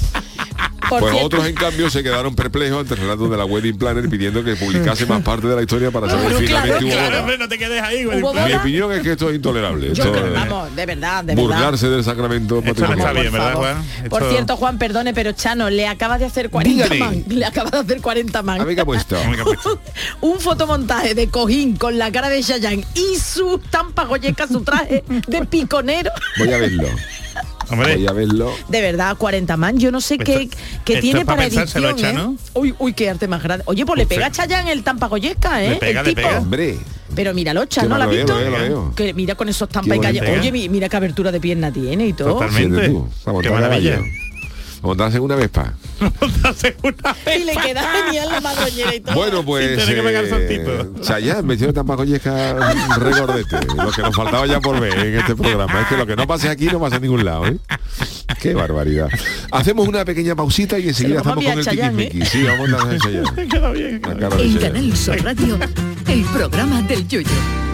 Por 0.89 1.01
Pues 1.01 1.13
cierto- 1.13 1.27
otros 1.27 1.47
en 1.47 1.55
cambio 1.55 1.89
se 1.89 2.03
quedaron 2.03 2.35
perplejos 2.35 2.81
ante 2.81 2.93
el 2.93 3.01
relato 3.01 3.27
de 3.29 3.39
la 3.39 3.47
wedding 3.47 3.79
planner 3.79 4.07
pidiendo 4.11 4.45
que 4.45 4.55
publicase 4.55 5.07
más 5.07 5.23
parte 5.23 5.47
de 5.47 5.57
la 5.57 5.63
historia 5.63 5.91
para 5.91 6.11
saber 6.11 6.27
Claro, 6.27 6.39
finalmente 6.47 6.79
claro, 6.79 6.85
hubo 6.87 6.91
Claro, 6.93 7.09
boda. 7.11 7.21
hombre, 7.21 7.39
no 7.39 7.49
te 7.49 7.59
quedes 7.59 7.83
ahí. 7.83 8.05
Hubo 8.07 8.13
Mi 8.17 8.21
boda. 8.21 8.57
opinión 8.59 8.93
es 8.93 9.01
que 9.01 9.13
esto 9.13 9.31
es 9.31 9.37
intolerable. 9.37 9.87
Yo 9.87 9.93
Esto 9.95 10.13
creo, 10.13 10.27
es 10.27 10.33
vamos, 10.35 10.77
de 10.77 10.87
verdad, 10.87 11.25
de 11.25 11.35
verdad. 11.35 11.43
burlarse 11.43 11.89
del 11.89 12.05
sacramento 12.05 12.59
Esto 12.59 12.67
no 12.67 12.73
está 12.73 12.87
matrimonial. 12.89 13.15
bien, 13.23 13.33
¿verdad, 13.33 13.53
favor. 13.55 13.67
Juan? 13.67 14.09
Por 14.11 14.23
Esto- 14.23 14.31
cierto, 14.35 14.57
Juan, 14.59 14.79
perdone, 14.79 15.15
pero 15.15 15.33
Chano 15.33 15.71
le 15.71 15.89
acaba 15.89 16.19
de 16.19 16.27
hacer 16.27 16.51
40 16.51 16.85
Dígame. 16.89 17.01
man. 17.01 17.25
Le 17.35 17.45
acaba 17.47 17.71
de 17.71 17.79
hacer 17.79 18.01
40 18.03 18.43
man. 18.43 18.61
A 18.61 18.65
ver 18.65 18.75
qué 18.75 18.81
ha 18.83 18.85
puesto. 18.85 19.17
Pues. 19.45 19.59
un 20.21 20.39
fotomontaje 20.39 21.15
de 21.15 21.29
Cojín 21.29 21.77
con 21.77 21.97
la 21.99 22.13
cara 22.13 22.29
de 22.29 22.43
Chayanne 22.43 22.85
y 22.95 23.19
su 23.19 23.59
tampa 23.71 24.05
goyeca, 24.05 24.47
su 24.47 24.61
traje 24.63 25.03
de 25.09 25.47
piconero. 25.47 26.11
Voy 26.39 26.53
a 26.53 26.59
verlo. 26.59 26.89
Hombre, 27.71 27.97
Voy 27.97 28.07
a 28.07 28.13
verlo. 28.13 28.53
De 28.69 28.81
verdad, 28.81 29.17
40 29.17 29.57
man. 29.57 29.79
Yo 29.79 29.91
no 29.91 30.01
sé 30.01 30.15
Esto- 30.15 30.25
qué, 30.25 30.49
qué 30.85 30.93
esto 30.95 31.01
tiene 31.03 31.25
para 31.25 31.43
pensárselo, 31.43 31.91
edición, 31.91 32.11
¿eh? 32.11 32.15
Chano. 32.15 32.37
Uy, 32.55 32.75
uy, 32.79 32.93
qué 32.95 33.11
arte 33.11 33.29
más 33.29 33.43
grande. 33.43 33.65
Oye, 33.67 33.85
pues 33.87 33.99
le 33.99 34.07
pega 34.07 34.27
a 34.27 34.31
Chayanne 34.31 34.71
el 34.73 34.83
tampa 34.83 35.09
goyeca, 35.09 35.63
¿eh? 35.63 35.71
Le 35.71 35.77
pega, 35.77 36.01
el 36.01 36.07
le 36.07 36.15
tipo. 36.15 36.29
pega. 36.29 36.39
Hombre. 36.41 36.79
Pero 37.15 37.33
míralo, 37.33 37.65
Chano, 37.67 37.89
Que 37.89 37.91
¿la 37.91 38.05
lo 38.07 38.11
has 38.11 38.17
visto? 38.17 38.33
lo 38.35 38.41
veo, 38.41 38.51
lo 38.51 38.59
veo. 38.59 38.93
Que 38.97 39.15
mira 39.15 39.35
con 39.37 39.49
esos 39.49 39.69
tampas 39.69 39.97
y 39.97 40.01
calle. 40.01 40.21
bonito. 40.21 40.41
Oye, 40.41 40.51
mi- 40.53 40.69
mira 40.69 40.89
qué 40.89 40.97
abertura 40.97 41.31
de 41.31 41.41
pierna 41.41 41.71
tiene 41.73 42.09
y 42.09 42.13
todo. 42.13 42.35
Totalmente. 42.35 42.93
Qué 43.43 43.51
maravilla. 43.51 44.01
Montarse 44.85 45.17
en 45.17 45.23
una 45.23 45.37
vespa. 45.37 45.75
Montarse 46.21 46.77
una 46.83 47.13
vez. 47.25 47.41
Y 47.41 47.45
le 47.45 47.57
queda 47.57 47.83
genial 47.83 48.29
la 48.31 48.41
madroñera 48.41 48.95
y 48.95 49.01
todo. 49.01 49.15
Bueno, 49.15 49.45
pues. 49.45 49.69
Sin 49.69 49.79
tener 49.79 49.97
que 49.97 50.03
pegar 50.03 50.25
eh, 50.25 50.31
saltito. 50.31 51.03
Chayanne 51.03 51.43
metió 51.43 51.73
tampa 51.73 51.97
colleja 51.97 52.55
regordete. 52.99 53.57
Lo 53.77 53.91
que 53.91 54.03
nos 54.03 54.15
faltaba 54.15 54.47
ya 54.47 54.61
por 54.61 54.81
ver 54.81 54.99
en 54.99 55.19
este 55.19 55.35
programa. 55.35 55.81
Es 55.81 55.89
que 55.89 55.97
lo 55.97 56.07
que 56.07 56.17
no 56.17 56.27
pase 56.27 56.49
aquí 56.49 56.67
no 56.67 56.81
pasa 56.81 56.97
en 56.97 57.03
ningún 57.03 57.25
lado, 57.25 57.47
¿eh? 57.47 57.57
Qué 58.41 58.55
barbaridad. 58.55 59.09
Hacemos 59.51 59.89
una 59.89 60.05
pequeña 60.05 60.35
pausita 60.35 60.79
y 60.79 60.89
enseguida 60.89 61.19
estamos 61.19 61.45
con 61.45 61.59
el 61.59 61.67
tiquismiqui. 61.67 62.25
Sí, 62.27 62.45
vamos 62.45 62.73
a 62.73 62.99
Chayanne. 62.99 63.49
Queda 63.49 63.71
bien. 63.71 64.03
En. 64.05 64.59
Canal 64.59 64.97
Sur 64.97 65.23
Radio, 65.23 65.59
el 66.07 66.25
programa 66.25 66.83
del 66.83 67.07
Yoyo. 67.09 67.74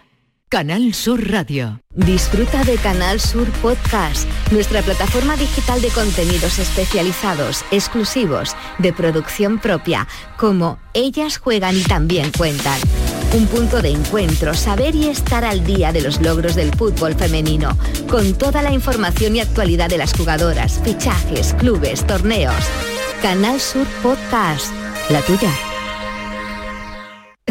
Canal 0.51 0.93
Sur 0.93 1.31
Radio. 1.31 1.79
Disfruta 1.95 2.65
de 2.65 2.75
Canal 2.75 3.21
Sur 3.21 3.49
Podcast, 3.61 4.27
nuestra 4.51 4.81
plataforma 4.81 5.37
digital 5.37 5.79
de 5.79 5.87
contenidos 5.87 6.59
especializados, 6.59 7.63
exclusivos, 7.71 8.53
de 8.77 8.91
producción 8.91 9.59
propia, 9.59 10.09
como 10.35 10.77
Ellas 10.93 11.37
juegan 11.37 11.77
y 11.77 11.83
también 11.83 12.33
cuentan. 12.37 12.77
Un 13.33 13.47
punto 13.47 13.81
de 13.81 13.91
encuentro, 13.91 14.53
saber 14.53 14.93
y 14.93 15.07
estar 15.07 15.45
al 15.45 15.63
día 15.63 15.93
de 15.93 16.01
los 16.01 16.19
logros 16.19 16.55
del 16.55 16.75
fútbol 16.75 17.15
femenino, 17.15 17.77
con 18.09 18.33
toda 18.33 18.61
la 18.61 18.73
información 18.73 19.37
y 19.37 19.39
actualidad 19.39 19.87
de 19.87 19.99
las 19.99 20.11
jugadoras, 20.11 20.81
fichajes, 20.83 21.53
clubes, 21.53 22.05
torneos. 22.05 22.65
Canal 23.21 23.61
Sur 23.61 23.87
Podcast, 24.03 24.73
la 25.09 25.21
tuya. 25.21 25.70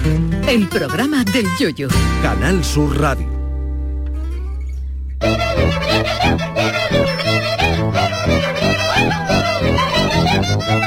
El 0.00 0.68
programa 0.68 1.24
del 1.24 1.46
Yoyo. 1.58 1.88
Canal 2.22 2.64
Sur 2.64 2.98
Radio. 3.00 3.26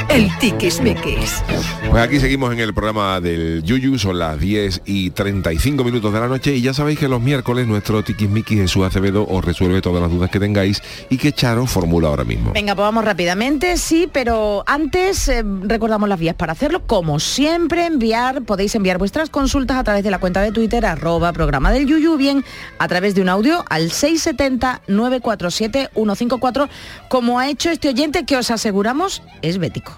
El 0.10 0.29
tiquismiquis. 0.39 1.43
Pues 1.89 2.03
aquí 2.03 2.19
seguimos 2.19 2.51
en 2.53 2.60
el 2.60 2.73
programa 2.73 3.21
del 3.21 3.63
Yuyu, 3.63 3.97
son 3.97 4.19
las 4.19 4.38
10 4.39 4.84
y 4.86 5.10
35 5.12 5.84
minutos 5.84 6.13
de 6.13 6.19
la 6.19 6.27
noche 6.27 6.55
y 6.55 6.62
ya 6.62 6.73
sabéis 6.73 6.99
que 6.99 7.08
los 7.08 7.21
miércoles 7.21 7.67
nuestro 7.67 8.03
tiquismiquis 8.03 8.60
Jesús 8.60 8.86
Acevedo 8.86 9.25
os 9.27 9.45
resuelve 9.45 9.82
todas 9.82 10.01
las 10.01 10.12
dudas 10.12 10.29
que 10.29 10.39
tengáis 10.39 10.82
y 11.10 11.17
que 11.17 11.32
Charo 11.32 11.65
formula 11.67 12.08
ahora 12.08 12.23
mismo. 12.23 12.53
Venga, 12.53 12.75
pues 12.75 12.84
vamos 12.84 13.03
rápidamente, 13.05 13.77
sí, 13.77 14.10
pero 14.12 14.63
antes 14.65 15.27
eh, 15.27 15.43
recordamos 15.63 16.10
las 16.10 16.17
vías 16.19 16.36
para 16.36 16.53
hacerlo. 16.53 16.82
Como 16.88 17.19
siempre, 17.19 17.86
enviar, 17.86 18.41
podéis 18.43 18.73
enviar 18.75 18.97
vuestras 18.97 19.29
consultas 19.29 19.77
a 19.77 19.84
través 19.84 20.03
de 20.03 20.10
la 20.12 20.19
cuenta 20.19 20.41
de 20.41 20.51
Twitter, 20.51 20.86
arroba 20.86 21.32
programa 21.34 21.71
del 21.71 21.86
Yuyu, 21.86 22.17
bien 22.17 22.43
a 22.79 22.88
través 22.88 23.13
de 23.15 23.21
un 23.21 23.29
audio 23.29 23.63
al 23.69 23.91
670-947-154, 23.91 26.69
como 27.10 27.39
ha 27.39 27.49
hecho 27.49 27.69
este 27.69 27.89
oyente 27.89 28.25
que 28.25 28.36
os 28.36 28.49
aseguramos 28.51 29.21
es 29.41 29.59
bético. 29.60 29.98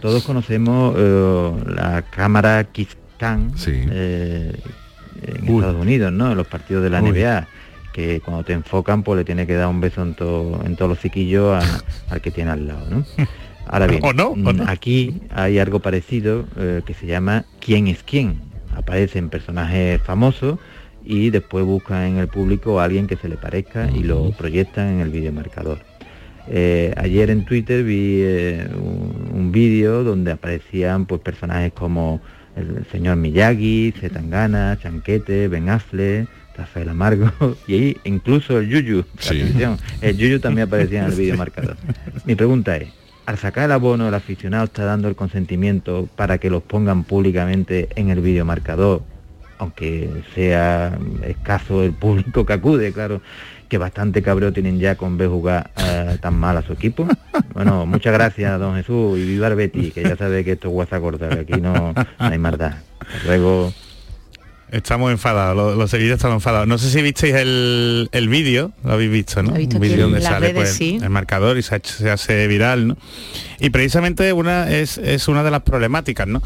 Todos 0.00 0.24
conocemos 0.24 0.94
eh, 0.98 1.52
la 1.76 2.02
cámara 2.02 2.64
Kizkan 2.64 3.52
eh, 3.66 4.52
en 5.22 5.48
Estados 5.48 5.80
Unidos, 5.80 6.12
¿no? 6.12 6.32
En 6.32 6.36
los 6.36 6.46
partidos 6.48 6.82
de 6.82 6.90
la 6.90 7.00
Uy. 7.02 7.10
NBA, 7.12 7.46
que 7.92 8.20
cuando 8.20 8.42
te 8.42 8.52
enfocan, 8.52 9.02
pues 9.04 9.18
le 9.18 9.24
tiene 9.24 9.46
que 9.46 9.54
dar 9.54 9.68
un 9.68 9.80
beso 9.80 10.02
en, 10.02 10.14
todo- 10.14 10.64
en 10.64 10.74
todos 10.76 10.88
los 10.88 10.98
ciquillos 10.98 11.62
a- 11.62 11.84
al 12.14 12.20
que 12.20 12.30
tiene 12.30 12.50
al 12.50 12.66
lado, 12.66 12.86
¿no? 12.90 13.04
Ahora 13.66 13.86
bien, 13.86 14.00
¿O 14.04 14.12
no? 14.12 14.28
¿O 14.30 14.36
mm, 14.36 14.56
no? 14.56 14.64
aquí 14.66 15.20
hay 15.30 15.58
algo 15.60 15.78
parecido 15.80 16.46
eh, 16.56 16.82
que 16.84 16.94
se 16.94 17.06
llama 17.06 17.44
¿Quién 17.60 17.86
es 17.86 18.02
quién? 18.02 18.40
Aparecen 18.74 19.28
personajes 19.28 20.00
famosos 20.02 20.58
y 21.04 21.30
después 21.30 21.64
buscan 21.64 22.02
en 22.04 22.16
el 22.18 22.28
público 22.28 22.80
a 22.80 22.84
alguien 22.84 23.06
que 23.06 23.16
se 23.16 23.28
le 23.28 23.36
parezca 23.36 23.88
y 23.90 24.02
lo 24.02 24.30
proyectan 24.32 24.88
en 24.88 25.00
el 25.00 25.10
videomarcador. 25.10 25.78
Eh, 26.48 26.92
ayer 26.96 27.30
en 27.30 27.44
Twitter 27.44 27.84
vi 27.84 28.20
eh, 28.22 28.68
un, 28.74 29.30
un 29.32 29.52
vídeo 29.52 30.02
donde 30.02 30.32
aparecían 30.32 31.06
pues 31.06 31.20
personajes 31.20 31.72
como 31.72 32.20
el 32.56 32.84
señor 32.90 33.16
Miyagi, 33.16 33.94
Zetangana, 33.98 34.78
Chanquete, 34.80 35.48
Ben 35.48 35.68
Affleck, 35.68 36.28
Rafael 36.56 36.88
Amargo 36.88 37.30
y 37.66 37.74
ahí 37.74 37.96
incluso 38.04 38.58
el 38.58 38.68
Yuyu. 38.68 39.04
Atención, 39.16 39.78
el 40.00 40.16
Yuyu 40.16 40.40
también 40.40 40.68
aparecía 40.68 41.00
en 41.00 41.12
el 41.12 41.18
vídeo 41.18 41.36
marcador. 41.36 41.76
Mi 42.24 42.34
pregunta 42.34 42.76
es, 42.76 42.88
al 43.26 43.38
sacar 43.38 43.66
el 43.66 43.72
abono 43.72 44.08
el 44.08 44.14
aficionado 44.14 44.64
está 44.64 44.84
dando 44.84 45.08
el 45.08 45.16
consentimiento 45.16 46.08
para 46.16 46.38
que 46.38 46.50
los 46.50 46.62
pongan 46.62 47.04
públicamente 47.04 47.88
en 47.94 48.10
el 48.10 48.20
vídeo 48.20 48.44
marcador, 48.44 49.02
aunque 49.58 50.10
sea 50.34 50.98
escaso 51.26 51.82
el 51.84 51.92
público 51.92 52.44
que 52.44 52.52
acude, 52.52 52.92
claro, 52.92 53.22
que 53.72 53.78
bastante 53.78 54.20
cabreo 54.20 54.52
tienen 54.52 54.78
ya 54.78 54.96
con 54.96 55.16
ver 55.16 55.28
jugar 55.28 55.70
eh, 55.78 56.18
tan 56.20 56.34
mal 56.34 56.58
a 56.58 56.62
su 56.62 56.74
equipo. 56.74 57.08
Bueno, 57.54 57.86
muchas 57.86 58.12
gracias, 58.12 58.60
don 58.60 58.76
Jesús, 58.76 59.18
y 59.18 59.24
viva 59.24 59.48
el 59.48 59.54
Betty, 59.54 59.92
que 59.92 60.02
ya 60.02 60.14
sabe 60.14 60.44
que 60.44 60.52
esto 60.52 60.68
es 60.68 60.74
guasa 60.74 61.00
corta, 61.00 61.30
que 61.30 61.40
aquí 61.40 61.58
no, 61.58 61.94
no 61.94 62.04
hay 62.18 62.36
maldad. 62.36 62.74
Luego... 63.24 63.72
Estamos 64.70 65.10
enfadados, 65.10 65.56
los, 65.56 65.76
los 65.78 65.90
seguidores 65.90 66.16
estamos 66.16 66.36
enfadados. 66.36 66.68
No 66.68 66.76
sé 66.76 66.90
si 66.90 67.00
visteis 67.00 67.34
el, 67.34 68.10
el 68.12 68.28
vídeo, 68.28 68.72
lo 68.84 68.92
habéis 68.92 69.10
visto, 69.10 69.42
¿no? 69.42 69.52
Visto 69.52 69.76
Un 69.76 69.82
vídeo 69.82 70.02
donde 70.02 70.20
sale 70.20 70.48
redes, 70.48 70.54
pues, 70.54 70.74
sí. 70.74 70.98
el 71.02 71.08
marcador 71.08 71.56
y 71.56 71.62
se, 71.62 71.74
ha 71.74 71.78
hecho- 71.78 71.94
se 71.94 72.10
hace 72.10 72.46
viral, 72.46 72.88
¿no? 72.88 72.96
Y 73.58 73.70
precisamente 73.70 74.30
una 74.34 74.70
es, 74.70 74.98
es 74.98 75.28
una 75.28 75.42
de 75.42 75.50
las 75.50 75.62
problemáticas, 75.62 76.26
¿no? 76.26 76.42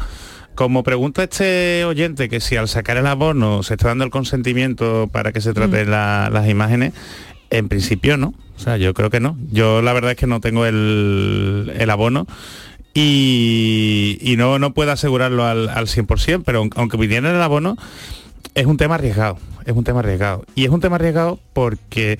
Como 0.57 0.81
pregunta 0.81 1.21
este 1.23 1.85
oyente 1.85 2.29
que 2.29 2.39
si 2.39 2.55
al 2.55 2.67
sacar 2.67 2.97
el 2.97 3.05
abono 3.05 3.61
se 3.61 3.75
está 3.75 3.89
dando 3.89 4.03
el 4.05 4.09
consentimiento 4.09 5.07
para 5.11 5.31
que 5.31 5.39
se 5.39 5.53
traten 5.53 5.91
la- 5.91 6.31
las 6.33 6.49
imágenes, 6.49 6.93
en 7.51 7.67
principio 7.69 8.17
no. 8.17 8.33
O 8.55 8.59
sea, 8.59 8.75
yo 8.77 8.95
creo 8.95 9.11
que 9.11 9.19
no. 9.19 9.37
Yo 9.51 9.83
la 9.83 9.93
verdad 9.93 10.11
es 10.11 10.17
que 10.17 10.25
no 10.25 10.41
tengo 10.41 10.65
el, 10.65 11.71
el 11.77 11.89
abono 11.91 12.25
y, 12.95 14.17
y 14.19 14.35
no, 14.35 14.57
no 14.57 14.73
puedo 14.73 14.91
asegurarlo 14.91 15.45
al, 15.45 15.69
al 15.69 15.85
100%, 15.85 16.41
pero 16.43 16.63
aun- 16.63 16.73
aunque 16.75 16.97
viniera 16.97 17.29
el 17.29 17.39
abono, 17.39 17.77
es 18.55 18.65
un 18.65 18.77
tema 18.77 18.95
arriesgado, 18.95 19.37
es 19.65 19.75
un 19.75 19.83
tema 19.83 19.99
arriesgado. 19.99 20.43
Y 20.55 20.63
es 20.65 20.71
un 20.71 20.79
tema 20.81 20.95
arriesgado 20.95 21.39
porque 21.53 22.17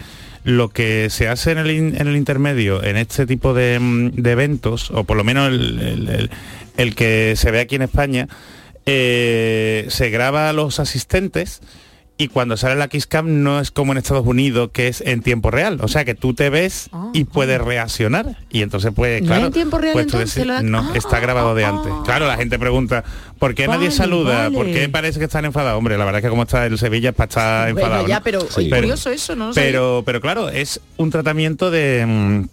lo 0.47 0.69
que 0.69 1.09
se 1.09 1.27
hace 1.27 1.51
en 1.51 1.57
el, 1.57 1.69
en 1.69 2.07
el 2.07 2.15
intermedio, 2.15 2.81
en 2.81 2.95
este 2.95 3.25
tipo 3.25 3.53
de, 3.53 3.79
mm, 3.81 4.11
de 4.11 4.31
eventos, 4.31 4.91
o 4.91 5.03
por 5.03 5.17
lo 5.17 5.25
menos 5.25 5.49
el- 5.49 6.29
el 6.77 6.95
que 6.95 7.33
se 7.35 7.51
ve 7.51 7.59
aquí 7.59 7.75
en 7.75 7.81
España, 7.81 8.29
eh, 8.85 9.85
se 9.89 10.09
graba 10.09 10.49
a 10.49 10.53
los 10.53 10.79
asistentes 10.79 11.59
y 12.19 12.29
cuando 12.29 12.57
sale 12.57 12.75
la 12.75 12.87
Kiss 12.87 13.05
Cam 13.05 13.43
no 13.43 13.59
es 13.59 13.69
como 13.69 13.91
en 13.91 13.99
Estados 13.99 14.25
Unidos, 14.25 14.71
que 14.73 14.87
es 14.87 15.01
en 15.01 15.21
tiempo 15.21 15.51
real. 15.51 15.77
O 15.81 15.87
sea 15.87 16.03
que 16.03 16.15
tú 16.15 16.33
te 16.33 16.49
ves 16.49 16.89
y 17.13 17.25
puedes 17.25 17.61
reaccionar. 17.61 18.37
Y 18.49 18.63
entonces, 18.63 18.91
pues, 18.95 19.21
¿No 19.21 19.27
claro. 19.27 19.45
en 19.47 19.53
tiempo 19.53 19.77
real, 19.77 19.93
pues 19.93 20.05
entonces, 20.07 20.33
decís, 20.35 20.47
da- 20.47 20.61
no, 20.63 20.79
Ah, 20.79 20.91
está 20.95 21.19
grabado 21.19 21.53
de 21.53 21.65
antes. 21.65 21.91
Claro, 22.05 22.25
la 22.27 22.35
gente 22.37 22.57
pregunta, 22.57 23.03
¿por 23.37 23.53
qué 23.53 23.67
nadie 23.67 23.89
Vale, 23.89 23.91
saluda? 23.91 24.49
¿Por 24.49 24.65
vale. 24.65 24.73
qué 24.73 24.89
parece 24.89 25.19
que 25.19 25.25
están 25.25 25.45
enfadados? 25.45 25.77
Hombre, 25.77 25.97
la 25.97 26.05
verdad 26.05 26.19
es 26.19 26.23
que 26.23 26.29
como 26.29 26.43
está 26.43 26.65
el 26.65 26.77
Sevilla 26.79 27.09
es 27.09 27.15
para 27.15 27.27
estar 27.29 27.73
Bueno, 27.73 27.85
enfadado. 27.87 28.07
ya, 28.07 28.15
¿no? 28.17 28.23
pero 28.23 28.39
oye, 28.55 28.69
curioso 28.69 29.11
eso, 29.11 29.35
¿no? 29.35 29.51
Pero, 29.53 30.01
pero 30.05 30.19
claro, 30.19 30.49
es 30.49 30.81
un 30.97 31.11
tratamiento 31.11 31.69
de 31.69 32.03
mm, 32.07 32.45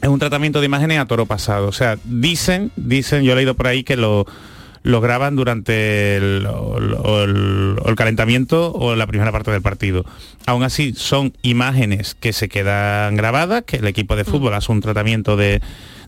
es 0.00 0.08
un 0.08 0.18
tratamiento 0.20 0.60
de 0.60 0.66
imágenes 0.66 1.00
a 1.00 1.06
toro 1.06 1.26
pasado. 1.26 1.66
O 1.66 1.72
sea, 1.72 1.98
dicen, 2.04 2.70
dicen, 2.76 3.24
yo 3.24 3.32
he 3.32 3.34
leído 3.36 3.54
por 3.54 3.66
ahí 3.66 3.82
que 3.82 3.96
lo 3.96 4.26
lo 4.82 5.00
graban 5.00 5.36
durante 5.36 6.16
el, 6.16 6.46
o 6.46 6.78
el- 7.24 7.76
o 7.82 7.94
calentamiento 7.94 8.72
o 8.72 8.94
la 8.96 9.06
primera 9.06 9.32
parte 9.32 9.50
del 9.50 9.62
partido. 9.62 10.04
Aún 10.46 10.62
así, 10.62 10.92
son 10.96 11.32
imágenes 11.42 12.14
que 12.14 12.32
se 12.32 12.48
quedan 12.48 13.16
grabadas, 13.16 13.64
que 13.64 13.76
el 13.76 13.86
equipo 13.86 14.16
de 14.16 14.24
fútbol 14.24 14.54
hace 14.54 14.70
un 14.72 14.80
tratamiento 14.80 15.36
de, 15.36 15.60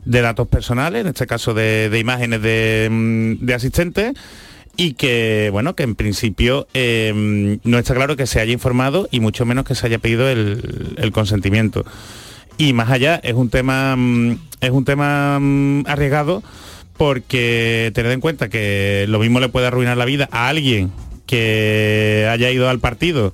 de 0.05 0.21
datos 0.23 0.49
personales, 0.49 1.03
en 1.03 1.09
este 1.09 1.27
caso 1.27 1.53
de, 1.55 1.91
de 1.91 1.99
imágenes 1.99 2.43
de, 2.43 2.89
mm, 2.91 3.45
de 3.45 3.55
asistentes, 3.55 4.13
y 4.77 4.95
que 4.95 5.49
bueno 5.53 5.75
que 5.75 5.83
en 5.83 5.95
principio 5.97 6.67
eh, 6.75 7.59
no 7.65 7.79
está 7.79 7.95
claro 7.95 8.17
que 8.17 8.27
se 8.27 8.41
haya 8.41 8.53
informado 8.53 9.09
y 9.11 9.21
mucho 9.21 9.45
menos 9.45 9.65
que 9.65 9.75
se 9.75 9.85
haya 9.87 9.99
pedido 9.99 10.29
el, 10.31 10.95
el 10.97 11.11
consentimiento 11.13 11.85
y 12.57 12.73
más 12.73 12.89
allá 12.89 13.17
es 13.23 13.35
un 13.35 13.51
tema 13.51 13.97
mm, 13.97 14.39
es 14.61 14.71
un 14.71 14.85
tema 14.85 15.39
mm, 15.41 15.85
arriesgado 15.87 16.43
porque 17.11 17.91
tened 17.95 18.13
en 18.13 18.21
cuenta 18.21 18.51
que 18.51 19.07
lo 19.09 19.19
mismo 19.21 19.41
le 19.41 19.49
puede 19.49 19.67
arruinar 19.67 19.97
la 19.97 20.05
vida 20.05 20.29
a 20.33 20.49
alguien 20.49 20.91
que 21.25 22.29
haya 22.31 22.51
ido 22.51 22.69
al 22.69 22.79
partido 22.79 23.33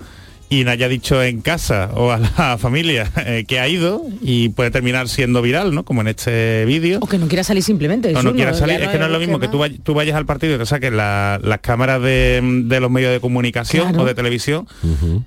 y 0.48 0.62
no 0.62 0.70
haya 0.70 0.88
dicho 0.88 1.20
en 1.20 1.40
casa 1.40 1.90
o 1.94 2.12
a 2.12 2.18
la 2.18 2.56
familia 2.60 3.10
eh, 3.26 3.44
que 3.48 3.58
ha 3.58 3.66
ido 3.66 4.02
y 4.22 4.50
puede 4.50 4.70
terminar 4.70 5.08
siendo 5.08 5.42
viral, 5.42 5.74
¿no? 5.74 5.84
Como 5.84 6.00
en 6.02 6.06
este 6.06 6.64
vídeo. 6.64 7.00
O 7.02 7.08
que 7.08 7.18
no 7.18 7.26
quiera 7.26 7.42
salir 7.42 7.64
simplemente. 7.64 8.12
No, 8.12 8.18
Jesús, 8.20 8.30
no 8.30 8.36
quiera 8.36 8.54
salir, 8.54 8.80
es 8.80 8.88
que 8.88 8.98
no 9.00 9.06
es 9.06 9.10
lo 9.10 9.18
mismo 9.18 9.40
que 9.40 9.48
tú, 9.48 9.58
vay- 9.58 9.80
tú 9.82 9.94
vayas 9.94 10.14
al 10.14 10.26
partido 10.26 10.54
y 10.54 10.58
te 10.58 10.66
saquen 10.66 10.96
la- 10.96 11.40
las 11.42 11.58
cámaras 11.58 12.00
de, 12.00 12.40
de 12.66 12.78
los 12.80 12.88
medios 12.92 13.10
de 13.10 13.18
comunicación 13.18 13.88
Claro. 13.88 14.04
o 14.04 14.06
de 14.06 14.14
televisión 14.14 14.68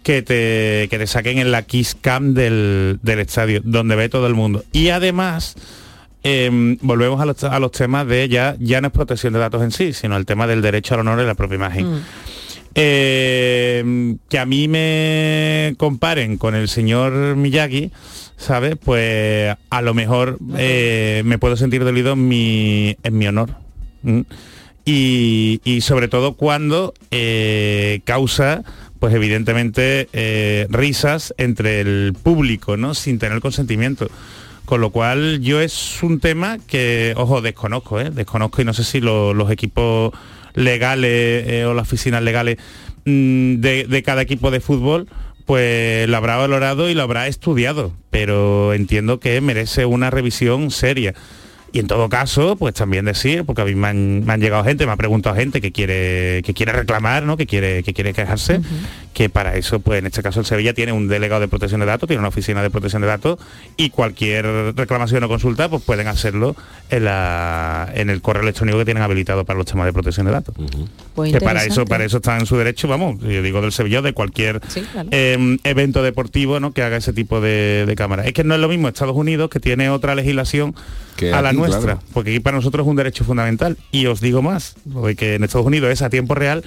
que, 0.01 0.21
te, 0.21 0.87
que 0.89 0.97
te 0.97 1.07
saquen 1.07 1.39
en 1.39 1.51
la 1.51 1.63
Kiss 1.63 1.97
Cam 1.99 2.33
del, 2.33 2.99
del 3.03 3.19
estadio, 3.19 3.59
donde 3.65 3.97
ve 3.97 4.07
todo 4.07 4.27
el 4.27 4.33
mundo. 4.35 4.63
Y 4.71 4.87
además, 4.89 5.55
em, 6.23 6.77
volvemos 6.81 7.21
a 7.21 7.25
los, 7.25 7.43
a 7.43 7.59
los 7.59 7.71
temas 7.71 8.07
de 8.07 8.27
ya, 8.29 8.55
ya 8.59 8.81
no 8.81 8.87
es 8.87 8.93
protección 8.93 9.33
de 9.33 9.39
datos 9.39 9.61
en 9.63 9.71
sí, 9.71 9.93
sino 9.93 10.17
el 10.17 10.25
tema 10.25 10.47
del 10.47 10.61
derecho 10.61 10.95
al 10.95 11.01
honor 11.01 11.21
y 11.21 11.25
la 11.25 11.35
propia 11.35 11.55
imagen. 11.55 12.03
Eh, 12.75 14.15
que 14.29 14.39
a 14.39 14.45
mí 14.45 14.67
me 14.67 15.73
comparen 15.77 16.37
con 16.37 16.55
el 16.55 16.69
señor 16.69 17.35
Miyagi, 17.35 17.91
¿sabes? 18.37 18.75
Pues 18.83 19.55
a 19.69 19.81
lo 19.81 19.93
mejor 19.93 20.37
eh, 20.57 21.23
me 21.25 21.39
puedo 21.39 21.57
sentir 21.57 21.83
dolido 21.83 22.13
en 22.13 22.27
mi, 22.27 22.95
en 23.03 23.17
mi 23.17 23.27
honor. 23.27 23.55
Y, 24.85 25.61
y 25.63 25.81
sobre 25.81 26.07
todo 26.07 26.33
cuando 26.33 26.93
eh, 27.11 28.01
causa 28.05 28.63
pues 28.99 29.13
evidentemente 29.13 30.09
eh, 30.13 30.67
risas 30.69 31.33
entre 31.37 31.79
el 31.81 32.13
público, 32.21 32.77
¿no? 32.77 32.93
Sin 32.93 33.17
tener 33.17 33.39
consentimiento. 33.39 34.09
Con 34.69 34.81
lo 34.81 34.91
cual 34.91 35.39
yo 35.41 35.59
es 35.61 35.97
un 36.03 36.19
tema 36.19 36.59
que, 36.67 37.15
ojo, 37.17 37.41
desconozco, 37.41 37.99
¿eh? 37.99 38.11
Desconozco 38.11 38.61
y 38.61 38.65
no 38.65 38.75
sé 38.75 38.83
si 38.83 39.01
lo- 39.01 39.33
los 39.33 39.49
equipos 39.49 40.13
legales 40.53 41.43
eh, 41.47 41.65
o 41.65 41.73
las 41.73 41.87
oficinas 41.87 42.21
legales 42.21 42.57
mm, 43.03 43.55
de 43.55 44.03
cada 44.05 44.21
equipo 44.21 44.51
de 44.51 44.59
fútbol 44.59 45.07
pues 45.47 46.07
lo 46.07 46.15
habrá 46.17 46.35
valorado 46.37 46.87
y 46.87 46.93
lo 46.93 47.01
habrá 47.01 47.25
estudiado, 47.27 47.91
pero 48.11 48.71
entiendo 48.75 49.19
que 49.19 49.41
merece 49.41 49.87
una 49.87 50.11
revisión 50.11 50.69
seria. 50.69 51.15
Y 51.71 51.79
en 51.79 51.87
todo 51.87 52.09
caso, 52.09 52.55
pues 52.55 52.73
también 52.73 53.05
decir, 53.05 53.43
porque 53.45 53.61
a 53.61 53.65
mí 53.65 53.75
me 53.75 53.87
han, 53.87 54.25
me 54.25 54.33
han 54.33 54.41
llegado 54.41 54.63
gente, 54.63 54.85
me 54.85 54.91
ha 54.91 54.97
preguntado 54.97 55.35
gente 55.35 55.61
que 55.61 55.71
quiere, 55.71 56.41
que 56.43 56.53
quiere 56.53 56.71
reclamar, 56.73 57.23
¿no? 57.23 57.37
que 57.37 57.45
quiere, 57.45 57.83
que 57.83 57.93
quiere 57.93 58.13
quejarse, 58.13 58.59
que 59.13 59.29
para 59.29 59.55
eso, 59.55 59.79
pues 59.79 59.99
en 59.99 60.07
este 60.07 60.23
caso 60.23 60.39
el 60.39 60.45
Sevilla 60.45 60.73
tiene 60.73 60.91
un 60.91 61.07
delegado 61.07 61.41
de 61.41 61.47
protección 61.47 61.79
de 61.81 61.85
datos, 61.85 62.07
tiene 62.07 62.19
una 62.19 62.29
oficina 62.29 62.61
de 62.63 62.69
protección 62.69 63.01
de 63.01 63.07
datos 63.07 63.39
y 63.77 63.89
cualquier 63.91 64.45
reclamación 64.75 65.23
o 65.23 65.27
consulta, 65.27 65.69
pues 65.69 65.83
pueden 65.83 66.07
hacerlo 66.07 66.55
en, 66.89 67.05
la, 67.05 67.89
en 67.93 68.09
el 68.09 68.21
correo 68.21 68.43
electrónico 68.43 68.77
que 68.79 68.85
tienen 68.85 69.03
habilitado 69.03 69.45
para 69.45 69.57
los 69.57 69.65
temas 69.67 69.85
de 69.85 69.93
protección 69.93 70.25
de 70.25 70.31
datos. 70.31 70.55
Pues 71.15 71.31
que 71.31 71.39
para 71.41 71.63
eso, 71.65 71.85
para 71.85 72.03
eso 72.05 72.17
está 72.17 72.37
en 72.37 72.45
su 72.45 72.57
derecho, 72.57 72.87
vamos, 72.87 73.19
yo 73.19 73.41
digo 73.41 73.61
del 73.61 73.71
Sevilla, 73.71 74.01
de 74.01 74.13
cualquier 74.13 74.61
Sí, 74.67 74.81
claro. 74.91 75.09
eh, 75.11 75.57
evento 75.63 76.01
deportivo 76.03 76.59
¿no? 76.59 76.71
que 76.71 76.81
haga 76.83 76.97
ese 76.97 77.13
tipo 77.13 77.41
de, 77.41 77.85
de 77.85 77.95
cámara. 77.95 78.25
Es 78.25 78.33
que 78.33 78.43
no 78.43 78.55
es 78.55 78.61
lo 78.61 78.67
mismo 78.69 78.87
Estados 78.87 79.15
Unidos, 79.15 79.49
que 79.49 79.59
tiene 79.59 79.89
otra 79.89 80.15
legislación 80.15 80.73
Que 81.15 81.33
a 81.33 81.41
la 81.41 81.51
nuestra, 81.59 81.81
claro. 81.81 81.99
porque 82.13 82.31
aquí 82.31 82.39
para 82.39 82.57
nosotros 82.57 82.85
es 82.85 82.89
un 82.89 82.95
derecho 82.95 83.23
fundamental. 83.23 83.77
Y 83.91 84.05
os 84.07 84.21
digo 84.21 84.41
más, 84.41 84.75
lo 84.91 85.05
de 85.05 85.15
que 85.15 85.35
en 85.35 85.43
Estados 85.43 85.67
Unidos 85.67 85.91
es 85.91 86.01
a 86.01 86.09
tiempo 86.09 86.35
real 86.35 86.63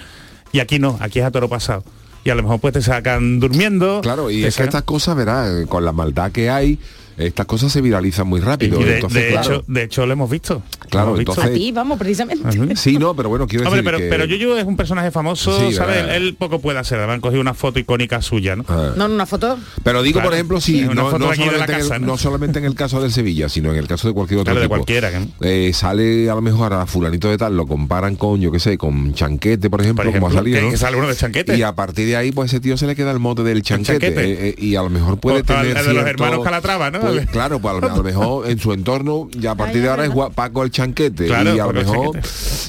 y 0.51 0.59
aquí 0.59 0.79
no, 0.79 0.97
aquí 1.01 1.19
es 1.19 1.25
a 1.25 1.31
toro 1.31 1.49
pasado. 1.49 1.83
Y 2.23 2.29
a 2.29 2.35
lo 2.35 2.43
mejor 2.43 2.59
pues 2.59 2.73
te 2.73 2.81
sacan 2.81 3.39
durmiendo. 3.39 3.99
Claro, 4.01 4.31
y 4.31 4.45
es 4.45 4.55
que 4.55 4.63
estas 4.63 4.83
cosas, 4.83 5.15
verás, 5.17 5.67
con 5.67 5.83
la 5.83 5.91
maldad 5.91 6.31
que 6.31 6.49
hay, 6.49 6.79
estas 7.17 7.45
cosas 7.45 7.71
se 7.71 7.81
viralizan 7.81 8.27
muy 8.27 8.39
rápido. 8.39 8.79
y 8.81 8.83
de, 8.83 8.95
entonces, 8.95 9.23
de 9.23 9.29
claro, 9.31 9.53
hecho, 9.55 9.63
de 9.67 9.83
hecho 9.83 10.05
lo 10.05 10.13
hemos 10.13 10.29
visto. 10.29 10.61
Claro, 10.89 11.07
Lo 11.07 11.11
hemos 11.15 11.19
visto. 11.19 11.31
entonces- 11.33 11.51
A 11.55 11.57
ti, 11.57 11.71
vamos, 11.71 11.97
precisamente. 11.99 12.75
Sí, 12.75 12.97
no, 12.97 13.15
pero 13.15 13.29
bueno, 13.29 13.47
quiero 13.47 13.65
Hombre, 13.65 13.81
decir 13.81 13.85
pero, 13.85 13.97
que... 13.97 14.09
pero 14.09 14.25
Yuyu 14.25 14.55
es 14.57 14.65
un 14.65 14.75
personaje 14.77 15.11
famoso, 15.11 15.57
Sí, 15.69 15.73
¿sabes? 15.75 16.03
Él, 16.09 16.35
poco 16.37 16.59
puede 16.59 16.79
hacer. 16.79 16.97
Además 16.99 17.15
han 17.15 17.21
cogido 17.21 17.41
una 17.41 17.53
foto 17.53 17.79
icónica 17.79 18.21
suya, 18.21 18.55
¿no? 18.55 18.65
Ah. 18.67 18.93
No, 18.95 19.05
una 19.05 19.25
foto. 19.25 19.57
Pero 19.83 20.01
digo, 20.03 20.15
Claro. 20.15 20.29
por 20.29 20.33
ejemplo, 20.35 20.61
si 20.61 20.79
Sí, 20.79 20.81
no, 20.85 20.93
no 20.93 21.11
solamente 21.11 21.43
en 21.43 21.53
el, 21.61 21.65
casa, 21.67 21.99
¿no? 21.99 22.07
no 22.07 22.17
solamente 22.17 22.59
en 22.59 22.65
el 22.65 22.75
caso 22.75 23.01
del 23.01 23.11
Sevilla, 23.11 23.49
sino 23.49 23.71
en 23.71 23.77
el 23.77 23.87
caso 23.87 24.07
de 24.07 24.13
cualquier 24.13 24.39
otro 24.41 24.51
Claro, 24.53 24.61
de 24.61 24.67
cualquiera, 24.67 25.11
¿no? 25.19 25.27
eh, 25.41 25.71
sale 25.73 26.29
a 26.29 26.35
lo 26.35 26.41
mejor 26.41 26.73
a 26.73 26.85
fulanito 26.85 27.29
de 27.29 27.37
tal, 27.37 27.55
lo 27.57 27.65
comparan 27.67 28.15
con, 28.15 28.39
yo 28.41 28.51
qué 28.51 28.59
sé, 28.59 28.77
con 28.77 29.13
Chanquete, 29.13 29.69
por 29.69 29.81
ejemplo, 29.81 30.03
Por 30.03 30.13
como 30.13 30.27
ha 30.27 30.29
ejemplo, 30.29 30.39
salido, 30.39 30.59
que- 30.59 30.65
¿no? 30.65 30.71
que 30.71 30.77
sale 30.77 30.97
uno 30.97 31.07
de 31.07 31.15
Chanquete. 31.15 31.57
Y 31.57 31.61
a 31.63 31.73
partir 31.75 32.07
de 32.07 32.15
ahí, 32.15 32.31
pues 32.31 32.51
ese 32.51 32.59
tío 32.59 32.77
se 32.77 32.87
le 32.87 32.95
queda 32.95 33.11
el 33.11 33.19
mote 33.19 33.43
del 33.43 33.61
Chanquete. 33.61 33.99
Chanquete. 33.99 34.31
eh, 34.31 34.49
eh, 34.49 34.55
y 34.57 34.75
a 34.75 34.81
lo 34.83 34.89
mejor 34.89 35.19
puede 35.19 35.37
O 35.37 35.39
al- 35.39 35.45
tener 35.45 35.83
de 35.85 35.93
los 35.93 36.05
hermanos 36.05 36.43
Calatrava, 36.43 36.91
¿no? 36.91 36.99
Pues, 37.03 37.25
claro, 37.31 37.59
pues 37.59 37.75
a 37.75 37.79
lo, 37.79 37.91
a 37.93 37.97
lo 37.97 38.03
mejor 38.03 38.49
en 38.49 38.59
su 38.59 38.73
entorno, 38.73 39.27
ya 39.37 39.51
a 39.51 39.55
partir 39.55 39.81
de 39.81 39.89
ahora 39.89 40.05
es 40.05 40.11
Paco 40.35 40.63
el 40.63 40.71
Chanquete. 40.71 41.25
Claro, 41.25 41.55
y 41.55 41.59
a 41.59 41.65
lo 41.65 41.73
mejor... 41.73 42.19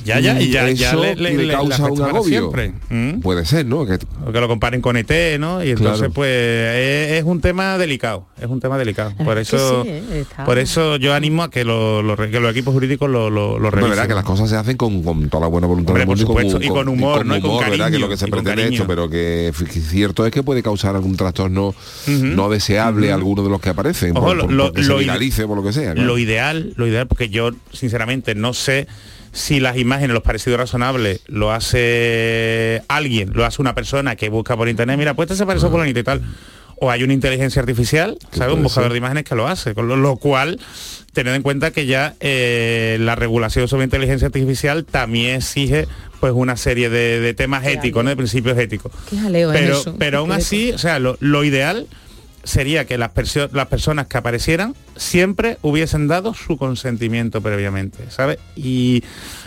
Ya, 0.04 0.20
ya, 0.20 0.38
y 0.40 0.50
ya- 0.50 0.68
ya 0.70 0.90
eso 0.90 1.02
le- 1.02 1.16
le- 1.16 1.34
le- 1.34 1.44
le 1.46 1.52
causa 1.54 1.86
un 1.90 2.02
agobio. 2.02 2.22
siempre. 2.24 2.72
¿Mm? 2.90 3.20
Puede 3.20 3.44
ser, 3.46 3.64
¿no? 3.66 3.86
Que, 3.86 3.98
que 3.98 4.40
lo 4.40 4.48
comparen 4.48 4.80
con 4.82 4.96
ET, 4.96 5.38
¿no? 5.38 5.64
Y 5.64 5.70
entonces 5.70 5.98
Claro. 5.98 6.12
pues 6.12 6.30
es, 6.30 7.12
es 7.12 7.24
un 7.24 7.40
tema 7.40 7.78
delicado, 7.78 8.26
es 8.40 8.46
un 8.48 8.60
tema 8.60 8.76
delicado. 8.76 9.12
Por 9.24 9.38
es 9.38 9.48
que 9.50 9.56
eso, 9.56 9.82
sí, 9.84 9.88
eh, 9.90 10.20
está- 10.22 10.44
por 10.44 10.58
eso 10.58 10.96
yo 10.96 11.14
animo 11.14 11.42
a 11.42 11.50
que, 11.50 11.64
lo- 11.64 12.02
lo 12.02 12.16
que 12.16 12.28
los 12.40 12.50
equipos 12.50 12.74
jurídicos 12.74 13.08
lo, 13.08 13.30
lo, 13.30 13.58
lo 13.58 13.60
No, 13.60 13.70
revisen. 13.70 13.90
verdad 13.90 14.08
que 14.08 14.14
las 14.14 14.24
cosas 14.24 14.50
se 14.50 14.56
hacen 14.56 14.76
con, 14.76 15.02
con 15.02 15.28
toda 15.30 15.42
la 15.42 15.46
buena 15.46 15.66
voluntad 15.66 15.90
Hombre, 15.92 16.00
del 16.02 16.06
por 16.08 16.16
mundo 16.18 16.26
supuesto, 16.26 16.62
y 16.62 16.68
con 16.68 16.88
humor, 16.88 17.24
¿no? 17.24 17.36
Y 17.36 17.40
con 17.40 17.50
¿verdad? 17.58 17.70
Que 17.72 17.78
cariño, 17.78 17.98
lo 18.00 18.08
que 18.08 18.16
se 18.16 18.26
y 18.26 18.30
con 18.30 18.38
pretende 18.40 18.62
cariño. 18.64 18.82
esto, 18.82 18.86
pero 18.86 19.08
que 19.08 19.52
cierto 19.88 20.26
es 20.26 20.32
que 20.32 20.42
puede 20.42 20.62
causar 20.62 20.94
algún 20.96 21.16
trastorno 21.16 21.74
no 22.08 22.48
deseable 22.50 23.10
alguno 23.12 23.42
de 23.42 23.48
los 23.50 23.60
que 23.60 23.70
aparecen, 23.70 24.12
Por, 24.28 24.36
lo- 24.36 24.44
por- 24.44 24.52
lo- 24.52 24.64
porque 24.66 24.82
se 24.82 24.88
lo 24.88 24.94
ide- 24.96 25.00
viralice, 25.04 25.46
por 25.46 25.56
lo 25.56 25.62
que 25.64 25.72
sea. 25.72 25.92
claro. 25.94 26.06
Lo 26.06 26.18
ideal, 26.18 26.72
lo 26.76 26.86
ideal, 26.86 27.06
porque 27.06 27.28
yo 27.28 27.50
sinceramente 27.72 28.34
no 28.34 28.52
sé 28.54 28.86
si 29.32 29.58
las 29.60 29.76
imágenes, 29.78 30.14
los 30.14 30.22
parecidos 30.22 30.58
razonables, 30.60 31.20
lo 31.26 31.52
hace 31.52 32.82
alguien, 32.88 33.30
lo 33.34 33.44
hace 33.44 33.60
una 33.60 33.74
persona 33.74 34.16
que 34.16 34.28
busca 34.28 34.56
por 34.56 34.68
internet, 34.68 34.96
mira, 34.98 35.14
pues 35.14 35.26
este 35.26 35.36
se 35.38 35.46
parece 35.46 35.66
a 35.66 35.70
fulanito 35.70 35.98
y 36.00 36.04
tal. 36.04 36.22
O 36.76 36.90
hay 36.90 37.04
una 37.04 37.12
inteligencia 37.12 37.60
artificial, 37.60 38.18
¿sabes? 38.32 38.54
Un 38.54 38.62
buscador 38.64 38.88
ser. 38.88 38.92
de 38.92 38.98
imágenes 38.98 39.24
que 39.24 39.34
lo 39.36 39.46
hace. 39.46 39.74
Con 39.74 39.86
lo, 39.86 39.96
lo 39.96 40.16
cual, 40.16 40.58
tened 41.12 41.32
en 41.34 41.42
cuenta 41.42 41.70
que 41.70 41.86
ya 41.86 42.14
eh, 42.20 42.96
la 43.00 43.14
regulación 43.14 43.68
sobre 43.68 43.84
inteligencia 43.84 44.26
artificial 44.26 44.84
también 44.84 45.36
exige 45.36 45.86
pues 46.18 46.32
una 46.34 46.56
serie 46.56 46.90
de, 46.90 47.20
de 47.20 47.32
temas 47.32 47.64
éticos, 47.66 48.02
¿no? 48.02 48.10
de 48.10 48.16
principios 48.16 48.58
éticos. 48.58 48.90
Qué 49.08 49.16
jaleo 49.18 49.52
es 49.52 49.60
Pero, 49.60 49.78
eso. 49.80 49.96
pero 49.98 50.18
aún 50.18 50.32
así, 50.32 50.72
o 50.72 50.78
sea, 50.78 50.98
lo, 50.98 51.16
lo 51.20 51.44
ideal 51.44 51.86
sería 52.44 52.84
que 52.86 52.98
las, 52.98 53.12
perso- 53.12 53.50
las 53.52 53.66
personas 53.66 54.06
que 54.06 54.16
aparecieran 54.18 54.74
siempre 54.96 55.58
hubiesen 55.62 56.08
dado 56.08 56.34
su 56.34 56.56
consentimiento 56.56 57.40
previamente, 57.40 58.10
¿sabes? 58.10 58.38
Y, 58.56 59.02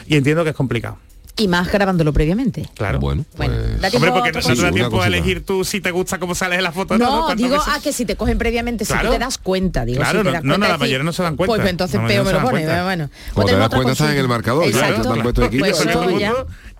y 0.07 0.15
entiendo 0.17 0.43
que 0.43 0.49
es 0.51 0.55
complicado. 0.55 0.97
Y 1.39 1.47
más 1.47 1.71
grabándolo 1.71 2.11
previamente. 2.13 2.67
Claro. 2.73 2.99
Bueno, 2.99 3.23
Bueno, 3.37 3.53
pues- 3.53 3.79
da 3.81 3.89
tiempo 3.91 3.97
Hombre, 4.07 4.09
a 4.09 4.13
porque 4.13 4.31
no 4.31 4.55
te 4.55 4.61
da 4.63 4.71
tiempo 4.71 5.01
a 5.03 5.05
elegir 5.05 5.45
tú 5.45 5.63
si 5.63 5.79
te 5.79 5.91
gusta 5.91 6.17
cómo 6.17 6.33
sales 6.33 6.57
en 6.57 6.63
la 6.63 6.71
foto. 6.71 6.97
No, 6.97 7.25
¿Cuántas 7.25 7.37
digo, 7.37 7.49
veces? 7.51 7.67
ah, 7.67 7.79
que 7.83 7.93
si 7.93 8.05
te 8.05 8.15
cogen 8.15 8.39
previamente, 8.39 8.85
si 8.85 8.91
Claro. 8.93 9.09
tú 9.09 9.13
te 9.13 9.19
das 9.19 9.37
cuenta, 9.37 9.85
digo, 9.85 9.99
Claro, 9.99 10.19
si 10.19 10.23
te 10.23 10.29
no- 10.29 10.31
das 10.33 10.43
no, 10.43 10.47
no, 10.53 10.55
cuenta 10.57 10.67
la 10.73 10.77
mayoría 10.79 11.03
no 11.03 11.13
se 11.13 11.21
dan 11.21 11.35
cuenta. 11.35 11.55
Pues 11.57 11.69
entonces 11.69 11.99
peor 12.07 12.25
me 12.25 12.31
no 12.31 12.39
lo 12.39 12.43
pone, 12.45 12.63
cuenta. 12.63 12.83
bueno. 12.85 13.09
Cuando 13.09 13.33
Pues 13.35 13.45
te 13.45 13.51
tenemos 13.51 13.59
das 13.59 13.67
otra 13.67 13.77
cuenta 13.77 13.91
estás 13.91 14.09
en 14.11 14.17
el 14.17 14.27
marcador, 14.27 14.63
ya, 14.63 14.69
Exacto. 14.69 15.01
te 15.03 15.09
han 15.09 15.21
puesto 15.21 15.43
aquí, 15.45 15.59
Pues 15.59 15.77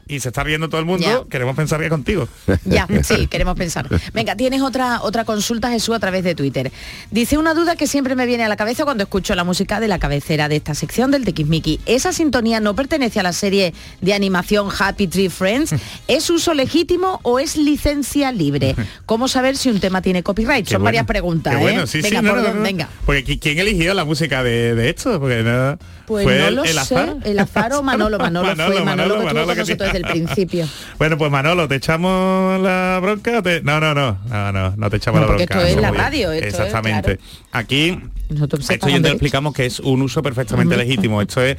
y 0.08 0.20
se 0.20 0.30
está 0.30 0.43
riendo 0.43 0.70
todo 0.70 0.80
el 0.80 0.86
mundo, 0.86 1.05
Ya. 1.05 1.30
queremos 1.30 1.55
pensar 1.55 1.80
que 1.82 1.89
contigo. 1.89 2.28
Ya, 2.66 2.88
sí, 3.03 3.28
queremos 3.32 3.55
pensar. 3.58 3.88
Venga, 4.14 4.36
tienes 4.36 4.62
otra 4.62 5.01
otra 5.01 5.26
consulta, 5.26 5.70
Jesús, 5.70 5.95
a 5.95 5.99
través 5.99 6.24
de 6.24 6.36
Twitter. 6.36 6.72
Dice 7.12 7.38
una 7.38 7.53
duda 7.53 7.76
que 7.76 7.88
siempre 7.88 8.16
me 8.16 8.26
viene 8.26 8.43
a 8.43 8.47
la 8.49 8.55
cabeza 8.58 8.84
cuando 8.84 9.03
escucho 9.03 9.36
la 9.36 9.43
música 9.43 9.80
de 9.80 9.88
la 9.88 9.99
cabecera 9.99 10.49
de 10.49 10.55
esta 10.58 10.74
sección 10.76 11.12
del 11.12 11.26
Tequismiki. 11.26 11.80
¿Esa 11.86 12.14
sintonía 12.14 12.60
no 12.60 12.76
pertenece 12.76 13.20
a 13.20 13.24
la 13.24 13.34
serie 13.34 13.74
de 14.01 14.14
animación 14.14 14.70
Happy 14.78 15.08
Tree 15.08 15.30
Friends? 15.30 15.76
¿Es 16.08 16.30
uso 16.30 16.53
legítimo 16.53 17.20
o 17.24 17.39
es 17.39 17.58
licencia 17.58 18.32
libre? 18.32 18.76
¿Cómo 19.05 19.28
saber 19.28 19.58
si 19.58 19.70
un 19.70 19.80
tema 19.80 20.01
tiene 20.01 20.24
copyright? 20.24 20.66
Qué 20.66 20.72
Son 20.72 20.82
bueno. 20.82 20.86
varias 20.86 21.05
preguntas, 21.05 21.53
Qué 21.53 21.60
¿eh? 21.60 21.64
bueno, 21.64 21.88
sí, 21.88 22.01
sí, 22.01 22.10
venga, 22.10 22.22
no, 22.22 22.30
por 22.30 22.38
no, 22.39 22.43
dónde- 22.43 22.58
no. 22.60 22.64
venga. 22.64 22.89
Porque 23.05 23.26
¿qui- 23.26 23.39
¿quién 23.39 23.60
eligió 23.60 23.93
la 23.93 24.05
música 24.05 24.43
de, 24.43 24.76
de 24.76 24.89
esto? 24.89 25.20
Porque 25.20 25.43
no, 25.43 25.78
Pues 26.05 26.24
fue 26.24 26.38
no 26.39 26.47
el, 26.47 26.55
lo 26.55 26.64
el 26.64 26.78
sé, 26.80 26.95
el 27.26 27.39
azar 27.39 27.74
o 27.74 27.84
Manolo, 27.84 28.18
Manolo, 28.20 28.53
fue 28.55 28.84
Manolo, 28.84 29.16
que 29.20 29.24
estuvo 29.26 29.45
con 29.45 29.53
que 29.55 29.60
nosotros 29.62 29.89
sí. 29.91 29.97
Desde 30.02 30.18
el 30.20 30.24
principio. 30.26 30.68
Bueno, 30.98 31.18
pues 31.18 31.32
Manolo, 31.32 31.68
¿te 31.68 31.76
echamos 31.76 32.60
la 32.62 33.00
bronca? 33.02 33.41
te- 33.41 33.62
No, 33.62 33.80
no, 33.80 33.93
no, 33.93 34.18
no, 34.30 34.52
no, 34.52 34.74
no 34.76 34.89
te 34.89 34.98
echamos 34.98 35.22
No, 35.22 35.28
la 35.28 35.34
bronca. 35.36 35.54
esto 35.54 35.66
es 35.68 35.76
no, 35.76 35.82
la 35.82 35.91
radio, 35.91 36.32
esto 36.32 36.48
es, 36.48 36.54
Exactamente. 36.54 37.20
Aquí, 37.52 38.00
Nosotros 38.30 38.70
esto 38.70 38.89
ya 38.89 39.02
te 39.02 39.10
explicamos 39.10 39.54
que 39.54 39.66
es 39.66 39.80
un 39.80 40.02
uso 40.02 40.22
perfectamente 40.24 40.76
legítimo. 40.78 41.22
Esto 41.22 41.41
es 41.43 41.58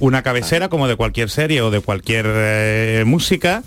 una 0.00 0.22
cabecera 0.22 0.68
como 0.68 0.86
de 0.88 0.96
cualquier 0.96 1.28
serie 1.30 1.60
o 1.62 1.70
de 1.70 1.80
cualquier 1.80 2.24
eh, 2.28 3.02
música 3.06 3.62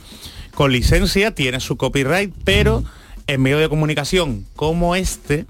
con 0.56 0.72
licencia, 0.72 1.32
tiene 1.36 1.60
su 1.60 1.78
copyright, 1.78 2.34
pero 2.44 2.84
en 3.28 3.42
medio 3.42 3.58
de 3.60 3.70
comunicación 3.70 4.46
como 4.56 4.96
este, 4.96 5.46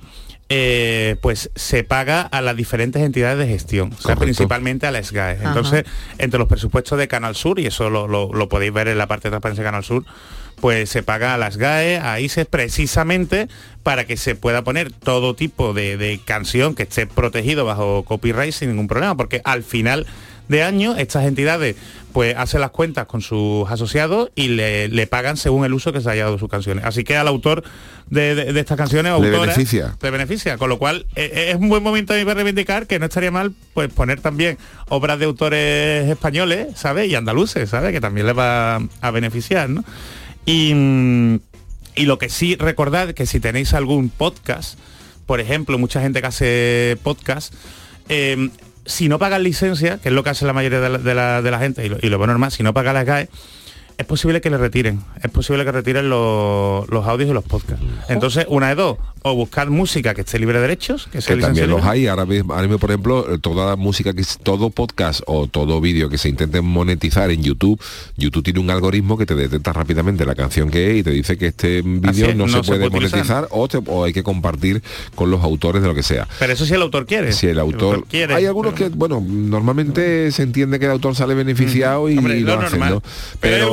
eh, 0.53 1.15
pues 1.21 1.49
se 1.55 1.85
paga 1.85 2.21
a 2.21 2.41
las 2.41 2.57
diferentes 2.57 3.01
entidades 3.01 3.37
de 3.39 3.47
gestión, 3.47 3.93
o 3.97 4.01
sea, 4.01 4.17
principalmente 4.17 4.85
a 4.85 4.91
la 4.91 5.01
SGAE. 5.01 5.37
Ajá. 5.37 5.47
Entonces, 5.47 5.85
entre 6.17 6.39
los 6.39 6.49
presupuestos 6.49 6.99
de 6.99 7.07
Canal 7.07 7.35
Sur, 7.35 7.57
y 7.59 7.67
eso 7.67 7.89
lo, 7.89 8.07
lo- 8.09 8.33
lo 8.33 8.49
podéis 8.49 8.73
ver 8.73 8.89
en 8.89 8.97
la 8.97 9.07
parte 9.07 9.29
de 9.29 9.31
transparencia 9.31 9.63
de 9.63 9.67
Canal 9.69 9.83
Sur, 9.85 10.03
pues 10.59 10.89
se 10.89 11.03
paga 11.03 11.33
a 11.33 11.37
las 11.37 11.55
GAE, 11.57 11.99
a 11.99 12.19
ICES, 12.19 12.45
precisamente 12.47 13.47
para 13.81 14.05
que 14.05 14.17
se 14.17 14.35
pueda 14.35 14.63
poner 14.63 14.91
todo 14.91 15.35
tipo 15.35 15.73
de, 15.73 15.95
de 15.97 16.19
canción 16.23 16.75
que 16.75 16.83
esté 16.83 17.07
protegido 17.07 17.63
bajo 17.65 18.03
copyright 18.03 18.51
sin 18.53 18.69
ningún 18.69 18.87
problema, 18.87 19.15
porque 19.15 19.41
al 19.45 19.63
final 19.63 20.05
de 20.47 20.63
año 20.63 20.95
estas 20.97 21.25
entidades 21.25 21.75
pues 22.13 22.35
hacen 22.35 22.59
las 22.59 22.71
cuentas 22.71 23.05
con 23.05 23.21
sus 23.21 23.69
asociados 23.71 24.31
y 24.35 24.49
le, 24.49 24.89
le 24.89 25.07
pagan 25.07 25.37
según 25.37 25.63
el 25.63 25.73
uso 25.73 25.93
que 25.93 26.01
se 26.01 26.09
haya 26.09 26.25
dado 26.25 26.37
sus 26.37 26.49
canciones. 26.49 26.83
Así 26.83 27.05
que 27.05 27.15
al 27.15 27.27
autor 27.29 27.63
de, 28.09 28.35
de- 28.35 28.51
de 28.51 28.59
estas 28.59 28.77
canciones, 28.77 29.11
Le 29.11 29.15
autoras, 29.27 29.55
beneficia. 29.55 29.95
le 30.01 30.09
beneficia, 30.11 30.57
con 30.57 30.67
lo 30.67 30.77
cual 30.77 31.05
eh, 31.15 31.51
es 31.51 31.55
un 31.55 31.69
buen 31.69 31.81
momento 31.81 32.13
para 32.13 32.33
reivindicar 32.33 32.85
que 32.85 32.99
no 32.99 33.05
estaría 33.05 33.31
mal 33.31 33.53
pues 33.73 33.87
poner 33.93 34.19
también 34.19 34.57
obras 34.89 35.19
de 35.19 35.25
autores 35.25 36.09
españoles, 36.09 36.67
¿sabes? 36.75 37.09
Y 37.09 37.15
andaluces, 37.15 37.69
¿sabes? 37.69 37.93
Que 37.93 38.01
también 38.01 38.27
les 38.27 38.37
va 38.37 38.81
a 38.99 39.11
beneficiar, 39.11 39.69
¿no? 39.69 39.85
Y, 40.45 40.73
y 41.95 42.05
lo 42.05 42.17
que 42.17 42.27
sí 42.27 42.57
recordad 42.57 43.13
que 43.13 43.25
si 43.25 43.39
tenéis 43.39 43.73
algún 43.73 44.09
podcast, 44.09 44.77
por 45.25 45.39
ejemplo, 45.39 45.77
mucha 45.77 46.01
gente 46.01 46.19
que 46.19 46.27
hace 46.27 46.97
podcast, 47.03 47.53
eh, 48.09 48.49
si 48.85 49.09
no 49.09 49.19
pagan 49.19 49.43
licencia, 49.43 49.97
que 49.99 50.09
es 50.09 50.15
lo 50.15 50.23
que 50.23 50.31
hace 50.31 50.45
la 50.45 50.53
mayoría 50.53 50.79
de 50.79 50.89
la, 51.15 51.41
de 51.41 51.51
la- 51.51 51.59
gente, 51.59 51.85
y 51.85 51.89
lo, 51.89 51.97
y 52.01 52.09
lo 52.09 52.25
normal, 52.25 52.51
si 52.51 52.63
no 52.63 52.73
paga 52.73 52.93
la 52.93 53.03
GAE, 53.03 53.29
es 54.01 54.07
posible 54.07 54.41
que 54.41 54.49
le 54.49 54.57
retiren, 54.57 54.99
es 55.23 55.31
posible 55.31 55.63
que 55.63 55.71
retiren 55.71 56.09
los, 56.09 56.87
los 56.89 57.05
audios 57.07 57.29
y 57.29 57.33
los 57.33 57.43
podcasts. 57.43 57.83
Entonces, 58.09 58.45
una 58.49 58.69
de 58.69 58.75
dos, 58.75 58.97
o 59.23 59.35
buscar 59.35 59.69
música 59.69 60.13
que 60.15 60.21
esté 60.21 60.39
libre 60.39 60.55
de 60.57 60.61
derechos, 60.63 61.07
que 61.11 61.21
sea 61.21 61.35
que 61.35 61.41
también 61.41 61.69
los 61.69 61.83
hay 61.85 62.07
ahora 62.07 62.25
mismo, 62.25 62.53
ahora 62.53 62.63
mismo, 62.67 62.79
por 62.79 62.89
ejemplo 62.89 63.39
toda 63.39 63.69
la 63.69 63.75
música 63.75 64.13
que 64.13 64.23
todo 64.43 64.71
podcast 64.71 65.21
o 65.27 65.45
todo 65.47 65.79
vídeo 65.79 66.09
que 66.09 66.17
se 66.17 66.27
intente 66.29 66.59
monetizar 66.61 67.29
en 67.29 67.43
YouTube 67.43 67.79
YouTube 68.17 68.43
tiene 68.43 68.59
un 68.59 68.71
algoritmo 68.71 69.17
que 69.19 69.25
te 69.27 69.35
detecta 69.35 69.73
rápidamente 69.73 70.25
la 70.25 70.33
canción 70.33 70.71
que 70.71 70.89
es 70.91 70.97
y 70.97 71.03
te 71.03 71.11
dice 71.11 71.37
que 71.37 71.47
este 71.47 71.83
vídeo 71.83 72.29
es, 72.29 72.35
no, 72.35 72.47
no 72.47 72.63
se 72.63 72.63
se 72.63 72.67
puede 72.79 72.89
monetizar 72.89 73.47
o, 73.51 73.67
te- 73.67 73.79
o 73.85 74.03
hay 74.03 74.11
que 74.13 74.23
compartir 74.23 74.81
con 75.13 75.29
los 75.29 75.43
autores 75.43 75.83
de 75.83 75.87
lo 75.87 75.93
que 75.93 76.01
sea 76.03 76.27
Pero 76.39 76.53
eso 76.53 76.65
si 76.65 76.73
el 76.73 76.81
autor 76.81 77.05
quiere. 77.05 77.31
si 77.31 77.45
el 77.45 77.59
autor, 77.59 78.05
quiere. 78.09 78.33
hay 78.33 78.47
algunos 78.47 78.73
que 78.73 78.89
bueno 78.89 79.23
normalmente 79.23 80.31
se 80.31 80.41
entiende 80.43 80.79
que 80.79 80.85
el 80.85 80.91
autor 80.91 81.15
sale 81.15 81.35
beneficiado 81.35 82.09
y 82.09 82.17
Hombre, 82.17 82.39
lo 82.41 82.55
lo 82.55 82.61
hacen, 82.61 82.79
normal. 82.79 82.93
¿no? 82.95 83.03
Pero 83.39 83.65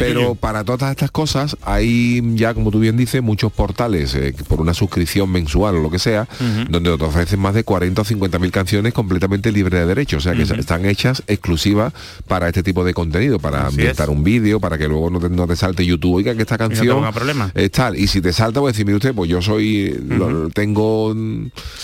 pero 0.00 0.34
para 0.34 0.64
todas 0.64 0.90
estas 0.90 1.10
cosas 1.10 1.56
hay 1.62 2.22
ya 2.34 2.54
como 2.54 2.70
tú 2.70 2.80
bien 2.80 2.96
dices 2.96 3.22
muchos 3.22 3.52
portales 3.52 4.14
eh, 4.14 4.34
por 4.48 4.60
una 4.60 4.74
suscripción 4.74 5.30
mensual 5.30 5.76
o 5.76 5.80
lo 5.80 5.90
que 5.90 5.98
sea 5.98 6.26
donde 6.70 6.96
te 6.96 7.04
ofrecen 7.04 7.40
más 7.40 7.54
de 7.54 7.64
40 7.64 8.02
o 8.02 8.04
50 8.04 8.38
mil 8.38 8.50
canciones 8.50 8.92
completamente 8.92 9.52
libres 9.52 9.80
de 9.80 9.86
derechos 9.86 10.18
o 10.26 10.28
sea 10.28 10.34
que 10.34 10.42
están 10.42 10.84
hechas 10.86 11.22
exclusivas 11.26 11.92
para 12.26 12.48
este 12.48 12.62
tipo 12.62 12.84
de 12.84 12.94
contenido 12.94 13.38
para 13.38 13.58
Así 13.66 13.68
ambientar 13.76 14.10
un 14.10 14.22
vídeo 14.24 14.60
para 14.60 14.78
que 14.78 14.88
luego 14.88 15.10
no 15.10 15.18
te, 15.20 15.28
no 15.28 15.46
te 15.46 15.56
salte 15.56 15.84
YouTube 15.84 16.14
oiga 16.16 16.34
que 16.34 16.42
esta 16.42 16.56
no 16.56 16.68
canción 16.68 16.96
ponga 16.96 17.12
problema. 17.12 17.50
es 17.54 17.70
tal. 17.70 17.96
Y 17.96 18.06
si 18.06 18.20
te 18.20 18.32
salta 18.32 18.60
pues 18.60 18.74
decir 18.74 18.86
mire 18.86 18.96
usted 18.96 19.14
pues 19.14 19.28
yo 19.30 19.40
soy 19.42 19.94
lo- 20.08 20.48
tengo 20.50 21.14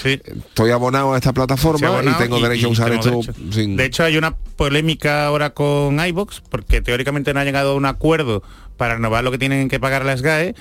estoy 0.04 0.70
abonado 0.70 1.14
a 1.14 1.16
esta 1.16 1.32
plataforma 1.32 2.02
y 2.02 2.08
tengo 2.22 2.40
derecho 2.40 2.68
a 2.68 2.70
usar 2.70 2.92
esto 2.92 3.20
sin 3.50 3.76
De 3.76 3.84
hecho, 3.86 4.04
hay 4.04 4.16
una 4.16 4.34
polémica 4.34 5.26
ahora 5.26 5.50
con 5.50 5.98
iVox, 6.04 6.42
porque 6.48 6.80
teóricamente 6.80 7.34
no 7.34 7.40
ha 7.40 7.44
llegado 7.44 7.63
a 7.70 7.74
un 7.74 7.86
acuerdo 7.86 8.42
para 8.76 8.94
renovar 8.94 9.24
lo 9.24 9.30
que 9.30 9.38
tienen 9.38 9.68
que 9.68 9.78
pagar 9.80 10.04
las 10.04 10.22
GAE 10.22 10.54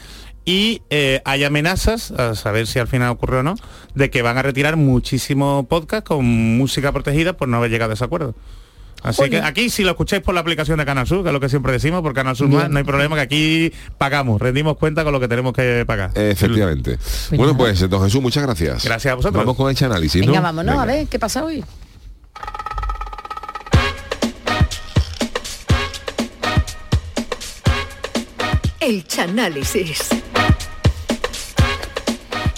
y 0.45 0.81
eh, 0.89 1.21
hay 1.25 1.43
amenazas, 1.45 2.11
a 2.11 2.35
saber 2.35 2.67
si 2.67 2.77
al 2.77 2.87
final 2.87 3.09
ocurre 3.09 3.37
o 3.37 3.43
no, 3.43 3.55
de 3.95 4.09
que 4.09 4.21
van 4.21 4.37
a 4.37 4.41
retirar 4.41 4.75
muchísimo 4.75 5.65
podcast 5.69 6.05
con 6.05 6.25
música 6.57 6.91
protegida 6.91 7.33
por 7.33 7.47
no 7.47 7.57
haber 7.57 7.71
llegado 7.71 7.91
a 7.91 7.93
ese 7.93 8.03
acuerdo. 8.03 8.35
Así 9.01 9.21
Oye. 9.21 9.31
que 9.31 9.37
aquí 9.41 9.69
si 9.69 9.83
lo 9.83 9.91
escucháis 9.91 10.21
por 10.21 10.33
la 10.33 10.39
aplicación 10.41 10.77
de 10.79 10.85
Canal 10.85 11.05
Sur, 11.07 11.23
que 11.23 11.29
es 11.29 11.33
lo 11.33 11.39
que 11.41 11.49
siempre 11.49 11.71
decimos, 11.73 12.01
por 12.01 12.13
Canal 12.13 12.35
Sur 12.37 12.47
más, 12.49 12.69
no 12.69 12.77
hay 12.77 12.83
problema 12.85 13.15
que 13.15 13.21
aquí 13.21 13.71
pagamos, 13.97 14.41
rendimos 14.41 14.77
cuenta 14.77 15.03
con 15.03 15.11
lo 15.11 15.19
que 15.19 15.27
tenemos 15.27 15.51
que 15.53 15.83
pagar. 15.85 16.11
efectivamente 16.15 16.97
bueno 17.31 17.55
pues 17.57 17.79
don 17.89 18.01
Jesús 18.03 18.21
muchas 18.21 18.43
gracias 18.43 18.85
Gracias 18.85 19.11
a 19.11 19.15
vosotros. 19.15 19.43
vamos 19.43 19.57
con 19.57 19.69
este 19.71 19.83
análisis 19.85 20.21
Venga, 20.21 20.37
¿no? 20.37 20.41
vámonos 20.43 20.73
Venga. 20.75 20.83
a 20.83 20.85
ver 20.85 21.07
qué 21.07 21.19
pasa 21.19 21.43
hoy. 21.43 21.63
El 28.85 29.07
Chanálisis. 29.07 30.09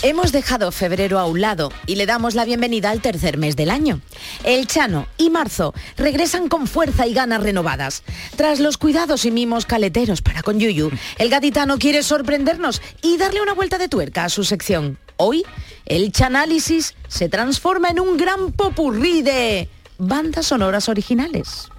Hemos 0.02 0.32
dejado 0.32 0.72
febrero 0.72 1.20
a 1.20 1.28
un 1.28 1.40
lado 1.40 1.72
y 1.86 1.98
le 1.98 2.08
damos 2.08 2.34
la 2.34 2.46
bienvenida 2.46 2.90
al 2.90 3.00
tercer 3.00 3.38
mes 3.38 3.56
del 3.56 3.70
año. 3.70 4.02
El 4.44 4.66
Chano 4.66 5.06
y 5.20 5.30
Marzo 5.30 5.76
regresan 5.98 6.50
con 6.50 6.66
fuerza 6.66 7.06
y 7.06 7.14
ganas 7.14 7.44
renovadas. 7.44 8.02
Tras 8.36 8.60
los 8.60 8.80
cuidados 8.80 9.26
y 9.26 9.30
mimos 9.30 9.68
caleteros 9.68 10.24
para 10.24 10.42
con 10.42 10.60
Yuyu, 10.60 10.90
el 11.20 11.30
gaditano 11.30 11.78
quiere 11.78 12.02
sorprendernos 12.02 12.82
y 13.04 13.18
darle 13.18 13.44
una 13.44 13.54
vuelta 13.54 13.78
de 13.78 13.88
tuerca 13.88 14.24
a 14.24 14.30
su 14.30 14.44
sección. 14.44 14.98
Hoy, 15.18 15.44
el 15.86 16.12
Chanálisis 16.12 16.96
se 17.08 17.30
transforma 17.30 17.90
en 17.90 18.00
un 18.00 18.18
gran 18.18 18.52
popurrí 18.52 19.22
de 19.22 19.70
bandas 20.00 20.48
sonoras 20.48 20.90
originales. 20.90 21.70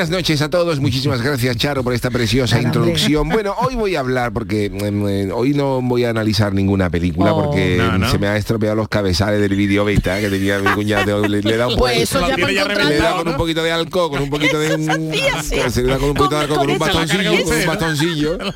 Buenas 0.00 0.16
noches 0.16 0.40
a 0.40 0.48
todos, 0.48 0.80
muchísimas 0.80 1.20
gracias 1.20 1.58
Charo 1.58 1.84
por 1.84 1.92
esta 1.92 2.10
preciosa 2.10 2.58
introducción. 2.58 3.28
Bueno, 3.28 3.54
hoy 3.60 3.74
voy 3.74 3.96
a 3.96 4.00
hablar 4.00 4.32
porque 4.32 4.70
mm, 4.70 5.08
eh, 5.08 5.30
hoy 5.30 5.52
no 5.52 5.82
voy 5.82 6.04
a 6.06 6.10
analizar 6.10 6.54
ninguna 6.54 6.88
película 6.88 7.34
Oh. 7.34 7.44
porque 7.44 7.76
No, 7.76 7.98
no. 7.98 8.10
se 8.10 8.18
me 8.18 8.26
ha 8.26 8.36
estropeado 8.38 8.76
los 8.76 8.88
cabezales 8.88 9.42
del 9.42 9.54
vídeo 9.54 9.84
beta 9.84 10.18
que 10.18 10.30
tenía 10.30 10.58
mi 10.58 10.70
cuñado. 10.70 11.20
Le, 11.28 11.42
le 11.42 11.54
he 11.54 11.56
dado, 11.58 11.76
Pues 11.76 11.98
eso 11.98 12.26
ya 12.26 12.34
le 12.38 12.50
he 12.50 12.98
dado 12.98 13.18
con 13.18 13.28
un 13.28 13.36
poquito 13.36 13.62
de 13.62 13.72
alcohol, 13.72 14.10
con 14.10 14.22
un 14.22 14.30
poquito 14.30 14.58
de 14.58 14.74
un, 14.74 15.12
se 15.70 15.82
le 15.82 15.88
da 15.92 15.98
con 15.98 16.08
un 16.08 16.14
poquito 16.14 16.36
de 16.36 16.40
alcohol, 16.44 16.58
con 16.60 16.70
un 16.70 16.78
Con- 16.78 16.88
con 16.88 16.96
bastoncillo, 16.98 17.44
con 17.44 17.58
un 17.58 17.66
bastoncillo. 17.66 18.38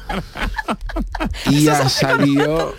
Y 1.51 1.69
ha 1.69 1.89
salido 1.89 2.75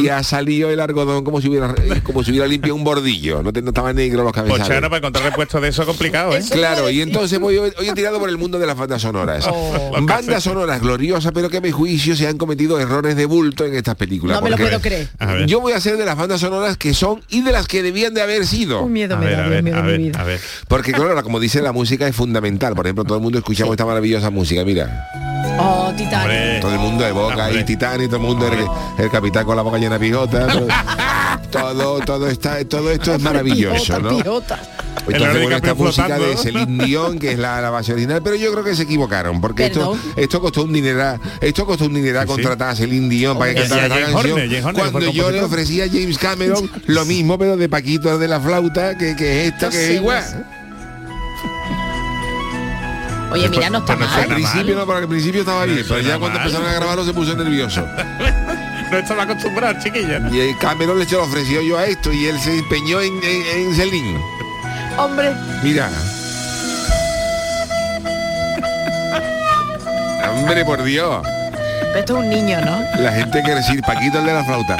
y 0.00 0.08
ha 0.08 0.22
salido 0.22 0.70
el 0.70 0.80
algodón 0.80 1.24
como 1.24 1.40
si 1.40 1.48
hubiera 1.48 1.74
como 2.02 2.22
si 2.24 2.30
hubiera 2.30 2.46
limpiado 2.46 2.74
un 2.74 2.84
bordillo. 2.84 3.42
No, 3.42 3.52
te- 3.52 3.62
no 3.62 3.68
estaban 3.68 3.96
negros 3.96 4.24
los 4.24 4.32
cabezales. 4.32 4.66
Chano, 4.66 4.88
para 4.88 4.98
encontrar 4.98 5.24
repuestos 5.24 5.60
de 5.62 5.68
eso 5.68 5.86
complicado, 5.86 6.34
¿eh? 6.34 6.38
Eso- 6.38 6.54
Claro, 6.54 6.90
y 6.90 7.00
entonces 7.00 7.38
voy, 7.38 7.56
hoy 7.58 7.72
he 7.80 7.92
tirado 7.94 8.18
por 8.18 8.28
el 8.28 8.38
mundo 8.38 8.58
de 8.58 8.66
las 8.66 8.76
bandas 8.76 9.02
sonoras. 9.02 9.46
Oh. 9.48 9.92
Bandas 10.02 10.44
sonoras 10.44 10.80
gloriosas, 10.80 11.32
pero 11.32 11.48
que 11.50 11.58
a 11.58 11.60
mi 11.60 11.70
juicio 11.70 12.16
se 12.16 12.26
han 12.26 12.38
cometido 12.38 12.78
errores 12.80 13.16
de 13.16 13.26
bulto 13.26 13.64
en 13.64 13.74
estas 13.74 13.94
películas. 13.96 14.36
No 14.36 14.42
me 14.42 14.50
lo 14.50 14.56
puedo 14.56 14.80
creer. 14.80 15.08
Yo 15.46 15.60
voy 15.60 15.72
a 15.72 15.80
ser 15.80 15.96
de 15.96 16.04
las 16.04 16.16
bandas 16.16 16.40
sonoras 16.40 16.76
que 16.76 16.94
son 16.94 17.20
y 17.28 17.42
de 17.42 17.52
las 17.52 17.66
que 17.66 17.82
debían 17.82 18.14
de 18.14 18.22
haber 18.22 18.46
sido. 18.46 18.82
Un 18.82 18.92
miedo 18.92 19.16
A 19.16 19.18
me 19.18 19.26
ver, 19.26 19.36
da, 19.36 19.44
a 19.44 19.48
ver, 19.48 19.62
mío 19.62 19.74
a 19.74 19.76
de 19.78 19.82
mi 19.82 19.88
ver, 19.90 20.00
vida. 20.00 20.20
a 20.20 20.24
ver. 20.24 20.40
Porque 20.68 20.92
claro, 20.92 21.20
como 21.22 21.40
dice 21.40 21.60
la 21.62 21.72
música 21.72 22.06
es 22.08 22.14
fundamental. 22.16 22.74
Por 22.74 22.86
ejemplo, 22.86 23.04
todo 23.04 23.16
el 23.18 23.22
mundo 23.22 23.38
escuchamos 23.38 23.72
esta 23.72 23.84
maravillosa 23.86 24.30
música. 24.30 24.64
Mira, 24.64 25.06
Oh, 25.58 25.92
Titanic. 25.96 26.22
Hombre. 26.22 26.58
todo 26.60 26.72
el 26.72 26.78
mundo 26.78 27.04
de 27.04 27.12
boca 27.12 27.46
Hombre. 27.46 27.60
y 27.60 27.64
Titanic, 27.64 28.06
todo 28.08 28.16
el 28.16 28.22
mundo 28.26 28.46
el, 28.48 29.04
el 29.04 29.10
capitán 29.10 29.44
con 29.44 29.56
la 29.56 29.62
boca 29.62 29.78
llena 29.78 29.98
de 29.98 30.06
pijota. 30.06 30.46
Todo, 31.50 32.00
todo 32.06 32.28
está, 32.28 32.64
todo 32.64 32.90
esto 32.90 33.14
es 33.14 33.20
maravilloso, 33.22 33.98
¿no? 34.00 34.16
pijota. 34.16 34.60
Entonces, 35.08 35.42
bueno, 35.42 35.56
esta 35.56 35.74
música 35.74 36.16
de. 36.18 36.36
Celine 36.36 36.84
Dion, 36.84 37.18
que 37.18 37.32
es 37.32 37.38
la, 37.38 37.60
la 37.60 37.70
base 37.70 37.92
original, 37.92 38.20
pero 38.22 38.36
yo 38.36 38.52
creo 38.52 38.62
que 38.62 38.76
se 38.76 38.84
equivocaron, 38.84 39.40
porque 39.40 39.66
esto, 39.66 39.80
Perdón. 39.92 40.00
esto 40.16 40.40
costó 40.40 40.62
un 40.62 40.72
dineral, 40.72 41.20
esto 41.40 41.66
costó 41.66 41.86
un 41.86 41.94
dineral 41.94 42.22
Sí, 42.22 42.28
sí. 42.28 42.34
contratar 42.34 42.68
a 42.70 42.76
Celine 42.76 43.08
Dion 43.08 43.36
para 43.36 43.52
que 43.52 43.60
cantara 43.60 43.82
esta 43.86 43.98
canción. 44.12 44.32
Horner, 44.38 44.64
Horner, 44.64 44.90
cuando 44.92 45.10
yo 45.12 45.30
le 45.32 45.42
ofrecía 45.42 45.84
a 45.84 45.88
James 45.88 46.18
Cameron 46.18 46.70
lo 46.86 47.04
mismo, 47.04 47.36
pero 47.36 47.56
de 47.56 47.68
Paquito 47.68 48.16
de 48.16 48.28
la 48.28 48.40
flauta, 48.40 48.96
que, 48.96 49.16
que 49.16 49.46
es 49.46 49.52
esto, 49.52 49.66
No 49.66 49.72
que 49.72 49.84
es 49.90 49.94
igual. 49.96 50.46
Oye, 53.32 53.48
mira, 53.48 53.70
no 53.70 53.78
está 53.78 53.94
Al 53.94 53.98
mal. 53.98 54.26
principio 54.28 54.74
no, 54.76 54.86
porque 54.86 55.02
al 55.02 55.08
principio 55.08 55.40
estaba 55.40 55.64
bien, 55.64 55.84
pero 55.88 56.00
ya 56.00 56.18
cuando 56.18 56.38
empezaron 56.38 56.68
a 56.68 56.72
grabarlo 56.74 57.04
se 57.04 57.12
puso 57.14 57.34
nervioso. 57.34 57.86
No 58.92 58.98
estaba 58.98 59.22
acostumbrado, 59.22 59.80
chiquilla. 59.82 60.20
Y 60.30 60.38
el 60.40 60.58
Cameron 60.58 60.98
le 60.98 61.06
se 61.06 61.14
lo 61.14 61.22
ofreció 61.22 61.62
yo 61.62 61.78
a 61.78 61.86
esto 61.86 62.12
y 62.12 62.26
él 62.26 62.38
se 62.38 62.58
empeñó 62.58 63.00
en, 63.00 63.14
en, 63.24 63.42
en 63.68 63.74
Celine. 63.74 64.20
Hombre, 64.98 65.32
Mira. 65.62 65.88
Hombre, 70.30 70.62
por 70.66 70.82
Dios. 70.82 71.26
pero 71.86 71.98
esto 71.98 72.18
es 72.18 72.24
un 72.24 72.28
niño, 72.28 72.60
¿no? 72.60 72.82
La 73.02 73.12
gente 73.12 73.42
que 73.42 73.54
recibe, 73.54 73.80
Paquito 73.80 74.18
el 74.18 74.26
de 74.26 74.34
la 74.34 74.44
flauta. 74.44 74.76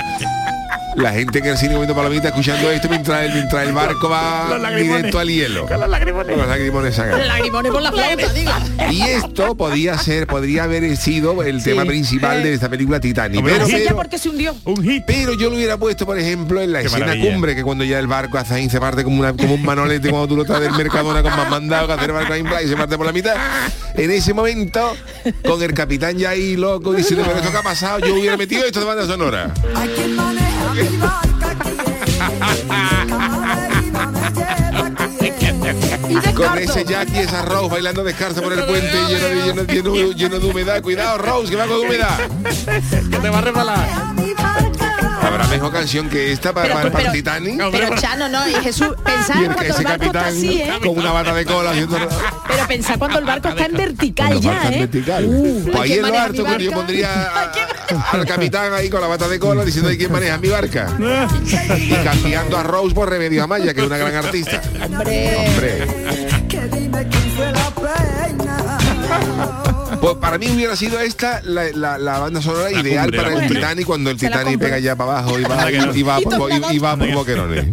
La 0.97 1.13
gente 1.13 1.41
que 1.41 1.51
recibe 1.53 1.73
comiendo 1.73 1.95
palomitas 1.95 2.27
escuchando 2.27 2.71
esto 2.71 2.89
mientras 2.89 3.25
el, 3.25 3.33
mientras 3.33 3.67
el 3.67 3.73
barco 3.73 4.09
va 4.11 4.59
Los 4.59 4.75
directo 4.77 5.19
al 5.19 5.29
hielo. 5.29 5.67
Con 5.67 5.81
los 5.81 5.89
lagrimones. 5.89 6.29
Con 6.33 6.39
los 6.39 6.49
lagrimones 6.49 6.95
sacan. 6.95 7.27
Lagrimones 7.29 7.73
por 7.73 7.83
la 7.83 7.93
flauta, 7.93 8.33
diga. 8.33 8.61
Y 8.91 9.01
esto 9.03 9.55
podía 9.57 9.97
ser, 9.99 10.27
podría 10.27 10.65
haber 10.65 10.97
sido 10.97 11.43
el 11.43 11.63
tema 11.63 11.85
principal 11.85 12.43
de 12.43 12.53
esta 12.55 12.69
película 12.69 13.01
Titanic. 13.01 13.39
Hombre, 13.39 13.55
Pero, 13.55 13.67
pero- 13.67 13.97
porque 13.97 14.19
se 14.19 14.29
hundió. 14.29 14.55
Un 14.65 14.83
hit. 14.83 15.05
pero 15.07 15.33
yo 15.35 15.49
lo 15.49 15.57
hubiera 15.57 15.79
puesto, 15.79 16.05
por 16.05 16.19
ejemplo, 16.19 16.61
en 16.61 16.73
la 16.73 16.81
Qué 16.81 16.87
escena 16.87 17.07
maravilla. 17.07 17.31
cumbre, 17.33 17.55
que 17.57 17.63
cuando 17.63 17.85
ya 17.85 17.99
el 17.99 18.07
barco 18.07 18.37
hace 18.39 18.55
ahí 18.55 18.69
se 18.69 18.79
parte 18.79 19.03
como, 19.03 19.19
una, 19.21 19.33
como 19.33 19.55
un 19.55 19.63
manolete 19.63 20.11
cuando 20.11 20.29
tú 20.29 20.37
lo 20.37 20.45
traes 20.45 20.63
del 20.63 20.73
Mercadona 20.73 21.23
con 21.23 21.35
más 21.35 21.49
mandado 21.49 21.87
que 21.87 21.93
hacer 21.95 22.11
el 22.11 22.13
barco 22.13 22.33
ahí 22.35 22.41
en 22.41 22.47
y 22.67 22.69
se 22.69 22.77
parte 22.77 22.97
por 22.97 23.07
la 23.07 23.13
mitad. 23.13 23.35
En 23.95 24.11
ese 24.11 24.35
momento, 24.35 24.95
con 25.47 25.63
el 25.63 25.73
capitán 25.73 26.19
ya 26.19 26.31
ahí 26.31 26.57
loco 26.57 26.93
diciendo, 26.93 27.25
pero 27.27 27.39
esto 27.39 27.51
que 27.51 27.59
ha 27.59 27.63
pasado, 27.63 27.99
yo 28.01 28.15
hubiera 28.15 28.37
metido 28.37 28.65
esto 28.65 28.81
de 28.81 28.87
banda 28.87 29.07
sonora. 29.07 29.53
Con 36.35 36.59
ese 36.59 36.85
Jackie, 36.85 37.19
esa 37.21 37.43
Rose 37.43 37.69
bailando 37.71 38.03
descalza 38.05 38.41
por 38.43 38.53
el 38.53 38.65
puente 38.65 38.93
lleno 39.09 39.29
de, 39.29 39.35
lleno, 39.45 39.63
lleno- 39.95 40.13
lleno 40.13 40.39
de 40.41 40.47
humedad. 40.47 40.83
Cuidado, 40.83 41.19
Rose, 41.19 41.51
que 41.51 41.57
va 41.57 41.67
con 41.67 41.79
humedad. 41.81 42.19
Que 43.11 43.19
te 43.19 43.29
va 43.31 43.39
a 43.39 43.43
repalar. 43.43 43.89
Habrá 45.23 45.47
mejor 45.49 45.73
canción 45.73 46.09
que 46.09 46.33
esta 46.33 46.53
para, 46.53 46.67
Pero- 46.67 46.77
para, 46.79 46.91
para 46.91 47.03
pero- 47.05 47.13
Titanic. 47.13 47.63
Pero 47.71 47.97
Chano, 48.01 48.29
no, 48.29 48.49
y 48.49 48.55
Jesús, 48.55 48.89
pensar 49.05 49.37
Y 49.37 49.45
el, 49.45 49.53
cuando 49.53 49.63
ese 49.73 49.79
el 49.79 49.85
barco 49.85 50.05
está 50.05 50.19
capitán 50.21 50.25
así, 50.37 50.61
¿eh? 50.63 50.73
con 50.81 50.99
una 50.99 51.13
bata 51.13 51.35
de 51.35 51.45
cola 51.45 51.71
haciendo 51.71 51.97
Pero 52.49 52.67
pensar 52.69 52.99
cuando 52.99 53.19
el 53.19 53.25
barco 53.25 53.49
está 53.49 53.67
en 53.67 53.73
vertical 53.77 54.41
ya, 54.41 54.53
marca 54.53 54.69
en 54.69 54.75
¿eh? 54.75 54.79
vertical. 54.81 55.25
Uh, 55.27 55.63
pues 55.65 55.77
ahí 55.77 55.83
¿quién 55.89 55.93
en 55.99 56.03
lo 56.03 56.09
maneja 56.09 56.25
harto 56.25 56.45
mi 56.45 56.57
que 56.57 56.65
yo 56.65 56.73
pondría 56.73 57.13
a- 57.35 57.53
al 58.13 58.27
capitán 58.27 58.73
ahí 58.75 58.89
con 58.91 59.01
la 59.01 59.07
bata 59.07 59.29
de 59.29 59.39
cola 59.39 59.65
diciendo 59.65 59.91
"¿Y 59.91 59.99
quién 59.99 60.11
maneja 60.13 60.39
mi 60.39 60.49
barca. 60.49 60.89
y 61.79 61.91
cambiando 62.05 62.57
a 62.59 62.63
Rose 62.63 62.95
por 62.95 63.09
Remedio 63.11 63.45
Amaya, 63.45 63.75
que 63.75 63.81
es 63.81 63.87
una 63.87 63.99
gran 63.99 64.15
artista. 64.15 64.61
Hombre. 64.85 65.87
Pues 70.03 70.17
para 70.17 70.37
mí 70.37 70.51
hubiera 70.51 70.75
sido 70.75 70.99
esta 70.99 71.41
la, 71.45 71.71
la- 71.75 71.97
la 71.97 72.19
banda 72.19 72.43
sonora 72.43 72.73
ideal 72.73 73.05
cumbre, 73.05 73.17
para 73.19 73.29
el 73.29 73.35
cumbre. 73.39 73.55
Titanic 73.55 73.87
cuando 73.87 74.11
el 74.11 74.17
Titanic 74.17 74.59
pega 74.59 74.79
ya 74.81 74.97
para 74.97 75.13
abajo 75.21 75.39
y 75.39 75.45
va, 75.45 75.71
y, 75.71 75.99
y 76.01 76.03
va, 76.03 76.21
Y 76.21 76.25
por, 76.25 76.51
y, 76.51 76.75
y 76.75 76.79
va 76.81 76.97
por 76.97 77.13
boquerones. 77.13 77.67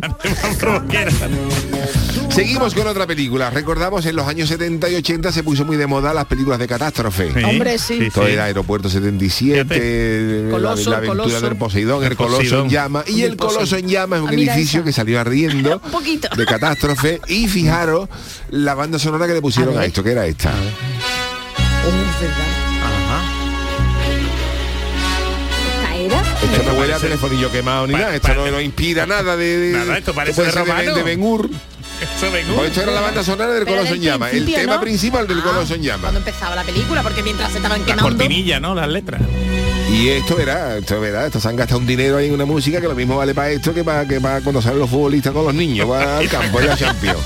Seguimos 2.30 2.73
con 2.75 2.88
otra 2.88 3.07
película. 3.07 3.49
Recordamos 3.49 4.05
en 4.05 4.15
los 4.15 4.27
años 4.27 4.47
70 4.49 4.89
y 4.89 4.95
80 4.95 5.32
se 5.32 5.43
puso 5.43 5.65
muy 5.65 5.75
de 5.75 5.88
moda 5.88 6.13
las 6.13 6.25
películas 6.25 6.59
de 6.59 6.67
catástrofe. 6.67 7.32
Sí, 7.34 7.43
Hombre, 7.43 7.77
sí. 7.80 8.09
Todo 8.13 8.27
era 8.27 8.45
Aeropuerto 8.45 8.89
77, 8.89 10.43
la- 10.45 10.51
Coloso, 10.51 10.89
la, 10.91 10.97
aventura 10.97 11.23
Coloso. 11.23 11.41
del 11.41 11.55
Poseidón, 11.57 12.03
el 12.03 12.11
El 12.11 12.17
Coloso 12.17 12.59
en 12.63 12.69
llama. 12.69 13.03
Y 13.07 13.23
el 13.23 13.36
Coloso 13.38 13.75
en 13.75 13.88
llama 13.88 14.17
es 14.17 14.21
un 14.21 14.30
Ah, 14.30 14.34
edificio 14.34 14.80
esa. 14.82 14.86
que 14.86 14.93
salió 14.93 15.19
ardiendo 15.19 15.82
Un 15.84 15.91
poquito. 15.91 16.30
de 16.36 16.45
catástrofe. 16.45 17.19
Y 17.27 17.47
fijaros 17.47 18.07
la 18.51 18.75
banda 18.75 18.99
sonora 18.99 19.25
que 19.27 19.34
le 19.34 19.41
pusieron 19.41 19.77
A 19.77 19.86
esto, 19.86 20.03
que 20.03 20.11
era 20.11 20.25
esta. 20.27 20.51
Es 21.89 22.21
verdad. 22.21 22.45
¿Esta 25.75 25.95
era? 25.95 26.21
Esto 26.53 26.63
no 26.71 26.79
huele 26.79 26.93
a 26.93 26.97
telefonillo 26.99 27.51
quemado 27.51 27.87
ni 27.87 27.93
pa- 27.93 27.99
nada. 27.99 28.15
Esto 28.15 28.33
no, 28.33 28.61
inspira 28.61 29.05
nada 29.05 29.35
de... 29.35 29.57
de- 29.57 29.77
Nada, 29.77 29.97
esto 29.97 30.13
parece 30.13 30.41
de 30.43 30.51
ser 30.51 30.59
romano. 30.59 30.93
de, 30.95 31.03
Ben 31.03 31.21
Hur. 31.21 31.49
Eso 32.01 32.31
vengo. 32.31 32.55
Pues 32.55 32.69
esto 32.69 32.81
era 32.83 32.93
la 32.93 33.01
banda 33.01 33.23
sonora 33.23 33.51
del 33.51 33.65
Coloso 33.65 33.93
en 33.93 34.01
llama. 34.01 34.29
El 34.29 34.45
tema 34.45 34.75
¿no? 34.75 34.81
principal 34.81 35.27
del 35.27 35.39
Ah, 35.39 35.43
Coloso 35.43 35.73
en 35.75 35.83
llama. 35.83 36.01
Cuando 36.03 36.19
empezaba 36.19 36.55
la 36.55 36.63
película, 36.63 37.03
porque 37.03 37.21
mientras 37.23 37.51
se 37.51 37.57
estaban 37.57 37.79
La 37.81 37.85
quemando... 37.85 38.09
cortinilla, 38.09 38.59
¿no? 38.61 38.73
Las 38.73 38.87
letras. 38.87 39.21
Y 39.91 40.07
esto 40.09 40.35
verá, 40.35 40.77
esto 40.77 41.01
verá, 41.01 41.25
estos 41.25 41.45
han 41.47 41.55
gastado 41.57 41.79
un 41.79 41.87
dinero 41.87 42.17
ahí 42.17 42.27
en 42.27 42.33
una 42.33 42.45
música 42.45 42.79
que 42.79 42.87
lo 42.87 42.93
mismo 42.95 43.17
vale 43.17 43.33
para 43.33 43.49
esto 43.49 43.73
que 43.73 43.83
para 43.83 44.07
que 44.07 44.21
para 44.21 44.39
cuando 44.41 44.61
salen 44.61 44.77
los 44.79 44.89
futbolistas 44.89 45.33
con 45.33 45.43
los 45.45 45.53
niños, 45.53 45.89
para 45.89 46.19
al 46.19 46.29
campo, 46.29 46.61
ya 46.61 46.77
Champions. 46.77 47.17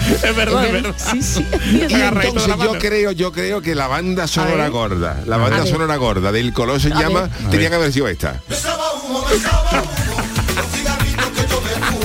Es 0.22 0.36
verdad, 0.36 0.66
es 0.66 0.72
verdad. 0.72 0.94
Sí, 0.96 1.22
sí. 1.22 1.46
Y 1.70 1.82
entonces 1.82 2.54
yo 2.62 2.78
creo, 2.78 3.12
yo 3.12 3.32
creo 3.32 3.60
que 3.60 3.74
la 3.74 3.86
banda 3.86 4.26
sonora 4.26 4.68
gorda, 4.68 5.22
la 5.26 5.36
banda 5.36 5.66
sonora 5.66 5.96
gorda 5.96 6.32
del 6.32 6.52
Coloso 6.52 6.88
en 6.88 6.94
A 6.94 7.00
llama 7.00 7.30
tenía 7.50 7.68
que 7.68 7.76
haber 7.76 7.92
sido 7.92 8.08
esta. 8.08 8.40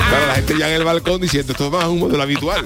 Claro, 0.10 0.28
la 0.28 0.36
gente 0.36 0.58
ya 0.58 0.70
en 0.70 0.76
el 0.76 0.84
balcón 0.84 1.22
diciendo 1.22 1.52
esto 1.52 1.66
es 1.66 1.72
más 1.72 1.86
humo 1.86 2.08
de 2.08 2.18
lo 2.18 2.24
habitual. 2.24 2.64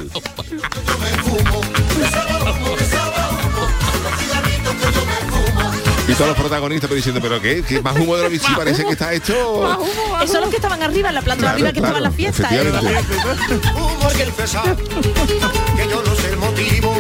Y 6.10 6.14
todos 6.14 6.30
los 6.30 6.38
protagonistas 6.38 6.88
pero 6.88 6.96
diciendo, 6.96 7.22
pero 7.22 7.40
qué, 7.40 7.62
¿Qué 7.62 7.82
más 7.84 7.96
humo 7.96 8.16
de 8.16 8.22
lo 8.22 8.28
habitual, 8.28 8.52
sí, 8.52 8.58
parece 8.58 8.84
que 8.84 8.94
está 8.94 9.14
esto. 9.14 9.80
Esos 10.18 10.32
son 10.32 10.42
los 10.42 10.50
que 10.50 10.56
estaban 10.56 10.82
arriba, 10.82 11.10
en 11.10 11.16
la 11.16 11.22
planta 11.22 11.46
de 11.46 11.52
arriba, 11.52 11.72
que 11.72 11.80
claro, 11.80 11.98
estaban 11.98 12.04
en 12.04 12.12
la 12.12 12.12
fiesta. 12.12 12.50
efectivamente. 12.50 13.68
Porque 14.02 14.24
el 14.24 14.32
pesar, 14.32 14.76
que 14.76 15.88
yo 15.88 16.02
no 16.04 16.16
sé 16.16 16.30
el 16.32 16.38
motivo. 16.38 16.96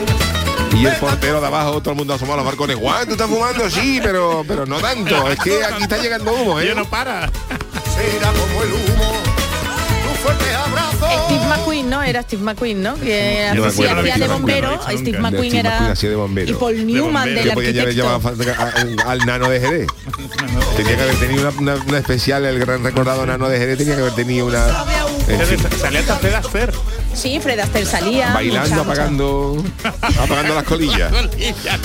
Y 0.76 0.86
el 0.86 0.96
portero 0.98 1.42
de 1.42 1.48
abajo, 1.48 1.82
todo 1.82 1.92
el 1.92 1.98
mundo 1.98 2.14
asomado 2.14 2.36
a 2.36 2.38
los 2.44 2.46
balcones. 2.46 2.78
Juan, 2.78 3.08
tú 3.08 3.14
estás 3.14 3.28
fumando, 3.28 3.70
sí, 3.70 4.00
pero, 4.04 4.46
pero 4.48 4.68
no 4.68 4.80
tanto. 4.80 5.28
Es 5.30 5.40
que 5.40 5.64
aquí 5.66 5.84
está 5.84 5.98
llegando 5.98 6.32
humo, 6.32 6.60
¿eh? 6.60 6.68
Yo 6.68 6.76
no 6.76 6.86
para. 6.86 7.32
Será 7.96 8.32
como 8.32 8.62
el 8.62 8.72
humo, 8.74 9.12
tu 10.04 10.22
fuerte 10.22 10.56
abrazo. 10.56 10.79
Steve 11.26 11.46
McQueen, 11.48 11.90
¿no? 11.90 12.04
Era 12.04 12.22
Steve 12.24 12.42
McQueen, 12.44 12.82
¿no? 12.84 12.96
Que 12.96 13.52
No 13.56 13.66
hacía, 13.66 13.92
acuerdo, 13.92 14.02
hacía 14.12 14.18
no 14.18 14.28
de 14.28 14.34
bombero. 14.34 14.72
no 14.76 14.82
Steve 14.84 15.04
nunca. 15.12 15.20
McQueen 15.22 15.50
Steve 15.52 15.60
era... 15.60 15.70
McQueen 15.72 15.92
hacía 15.92 16.10
de 16.10 16.16
bombero. 16.16 16.52
Y 16.52 16.54
Paul 16.54 16.86
Newman 16.88 17.14
bombero. 17.14 17.40
del 17.40 17.52
arquitecto. 17.52 18.10
a- 18.10 19.08
a- 19.08 19.12
al 19.12 19.20
nano 19.26 19.50
de 19.50 19.60
Jerez. 19.60 19.88
Tenía 20.78 20.96
que 20.96 21.02
haber 21.02 21.16
tenido 21.16 21.50
una, 21.50 21.60
una- 21.74 21.84
una 21.86 21.98
especial, 21.98 22.46
el 22.46 22.60
gran 22.60 22.84
recordado 22.84 23.26
nano 23.26 23.50
de 23.50 23.58
Jerez 23.58 23.78
tenía 23.78 23.96
que 23.96 24.02
haber 24.02 24.14
tenido 24.16 24.46
una... 24.48 24.66
en 25.28 25.42
fin, 25.46 25.60
Salía 25.80 26.00
hasta 26.02 26.16
Fred 26.18 26.34
Astaire. 26.34 26.74
Sí, 27.14 27.40
Fred 27.42 27.60
Astaire 27.60 27.88
salía. 27.88 28.34
bailando, 28.34 28.70
mucha, 28.70 28.84
mucha. 28.84 28.92
apagando 28.92 29.64
apagando 30.22 30.56
las 30.56 30.64
colillas. 30.64 31.12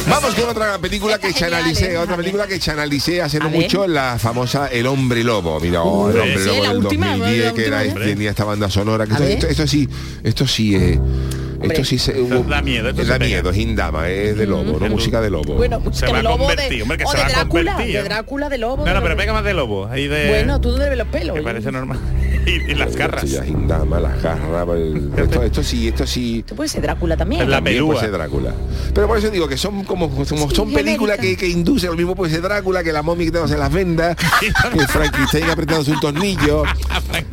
Vamos 0.08 0.34
con 0.34 0.48
otra 0.48 0.78
película 0.78 1.18
que 1.18 1.32
chanalicé, 1.32 1.92
¿eh? 1.92 1.98
otra 1.98 2.16
película 2.16 2.46
que 2.46 2.58
chanalicé 2.58 3.22
hace 3.22 3.38
no 3.38 3.50
mucho, 3.50 3.86
la 3.86 4.18
famosa 4.18 4.68
El 4.68 4.86
Hombre 4.86 5.24
Lobo. 5.24 5.58
Mira, 5.60 5.82
oh, 5.82 6.10
El 6.10 6.20
Hombre 6.20 6.38
sí, 6.38 6.46
Lobo 6.46 6.62
la 6.62 6.68
del 6.68 6.78
última, 6.78 7.10
2010, 7.16 7.44
la 7.44 7.52
que 7.54 7.66
era, 7.66 7.84
¿eh? 7.84 7.94
tenía 7.94 8.30
esta 8.30 8.44
banda 8.44 8.70
sonora. 8.70 9.06
Que 9.06 9.12
esto, 9.12 9.24
ver. 9.24 9.32
esto, 9.32 9.46
esto 9.48 9.66
sí, 9.66 9.88
esto 10.22 10.46
sí 10.46 10.74
es... 10.74 10.98
Hombre. 10.98 11.76
Esto 11.76 11.84
sí 11.84 11.98
se, 11.98 12.12
da 12.12 12.60
miedo, 12.60 12.90
esto 12.90 13.04
da 13.04 13.18
miedo, 13.18 13.48
es 13.48 13.56
Indama, 13.56 14.10
es 14.10 14.36
de 14.36 14.46
lobo, 14.46 14.78
no 14.78 14.86
música 14.88 15.22
de 15.22 15.30
lobo. 15.30 15.54
Bueno, 15.54 15.80
música 15.80 16.08
Se 16.08 16.12
va 16.12 16.20
de 16.20 16.26
a 16.26 16.30
lobo 16.30 16.48
de, 16.48 16.54
convertir, 16.56 16.82
hombre, 16.82 16.98
que 16.98 17.04
o 17.04 17.10
se 17.10 17.16
de 17.16 17.22
va 17.22 17.26
a 17.26 17.32
Drácula, 17.32 17.72
convertir, 17.72 17.94
de 17.94 18.00
¿eh? 18.00 18.04
Drácula, 18.04 18.48
de 18.50 18.58
lobo. 18.58 18.76
No, 18.78 18.84
de 18.84 18.94
no, 18.94 19.02
pero 19.02 19.16
pega 19.16 19.32
más 19.32 19.44
de 19.44 19.54
lobo. 19.54 19.86
Ahí 19.86 20.06
de... 20.06 20.28
Bueno, 20.28 20.60
tú 20.60 20.74
debes 20.74 20.98
los 20.98 21.08
pelos. 21.08 21.34
Me 21.34 21.40
oye. 21.40 21.42
parece 21.42 21.72
normal. 21.72 21.98
Y, 22.46 22.70
y 22.72 22.74
las 22.74 22.94
garras. 22.96 23.24
Las 23.30 24.22
garras, 24.22 24.68
el- 24.76 25.10
esto, 25.16 25.42
esto 25.42 25.62
sí, 25.62 25.88
esto 25.88 26.06
sí. 26.06 26.40
Esto 26.40 26.54
puede 26.54 26.68
ser 26.68 26.82
Drácula 26.82 27.16
también. 27.16 27.48
La 27.48 27.56
También 27.56 27.76
pelúa. 27.76 27.94
puede 27.94 28.00
ser 28.04 28.12
Drácula. 28.12 28.54
Pero 28.94 29.06
por 29.08 29.18
eso 29.18 29.30
digo 29.30 29.48
que 29.48 29.56
son 29.56 29.84
como, 29.84 30.10
como 30.10 30.50
son 30.50 30.72
películas 30.72 31.18
que, 31.18 31.36
que 31.36 31.48
inducen, 31.48 31.90
lo 31.90 31.96
mismo 31.96 32.14
puede 32.14 32.32
ser 32.32 32.42
Drácula, 32.42 32.84
que 32.84 32.92
la 32.92 33.02
momia 33.02 33.26
quitándose 33.26 33.56
las 33.56 33.72
vendas, 33.72 34.16
que 34.72 34.86
Frankenstein 34.88 35.48
apretándose 35.50 35.92
un 35.92 36.00
tornillo. 36.00 36.64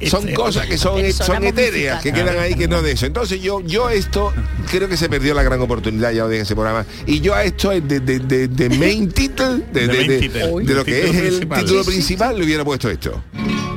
Son 0.08 0.32
cosas 0.34 0.66
que 0.68 0.78
son, 0.78 1.00
son 1.14 1.44
etéreas, 1.44 2.02
que 2.02 2.12
quedan 2.12 2.38
ahí 2.40 2.56
que 2.56 2.68
no 2.68 2.82
de 2.82 2.92
eso. 2.92 3.06
Entonces 3.06 3.42
yo, 3.42 3.62
yo 3.62 3.90
esto 3.90 4.32
creo 4.70 4.88
que 4.90 4.98
se 4.98 5.10
perdió 5.10 5.34
la 5.34 5.44
gran 5.44 5.60
oportunidad 5.62 6.12
ya 6.12 6.26
en 6.26 6.34
ese 6.34 6.54
programa. 6.56 6.86
Y 7.06 7.20
yo 7.20 7.34
a 7.36 7.44
esto 7.44 7.70
de, 7.70 7.82
de, 7.82 8.00
de, 8.20 8.48
de 8.48 8.70
main 8.78 9.12
title, 9.12 9.62
de, 9.72 9.82
De 9.82 9.88
de, 9.88 9.94
main 9.98 10.08
de- 10.08 10.20
title. 10.20 10.64
de 10.66 10.74
lo 10.74 10.86
que 10.86 11.08
es 11.10 11.16
el 11.16 11.48
título 11.50 11.84
principal, 11.84 12.38
le 12.38 12.46
hubiera 12.46 12.64
puesto 12.66 12.90
esto. 12.90 13.24
¿Esto 13.34 13.71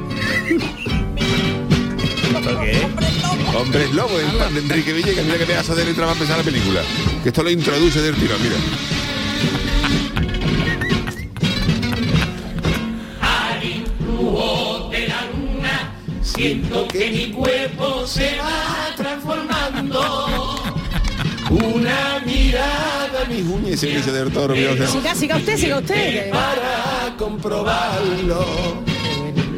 Hombres 3.65 3.93
Lobo, 3.95 4.21
el 4.21 4.27
pan 4.37 4.53
de 4.53 4.61
Enrique 4.61 4.93
Villegas, 4.93 5.25
mira 5.25 5.39
que 5.39 5.47
pedazo 5.47 5.75
de 5.75 5.87
letra 5.87 6.05
va 6.05 6.11
a 6.12 6.15
empezar 6.15 6.37
la 6.37 6.45
película. 6.45 6.83
Que 7.23 7.31
esto 7.31 7.43
lo 7.43 7.51
introduce 7.51 8.01
del 8.03 8.15
tirón, 8.15 8.43
mira. 8.43 8.57
Siento 16.23 16.89
que 16.89 17.11
mi 17.11 17.31
cuerpo 17.33 18.07
se 18.07 18.37
va 18.39 18.95
transformando. 18.97 20.61
Una 21.51 22.21
mirada, 22.27 23.25
mis 23.29 23.45
uñas 23.47 23.71
ese 23.75 23.91
inicio 23.91 24.12
del 24.12 24.33
toro, 24.33 24.55
Siga, 24.55 25.15
siga 25.15 25.37
usted, 25.37 25.57
siga 25.57 25.79
usted. 25.79 26.31
para 26.31 27.15
comprobarlo. 27.17 28.83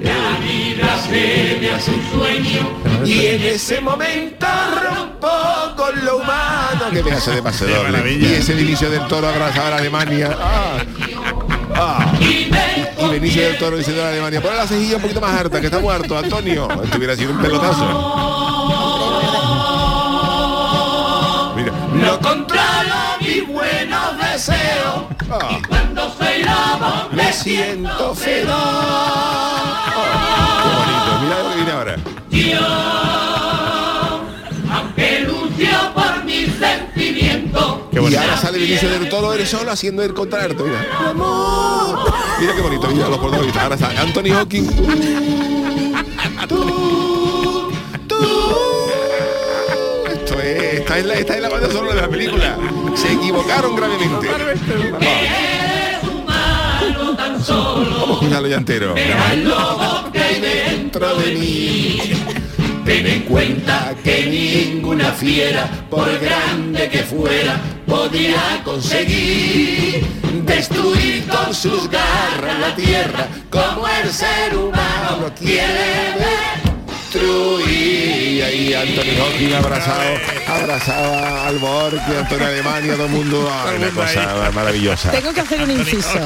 La 0.07 0.39
vida 0.41 0.99
se 1.09 1.59
me 1.61 1.71
hace 1.71 1.91
un 1.91 2.11
sueño 2.11 2.69
y 3.05 3.27
en 3.27 3.43
ese 3.43 3.81
momento 3.81 4.47
rompo 4.83 5.29
con 5.77 6.05
lo 6.05 6.17
humano. 6.19 6.91
que 6.93 7.03
me 7.03 7.13
hace 7.13 7.33
de. 7.33 8.19
Y 8.21 8.35
ese 8.35 8.53
inicio 8.61 8.91
del 8.91 9.07
toro 9.09 9.29
abrazado 9.29 9.75
a 9.75 9.79
Alemania. 9.79 10.37
Ah. 10.41 10.79
Ah. 11.75 12.13
Y 12.19 12.47
Benicio 13.09 13.43
del 13.43 13.59
Toro 13.59 13.77
diciendo 13.77 14.03
a 14.03 14.09
Alemania, 14.09 14.41
pon 14.41 14.57
la 14.57 14.67
cejilla 14.67 14.97
un 14.97 15.03
poquito 15.03 15.21
más 15.21 15.39
harta, 15.39 15.61
que 15.61 15.67
está 15.67 15.79
muerto, 15.79 16.17
Antonio. 16.19 16.69
Esto 16.83 16.97
hubiera 16.99 17.15
sido 17.17 17.33
un 17.33 17.39
pelotazo. 17.39 17.85
Mira. 21.57 21.73
No 21.93 22.21
controlo 22.21 22.97
mis 23.21 23.47
buenos 23.47 24.19
deseos 24.19 25.05
Ah. 25.31 25.59
cuando 25.69 26.15
soy 26.17 26.43
lobo 26.45 27.09
me 27.13 27.33
siento 27.33 28.15
feroz. 28.15 29.66
Viene 31.67 31.73
ahora. 31.73 31.97
Aunque 34.71 35.21
lucho 35.21 35.95
por 35.95 36.25
mis 36.25 36.51
sentimientos. 36.57 37.79
Y 37.93 38.14
ahora 38.14 38.37
sale 38.37 38.59
Benicio 38.59 38.89
del 38.91 39.09
Toro, 39.09 39.33
eres 39.33 39.49
solo 39.49 39.71
haciendo 39.71 40.03
el 40.03 40.14
contralto, 40.14 40.64
mira. 40.64 40.87
Mira 42.41 42.55
qué 42.55 42.61
bonito, 42.61 42.89
mira 42.89 43.09
los 43.09 43.19
protagonistas. 43.19 43.62
Ahora 43.62 43.75
está 43.75 43.89
Anthony 44.01 44.33
Hawking. 44.33 44.67
Tú, 46.49 47.73
tú. 48.07 48.17
Esto 50.12 50.41
es, 50.41 50.75
esta 50.75 50.99
es 50.99 51.07
la, 51.07 51.14
esta 51.14 51.35
es 51.37 51.43
la 51.43 51.49
banda 51.49 51.71
sonora 51.71 51.95
de 51.95 52.03
la 52.03 52.09
película. 52.09 52.59
Se 52.95 53.12
equivocaron 53.12 53.75
gravemente. 53.77 54.29
Vamos 57.49 58.11
a 58.11 58.12
escucharlo 58.12 58.49
ya 58.49 58.57
entero. 58.57 58.95
Ten 62.87 63.07
en 63.07 63.23
cuenta 63.23 63.95
que 64.03 64.25
ninguna 64.25 65.13
fiera, 65.13 65.69
por 65.91 66.09
grande 66.19 66.89
que 66.89 67.01
fuera, 67.01 67.61
podía 67.87 68.63
conseguir 68.65 70.07
destruir 70.47 71.27
con 71.27 71.53
sus 71.53 71.91
garras 71.91 72.59
la 72.61 72.75
tierra 72.75 73.29
como 73.51 73.87
el 73.87 74.11
ser 74.11 74.57
humano 74.57 75.31
quiere 75.39 76.66
destruir. 77.21 78.17
Y 78.37 78.43
ahí 78.43 78.75
Anthony 78.75 79.21
Hopkins 79.23 79.55
abrazado, 79.55 80.03
abrazado 80.47 81.45
al 81.47 81.59
Borque, 81.59 82.17
Antonio 82.19 82.47
Alemania, 82.47 82.93
todo 82.95 83.07
el 83.07 83.12
mundo. 83.12 83.51
Ay, 83.51 83.77
una 83.79 83.89
cosa 83.91 84.51
maravillosa. 84.55 85.11
Tengo 85.11 85.33
que 85.33 85.41
hacer 85.41 85.62
un 85.62 85.71
inciso. 85.71 86.21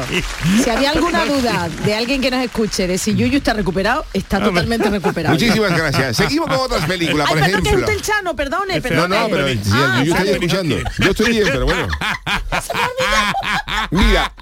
Si 0.64 0.68
había 0.70 0.90
alguna 0.90 1.24
duda 1.24 1.68
de 1.84 1.94
alguien 1.94 2.20
que 2.20 2.30
nos 2.30 2.42
escuche 2.44 2.86
de 2.88 2.98
si 2.98 3.14
Yuyu 3.14 3.38
está 3.38 3.52
recuperado, 3.52 4.04
está 4.12 4.40
totalmente 4.42 4.90
recuperado. 4.90 5.34
Muchísimas 5.34 5.76
gracias. 5.76 6.16
Seguimos 6.16 6.48
con 6.48 6.58
otras 6.58 6.84
películas, 6.86 7.28
por 7.28 7.38
Ay, 7.38 7.44
perdón, 7.44 7.62
que 7.62 7.68
es 7.68 7.74
ejemplo. 7.74 7.86
usted 7.86 7.98
el 7.98 8.02
Chano, 8.14 8.36
perdone, 8.36 8.76
No, 8.76 8.82
perdone. 8.82 9.18
no, 9.18 9.28
pero 9.28 9.48
si 9.48 9.60
Ah, 9.72 10.00
Yuyu 10.04 10.14
está 10.16 10.30
escuchando. 10.30 10.76
Yo 10.98 11.10
estoy 11.10 11.30
bien, 11.30 11.44
pero 11.46 11.64
bueno. 11.66 11.88
Mira, 13.90 14.32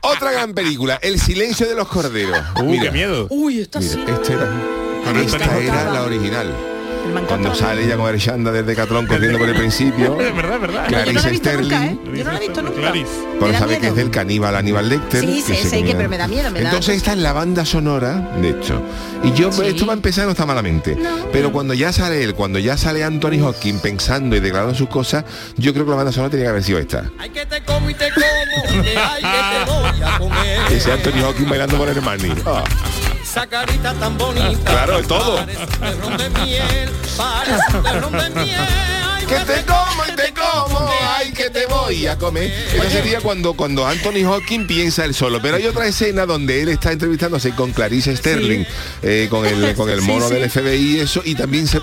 otra 0.00 0.32
gran 0.32 0.54
película, 0.54 0.98
El 1.02 1.20
silencio 1.20 1.68
de 1.68 1.74
los 1.74 1.88
corderos. 1.88 2.38
Mira, 2.64 2.84
qué 2.84 2.90
miedo. 2.90 3.26
Uy, 3.30 3.68
sí. 3.80 4.04
Esta 4.06 4.32
era, 4.32 4.50
esta 5.16 5.58
era 5.58 5.92
la 5.92 6.02
original. 6.02 6.52
Cuando 7.26 7.54
sale 7.54 7.84
ella 7.84 7.96
con 7.96 8.06
Archanda 8.06 8.52
desde 8.52 8.74
Catrón 8.74 9.06
corriendo 9.06 9.38
por 9.38 9.48
el 9.48 9.54
principio. 9.58 10.20
Es 10.20 10.34
verdad, 10.34 10.56
es 10.56 10.60
verdad. 10.60 10.88
Clarice 10.88 11.34
Sterling. 11.36 11.72
¿eh? 11.72 11.98
Yo 12.14 12.24
no 12.24 12.32
la 12.32 12.36
he 12.36 12.40
visto 12.40 12.62
nunca. 12.62 12.92
Bueno, 13.40 13.52
da 13.52 13.58
sabe 13.60 13.78
que 13.78 13.86
es 13.88 13.94
del 13.96 14.10
caníbal 14.10 14.54
Aníbal 14.56 14.88
Lecter. 14.88 15.24
Sí, 15.24 15.40
se 15.40 15.54
sé 15.56 15.82
que, 15.82 15.94
pero 15.94 16.08
me 16.08 16.18
da 16.18 16.28
miedo, 16.28 16.50
me 16.50 16.60
da 16.60 16.68
Entonces 16.68 16.96
está 16.96 17.12
en 17.12 17.22
la 17.22 17.32
banda 17.32 17.64
sonora, 17.64 18.14
de 18.40 18.50
hecho. 18.50 18.82
Y 19.22 19.32
yo, 19.32 19.48
esto 19.48 19.86
va 19.86 19.94
a 19.94 19.96
empezar 19.96 20.26
no 20.26 20.32
está 20.32 20.44
malamente. 20.44 20.98
pero 21.32 21.50
cuando 21.50 21.72
ya 21.72 21.92
sale 21.92 22.22
él, 22.22 22.34
cuando 22.34 22.58
ya 22.58 22.76
sale 22.76 23.04
Anthony 23.04 23.42
Hopkins 23.42 23.80
pensando 23.80 24.36
y 24.36 24.40
declarando 24.40 24.74
sus 24.74 24.88
cosas, 24.88 25.24
yo 25.56 25.72
creo 25.72 25.84
que 25.84 25.90
la 25.90 25.96
banda 25.96 26.12
sonora 26.12 26.30
tenía 26.30 26.46
que 26.46 26.50
haber 26.50 26.64
sido 26.64 26.78
esta. 26.78 27.10
Ay 27.18 27.30
que 27.30 27.46
te 27.46 27.62
como 27.62 27.88
y 27.88 27.94
te 27.94 28.10
como, 28.10 28.82
que 28.82 28.98
ay 28.98 29.22
que 29.22 29.64
te 29.64 29.70
voy 29.70 30.02
a 30.02 30.18
comer. 30.18 30.60
Ese 30.72 30.92
Anthony 30.92 31.24
Hopkins 31.26 31.48
bailando 31.48 31.78
por 31.78 31.88
Hermani. 31.88 32.28
Ah, 33.28 33.42
Esa 33.42 33.46
carita 33.46 33.92
tan 33.94 34.16
bonita. 34.16 34.70
Claro, 34.70 35.02
todo. 35.06 35.36
De 35.44 36.30
miel, 36.30 36.90
miel. 38.34 38.56
Que 39.28 39.34
te 39.40 39.62
como 39.66 40.04
y 40.10 40.16
te 40.16 40.32
como, 40.32 40.90
ay 41.18 41.32
que 41.32 41.50
te 41.50 41.66
voy 41.66 42.06
a 42.06 42.16
comer. 42.16 42.50
Eso 42.72 42.90
sería 42.90 43.20
cuando, 43.20 43.52
cuando 43.52 43.86
Anthony 43.86 44.24
Hopkins 44.26 44.66
piensa 44.66 45.04
él 45.04 45.14
solo. 45.14 45.40
Pero 45.42 45.56
hay 45.58 45.66
otra 45.66 45.86
escena 45.86 46.24
donde 46.24 46.62
él 46.62 46.70
está 46.70 46.92
entrevistándose 46.92 47.50
con 47.54 47.72
Clarice 47.72 48.16
Sterling, 48.16 48.64
eh, 49.02 49.26
con 49.28 49.44
el 49.44 49.74
con 49.74 49.90
el 49.90 50.00
mono 50.00 50.28
sí. 50.28 50.34
del 50.34 50.50
FBI 50.50 50.96
y 50.96 51.00
eso, 51.00 51.20
y 51.22 51.34
también 51.34 51.66
se- 51.66 51.82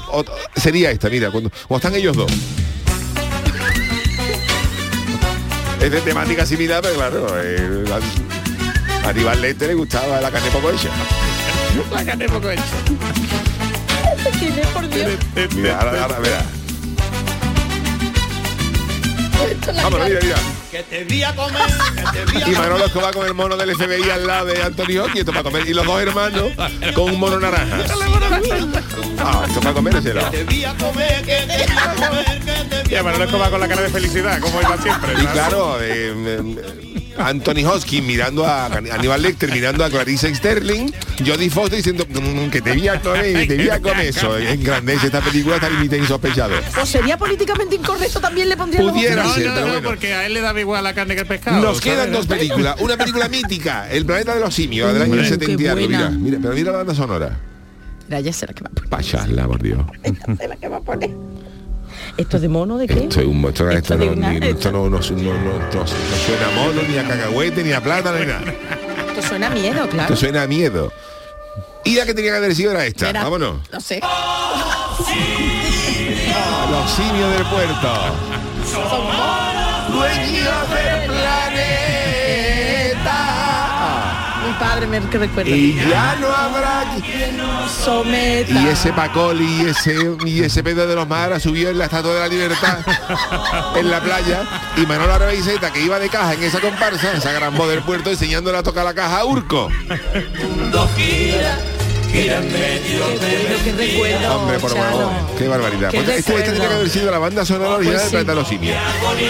sería 0.56 0.90
esta, 0.90 1.10
mira, 1.10 1.30
cuando, 1.30 1.52
cuando 1.68 1.88
están 1.88 2.00
ellos 2.00 2.18
dos. 2.18 2.32
Es 5.80 5.92
de 5.92 6.02
temática 6.02 6.44
similar, 6.48 6.82
pero 6.82 6.96
claro, 6.96 7.28
eh, 7.44 7.86
a 9.06 9.10
Aníbal 9.10 9.40
Lecter 9.40 9.68
le 9.68 9.76
gustaba 9.76 10.20
la 10.20 10.32
carne 10.32 10.50
poco 10.50 10.72
hecha. 10.72 10.90
Poco 12.32 12.50
hecha. 12.50 12.64
¿Quién 14.40 14.60
es, 14.60 14.68
por 14.68 14.90
Dios? 14.90 15.12
Mira, 15.56 15.80
ahora, 15.80 16.04
ahora, 16.04 16.20
verá. 16.20 16.46
Vámonos, 19.84 20.08
mira, 20.08 20.20
mira. 20.22 20.36
Que 20.72 20.84
te 20.84 21.04
vi 21.04 21.24
a 21.24 21.36
comer, 21.36 21.62
que 22.14 22.20
te 22.20 22.40
vi 22.40 22.44
a 22.44 22.50
Y 22.50 22.52
Manolo 22.54 22.86
Escobar 22.86 23.14
con 23.14 23.26
el 23.26 23.34
mono 23.34 23.58
del 23.58 23.76
FBI 23.76 24.10
al 24.10 24.28
lado 24.28 24.46
de 24.46 24.62
Anthony 24.62 24.98
Hopkins, 25.00 25.20
esto 25.20 25.32
para 25.32 25.44
comer. 25.44 25.68
Y 25.68 25.74
los 25.74 25.86
dos 25.86 26.02
hermanos 26.02 26.52
con 26.94 27.14
un 27.14 27.20
mono 27.20 27.40
naranja. 27.40 27.78
Ah, 29.20 29.44
esto 29.48 29.60
para 29.60 29.74
comérselo. 29.74 30.24
Te 30.32 30.44
vi 30.44 30.66
a 30.66 30.74
comer, 30.76 31.24
que 31.24 31.44
te 31.46 31.58
vi 31.58 31.78
a 31.78 31.94
comer, 31.94 32.40
que 32.40 32.76
te 32.76 32.84
vi 32.84 32.94
Y 32.94 32.96
a 32.96 33.04
Manolo 33.04 33.26
Escobar 33.26 33.52
con 33.52 33.60
la 33.60 33.68
cara 33.68 33.82
de 33.82 33.90
felicidad, 33.90 34.40
como 34.40 34.62
iba 34.62 34.78
siempre. 34.78 35.14
Y 35.22 35.26
claro, 35.28 35.82
eh, 35.82 36.14
eh, 36.16 36.95
Anthony 37.18 37.66
Hopkins 37.66 38.06
mirando 38.06 38.46
a 38.46 38.66
Aníbal 38.66 39.22
Lecter, 39.22 39.52
mirando 39.52 39.84
a 39.86 39.90
Clarice 39.90 40.34
Sterling, 40.36 40.92
Jodie 41.26 41.50
Foster 41.50 41.78
diciendo 41.78 42.06
"Mm, 42.10 42.50
que 42.50 42.62
te 42.62 42.72
vi 42.74 42.88
a 42.88 43.00
comer, 43.00 43.34
que 43.34 43.46
te 43.48 43.56
vi 43.58 43.70
a 43.70 43.82
comer 43.82 44.08
eso. 44.08 44.38
Engrandece 44.38 45.08
esta 45.08 45.22
película 45.22 45.56
hasta 45.56 45.70
límite 45.70 45.98
insospechado. 45.98 46.56
¿O 46.82 46.86
sería 46.86 47.18
políticamente 47.18 47.76
incorrecto 47.76 48.20
también 48.20 48.50
le 48.50 48.58
pondría 48.58 48.82
Pudiera 48.82 49.24
los 49.24 49.34
ser, 49.36 49.48
No, 49.48 49.56
no, 49.56 49.62
bueno. 49.68 49.82
porque 49.90 50.14
a 50.14 50.26
él 50.26 50.34
le 50.34 50.42
daba 50.42 50.60
igual 50.60 50.84
la 50.84 50.94
carne 50.94 51.16
que 51.16 51.22
el 51.22 51.28
pescado. 51.28 51.62
Nos 51.62 51.80
quedan 51.82 52.12
dos 52.12 52.26
películas. 52.28 52.76
Una 52.80 52.98
película 52.98 53.28
mítica, 53.30 53.90
El 53.90 54.06
planeta 54.06 54.34
de 54.36 54.42
los 54.42 54.54
simios, 54.54 54.92
del 54.94 55.04
año 55.04 55.14
Hombre, 55.14 55.30
70 55.30 55.52
y 55.54 55.58
qué 55.58 55.70
algo. 55.70 55.88
Mira, 55.88 56.10
mira, 56.10 56.38
pero 56.42 56.54
mira 56.54 56.72
la 56.72 56.78
banda 56.80 56.94
sonora. 56.96 57.38
Mira, 58.08 58.20
ya 58.20 58.34
será 58.34 58.54
que 58.54 58.64
va 58.64 58.70
a 58.70 58.74
poner. 58.74 58.90
Pacharla, 58.90 59.48
por 59.48 59.62
Dios. 59.62 59.80
será 60.38 60.56
que 60.58 60.68
va 60.68 60.78
a 60.78 60.82
poner. 60.82 61.10
¿Esto 62.18 62.38
es 62.38 62.42
de 62.42 62.50
mono 62.50 62.78
de 62.78 62.88
qué? 62.88 63.04
Esto 63.04 63.20
es 63.20 63.28
un 63.28 63.44
esto, 63.46 63.70
esto 63.70 63.98
no, 64.72 64.90
no, 64.90 65.02
suena 65.02 65.32
a 65.34 66.52
mono, 66.56 66.82
ni 66.88 66.98
a 66.98 67.08
cacahuete, 67.08 67.64
ni 67.64 67.74
a 67.74 67.82
plata, 67.82 68.18
ni 68.18 68.26
nada. 68.26 68.54
Esto 69.10 69.22
suena 69.22 69.48
a 69.48 69.50
miedo, 69.50 69.88
claro. 69.90 70.14
Esto 70.14 70.16
suena 70.16 70.44
a 70.44 70.48
miedo. 70.48 70.92
Y 71.84 71.96
la 71.96 72.06
que 72.06 72.14
tenía 72.14 72.32
que 72.32 72.38
haber 72.38 72.56
sido 72.56 72.72
era 72.72 72.86
esta. 72.86 73.08
Verá, 73.08 73.24
Vámonos. 73.24 73.58
No 73.72 73.80
sé. 73.80 74.02
Los 76.72 76.92
simios 76.92 77.32
del 77.34 77.46
puerto. 77.46 77.94
Dueños 79.92 80.70
del 80.70 81.12
planeta. 81.12 81.96
Mi 84.48 84.54
padre 84.60 84.88
me 84.88 85.00
recuerda. 85.00 85.50
Y 85.50 85.76
ya 85.76 86.16
no 86.20 86.28
habrá 86.28 86.86
Someta. 87.86 88.52
Y 88.52 88.68
ese 88.68 88.92
Pacoli 88.94 89.46
y 89.64 89.70
ese 89.70 89.96
y 90.26 90.42
ese 90.44 90.64
Pedro 90.64 90.88
de 90.88 90.96
los 90.96 91.08
Maras 91.08 91.44
subió 91.44 91.70
en 91.70 91.78
la 91.78 91.86
Estatua 91.86 92.14
de 92.16 92.20
la 92.22 92.28
Libertad 92.28 92.80
en 93.76 93.92
la 93.92 94.02
playa 94.02 94.44
y 94.76 94.86
Manolo 94.86 95.14
Arbaiceta 95.14 95.72
que 95.72 95.82
iba 95.82 96.00
de 96.00 96.10
caja 96.10 96.34
en 96.34 96.44
esa 96.44 96.60
comparsa, 96.60 97.14
esa 97.14 97.32
gran 97.32 97.56
voz 97.56 97.70
del 97.70 97.82
puerto 97.84 98.10
enseñándole 98.10 98.58
a 98.58 98.64
tocar 98.64 98.84
la 98.86 98.94
caja 98.94 99.20
a 99.20 99.26
Urco. 99.26 99.70
De 102.12 102.32
Qué 103.64 103.74
recuerdo, 103.78 104.36
Hombre, 104.40 104.58
por 104.60 104.72
favor, 104.72 105.12
qué 105.38 105.48
barbaridad. 105.50 105.92
Qué 105.92 105.98
Pues 106.02 106.10
esta, 106.18 106.20
esta 106.20 106.32
recuerdo. 106.32 106.54
tenía 106.54 106.70
que 106.70 106.76
haber 106.76 106.90
sido 106.90 107.12
la 107.12 107.18
banda 107.20 107.44
sonora 107.46 107.72
original 107.76 107.98
Pues 108.00 108.04
sí. 108.06 108.12
Planeta 108.12 108.32
de 108.32 108.40
los 108.40 108.48
Simios. 108.48 108.78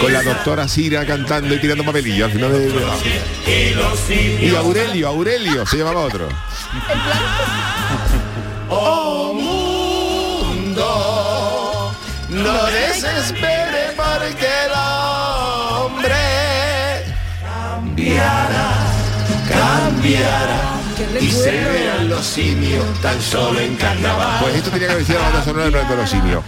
Con 0.00 0.12
la 0.12 0.22
doctora 0.22 0.68
Sira 0.68 1.04
cantando 1.04 1.52
y 1.54 1.58
tirando 1.60 1.84
papelillos 1.84 2.26
al 2.26 2.32
final 2.32 2.52
de... 2.52 4.46
Y 4.46 4.54
Aurelio, 4.54 5.08
Aurelio, 5.08 5.66
se 5.66 5.78
llamaba 5.78 6.02
otro. 6.02 6.28
Oh 8.68 9.32
mundo, 9.34 10.84
no 12.28 12.66
desespere 12.66 13.92
porque 13.96 14.46
el 14.64 14.72
hombre 14.72 16.14
cambiará, 17.42 18.70
cambiará. 19.48 20.85
Y 21.20 21.30
se 21.30 21.50
vean 21.50 22.08
los 22.08 22.24
simios 22.24 22.84
tan 23.02 23.20
solo 23.20 23.60
en 23.60 23.76
carnaval. 23.76 24.38
Pues 24.40 24.54
esto 24.56 24.70
tenía 24.70 24.86
que 24.88 24.92
haber 24.94 25.04
sido 25.04 25.18
la 25.18 25.24
banda 25.26 25.44
sonora 25.44 25.88
de 25.88 25.96
los 25.96 26.10
Simios. 26.10 26.44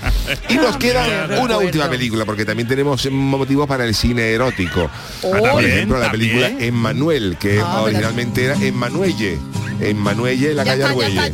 Y 0.48 0.54
nos 0.54 0.76
queda 0.78 1.28
una 1.40 1.58
última 1.58 1.88
película, 1.88 2.24
porque 2.24 2.44
también 2.44 2.66
tenemos 2.68 3.10
motivos 3.10 3.66
para 3.66 3.84
el 3.84 3.94
cine 3.94 4.30
erótico. 4.32 4.90
Oh. 5.22 5.30
Por 5.30 5.42
También, 5.42 5.70
ejemplo, 5.70 5.98
la 5.98 6.10
película 6.10 6.48
también. 6.48 6.68
Emmanuel, 6.68 7.36
que 7.38 7.60
Ah, 7.60 7.82
originalmente 7.82 8.44
era 8.44 8.54
Emmanuelle. 8.54 9.38
Emmanuelle 9.80 10.50
en 10.50 10.56
la 10.56 10.64
Ya 10.64 10.72
calle 10.72 10.84
Argüelles. 10.84 11.32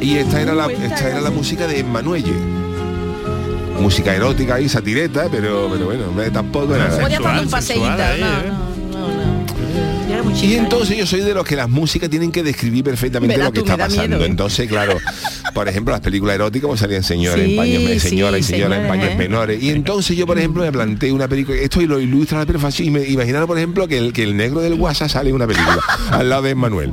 Y 0.00 0.16
esta 0.18 0.40
era 0.40 0.54
la, 0.54 0.66
esta 0.66 1.08
era 1.08 1.20
la 1.20 1.30
música 1.30 1.66
de 1.66 1.80
Emmanuelle. 1.80 2.32
Música 3.80 4.14
erótica 4.14 4.60
y 4.60 4.68
satireta, 4.68 5.28
pero, 5.30 5.68
pero 5.72 5.86
bueno, 5.86 6.04
tampoco 6.32 6.74
era. 6.74 6.90
Sensual, 6.90 7.14
tomar 7.16 7.40
un 7.40 8.00
ahí, 8.00 8.20
no, 8.20 8.26
¿eh? 8.28 8.44
no. 8.48 8.71
Yo 10.22 10.28
era 10.28 10.30
muy 10.30 10.32
Y 10.34 10.36
chica, 10.40 10.62
entonces 10.62 10.96
yo 10.96 11.06
soy 11.06 11.20
de 11.20 11.34
los 11.34 11.44
que 11.44 11.56
las 11.56 11.68
músicas 11.68 12.08
tienen 12.10 12.30
que 12.32 12.42
describir 12.42 12.84
perfectamente 12.84 13.36
lo 13.36 13.52
que 13.52 13.60
tú, 13.60 13.64
está 13.64 13.76
pasando. 13.76 14.08
miedo, 14.08 14.22
¿eh? 14.22 14.26
Entonces, 14.26 14.68
claro, 14.68 14.98
por 15.54 15.68
ejemplo, 15.68 15.92
las 15.92 16.00
películas 16.00 16.34
eróticas 16.36 16.68
pues 16.68 16.80
salían 16.80 17.02
señores 17.02 17.44
Sí, 17.44 17.50
en 17.52 17.56
paños 17.56 17.82
sí, 17.92 18.00
señora 18.00 18.38
y 18.38 18.42
señora 18.42 18.80
en 18.82 18.88
paños 18.88 19.10
¿eh? 19.10 19.16
menores. 19.16 19.62
Y 19.62 19.70
entonces 19.70 20.16
yo, 20.16 20.26
por 20.26 20.38
ejemplo, 20.38 20.62
me 20.62 20.72
planteé 20.72 21.12
una 21.12 21.28
película, 21.28 21.58
esto 21.58 21.80
lo 21.82 22.00
ilustra 22.00 22.38
la 22.38 22.46
perfección, 22.46 22.88
y 22.88 22.90
me 22.90 23.04
imaginaron, 23.06 23.46
por 23.46 23.58
ejemplo, 23.58 23.88
que 23.88 23.98
el, 23.98 24.12
que 24.12 24.22
el 24.22 24.36
negro 24.36 24.60
del 24.60 24.74
WhatsApp 24.74 25.08
sale 25.10 25.30
en 25.30 25.36
una 25.36 25.46
película 25.46 25.78
al 26.10 26.28
lado 26.28 26.42
de 26.42 26.54
Manuel. 26.54 26.92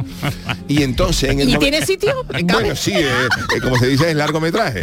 Y 0.68 0.84
entonces 0.84 1.30
en 1.32 1.40
el 1.40 1.50
¿Y 1.50 1.54
momen- 1.54 1.60
tiene 1.60 1.86
sitio? 1.86 2.26
Bueno, 2.60 2.76
sí, 2.76 2.94
eh, 2.96 3.60
como 3.62 3.78
se 3.78 3.88
dice, 3.88 4.10
es 4.10 4.16
largometraje. 4.16 4.82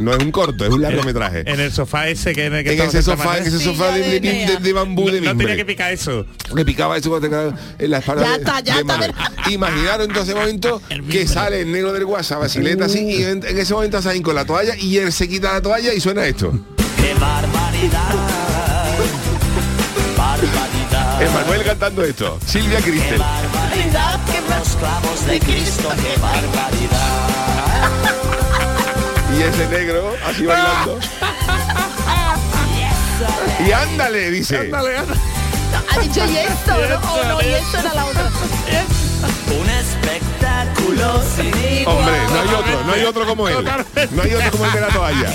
No 0.00 0.12
es 0.14 0.22
un 0.22 0.30
corto, 0.30 0.64
es 0.64 0.70
un 0.70 0.82
largometraje. 0.82 1.42
En 1.50 1.60
el 1.60 1.72
sofá 1.72 2.08
ese 2.08 2.32
que 2.34 2.46
en 2.46 2.54
el 2.54 2.64
que 2.64 2.74
En 2.74 2.80
ese 2.82 3.02
sofá, 3.02 3.38
en 3.38 3.46
ese 3.46 3.58
sofá 3.58 3.92
de, 3.92 4.20
de- 4.20 4.20
de- 4.20 4.56
de 4.60 4.72
bambú 4.72 5.10
de 5.10 5.20
No 5.20 5.28
mimbre. 5.30 5.46
tenía 5.46 5.56
que 5.56 5.64
picar 5.64 5.92
eso. 5.92 6.26
Le 6.54 6.64
picaba 6.64 6.96
eso 6.96 7.10
cuando 7.10 7.54
en 7.88 7.92
la 7.92 7.98
espalda 7.98 8.22
Ya 8.24 8.30
de- 8.32 8.36
está, 8.38 8.60
ya 8.60 8.74
de 8.74 8.80
está, 8.80 8.92
Manuel. 8.92 9.14
Imaginaron 9.50 10.02
entonces 10.08 10.28
ese 10.34 10.38
momento 10.38 10.80
que 11.10 11.26
sale 11.26 11.62
el 11.62 11.72
negro 11.72 11.92
del 11.92 12.04
WhatsApp, 12.04 12.40
vacileta 12.40 12.84
así, 12.84 12.98
y 13.00 13.22
en, 13.24 13.44
en 13.46 13.58
ese 13.58 13.74
momento 13.74 14.00
salen 14.02 14.22
con 14.22 14.34
la 14.34 14.44
toalla 14.44 14.74
y 14.76 14.98
él 14.98 15.12
se 15.12 15.28
quita 15.28 15.52
la 15.54 15.62
toalla 15.62 15.92
y 15.92 16.00
suena 16.00 16.24
esto. 16.26 16.52
¡Qué 16.96 17.14
barbaridad! 17.14 18.14
¡Barbaridad! 20.16 21.22
Emanuel 21.22 21.64
cantando 21.64 22.04
esto. 22.04 22.38
Silvia 22.46 22.80
Cristel. 22.80 23.18
¡Barbaridad! 23.18 24.20
¡Los 24.58 24.68
clavos 24.76 25.26
de 25.26 25.38
Cristo! 25.40 25.88
¡Qué 25.96 26.20
barbaridad! 26.20 27.28
Y 29.36 29.42
ese 29.42 29.68
negro 29.68 30.14
así 30.26 30.44
bailando. 30.46 30.98
Y 33.66 33.72
ándale, 33.72 34.30
dice. 34.30 34.70
Ha 35.90 35.98
dicho 36.00 36.24
y 36.26 36.36
esto, 36.36 36.72
¿no? 36.72 37.10
Oh, 37.10 37.24
no, 37.24 37.42
y 37.42 37.54
esto 37.54 37.78
era 37.78 37.94
la 37.94 38.04
otra. 38.06 38.22
Un 39.60 39.68
espectáculo 39.70 41.22
sin 41.34 41.46
igual. 41.80 41.96
Hombre, 41.96 42.16
no 42.28 42.40
hay 42.40 42.54
otro, 42.54 42.84
no 42.84 42.92
hay 42.92 43.04
otro 43.04 43.26
como 43.26 43.48
él. 43.48 43.64
No 44.10 44.22
hay 44.22 44.34
otro 44.34 44.50
como 44.52 44.64
el 44.66 44.72
de 44.72 44.80
la 44.80 44.88
toalla. 44.88 45.32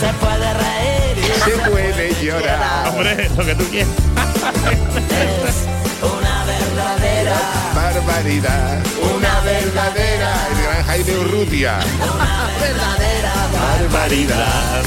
Se 0.00 0.12
puede 0.12 0.54
reír 0.54 1.18
y 1.18 1.40
Se 1.40 1.70
puede 1.70 2.14
llorar. 2.22 2.88
Hombre, 2.88 3.30
lo 3.36 3.44
que 3.44 3.54
tú 3.54 3.64
quieras. 3.70 3.90
Verdadera, 7.26 7.72
Barbaridad. 7.74 8.78
una 9.16 9.40
verdadera, 9.40 10.48
El 10.50 10.62
gran 10.62 10.84
Jaime 10.86 11.18
Urrutia. 11.18 11.78
verdadera 12.60 13.32
Barbaridad. 13.52 14.82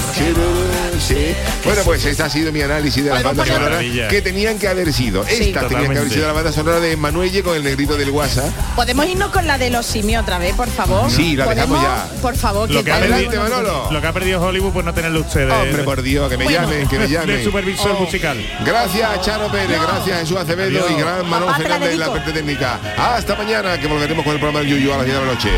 Sí. 1.00 1.34
Bueno, 1.64 1.82
pues 1.86 2.04
este 2.06 2.24
ha 2.24 2.30
sido 2.30 2.52
mi 2.52 2.62
análisis 2.62 3.04
de 3.04 3.10
las 3.10 3.24
bandas 3.24 3.48
sonoras 3.48 3.70
Maravilla. 3.72 4.08
que 4.10 4.22
tenían 4.22 4.60
que 4.60 4.68
haber 4.68 4.92
sido. 4.94 5.24
Esta 5.26 5.68
tenía 5.68 5.90
que 5.90 5.98
haber 5.98 6.10
sido 6.12 6.28
la 6.28 6.34
banda 6.34 6.52
sonora 6.52 6.80
de 6.80 6.98
Manuelle 6.98 7.42
con 7.42 7.56
el 7.56 7.64
negrito 7.64 7.96
del 7.96 8.10
WhatsApp. 8.12 8.50
Podemos 8.76 9.06
irnos 9.08 9.32
con 9.32 9.48
la 9.48 9.58
de 9.58 9.70
los 9.70 9.86
simios 9.86 10.24
otra 10.24 10.38
vez, 10.38 10.54
por 10.56 10.68
favor. 10.70 11.10
Sí, 11.10 11.36
la 11.36 11.48
dejamos 11.48 11.82
ya. 11.82 12.06
Por 12.22 12.36
favor, 12.36 12.70
Lo 12.70 12.80
que 12.80 12.86
que, 12.86 12.92
ha 12.92 13.00
perdido, 13.00 13.42
Manolo. 13.42 13.88
lo 13.92 14.02
que 14.02 14.08
ha 14.08 14.14
perdido 14.14 14.42
Hollywood 14.42 14.74
por 14.74 14.84
no 14.84 14.94
tenerlo 14.94 15.22
ustedes. 15.22 15.52
Hombre, 15.54 15.84
por 15.84 16.02
Dios, 16.02 16.30
que 16.30 16.38
me 16.38 16.44
Bueno. 16.44 16.62
llamen, 16.62 16.88
que 16.88 17.00
me 17.00 17.08
llamen. 17.10 17.44
supervisor 17.44 17.92
Oh. 17.92 18.02
musical. 18.02 18.38
Gracias, 18.66 19.22
Charo 19.22 19.50
Pérez, 19.52 19.80
gracias, 19.82 20.20
Jesús 20.20 20.38
Acevedo 20.38 20.86
Adiós. 20.86 20.92
y 20.92 21.00
gran 21.02 21.30
la 21.30 21.54
Fernández 21.56 21.96
la. 21.96 22.06
Parte 22.30 22.40
técnica. 22.40 22.80
Hasta 22.98 23.36
mañana, 23.36 23.80
que 23.80 23.88
volveremos 23.88 24.24
con 24.24 24.34
el 24.34 24.40
programa 24.40 24.60
del 24.60 24.70
Yuyu 24.70 24.94
a 24.94 24.98
las 24.98 25.06
10 25.06 25.20
de 25.20 25.26
la 25.26 25.34
noche. 25.34 25.50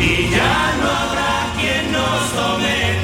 y 0.00 0.30
ya 0.30 0.74
no 0.80 0.90
habrá 0.90 1.52
quien 1.58 1.92
nos 1.92 2.30
someta. 2.30 2.99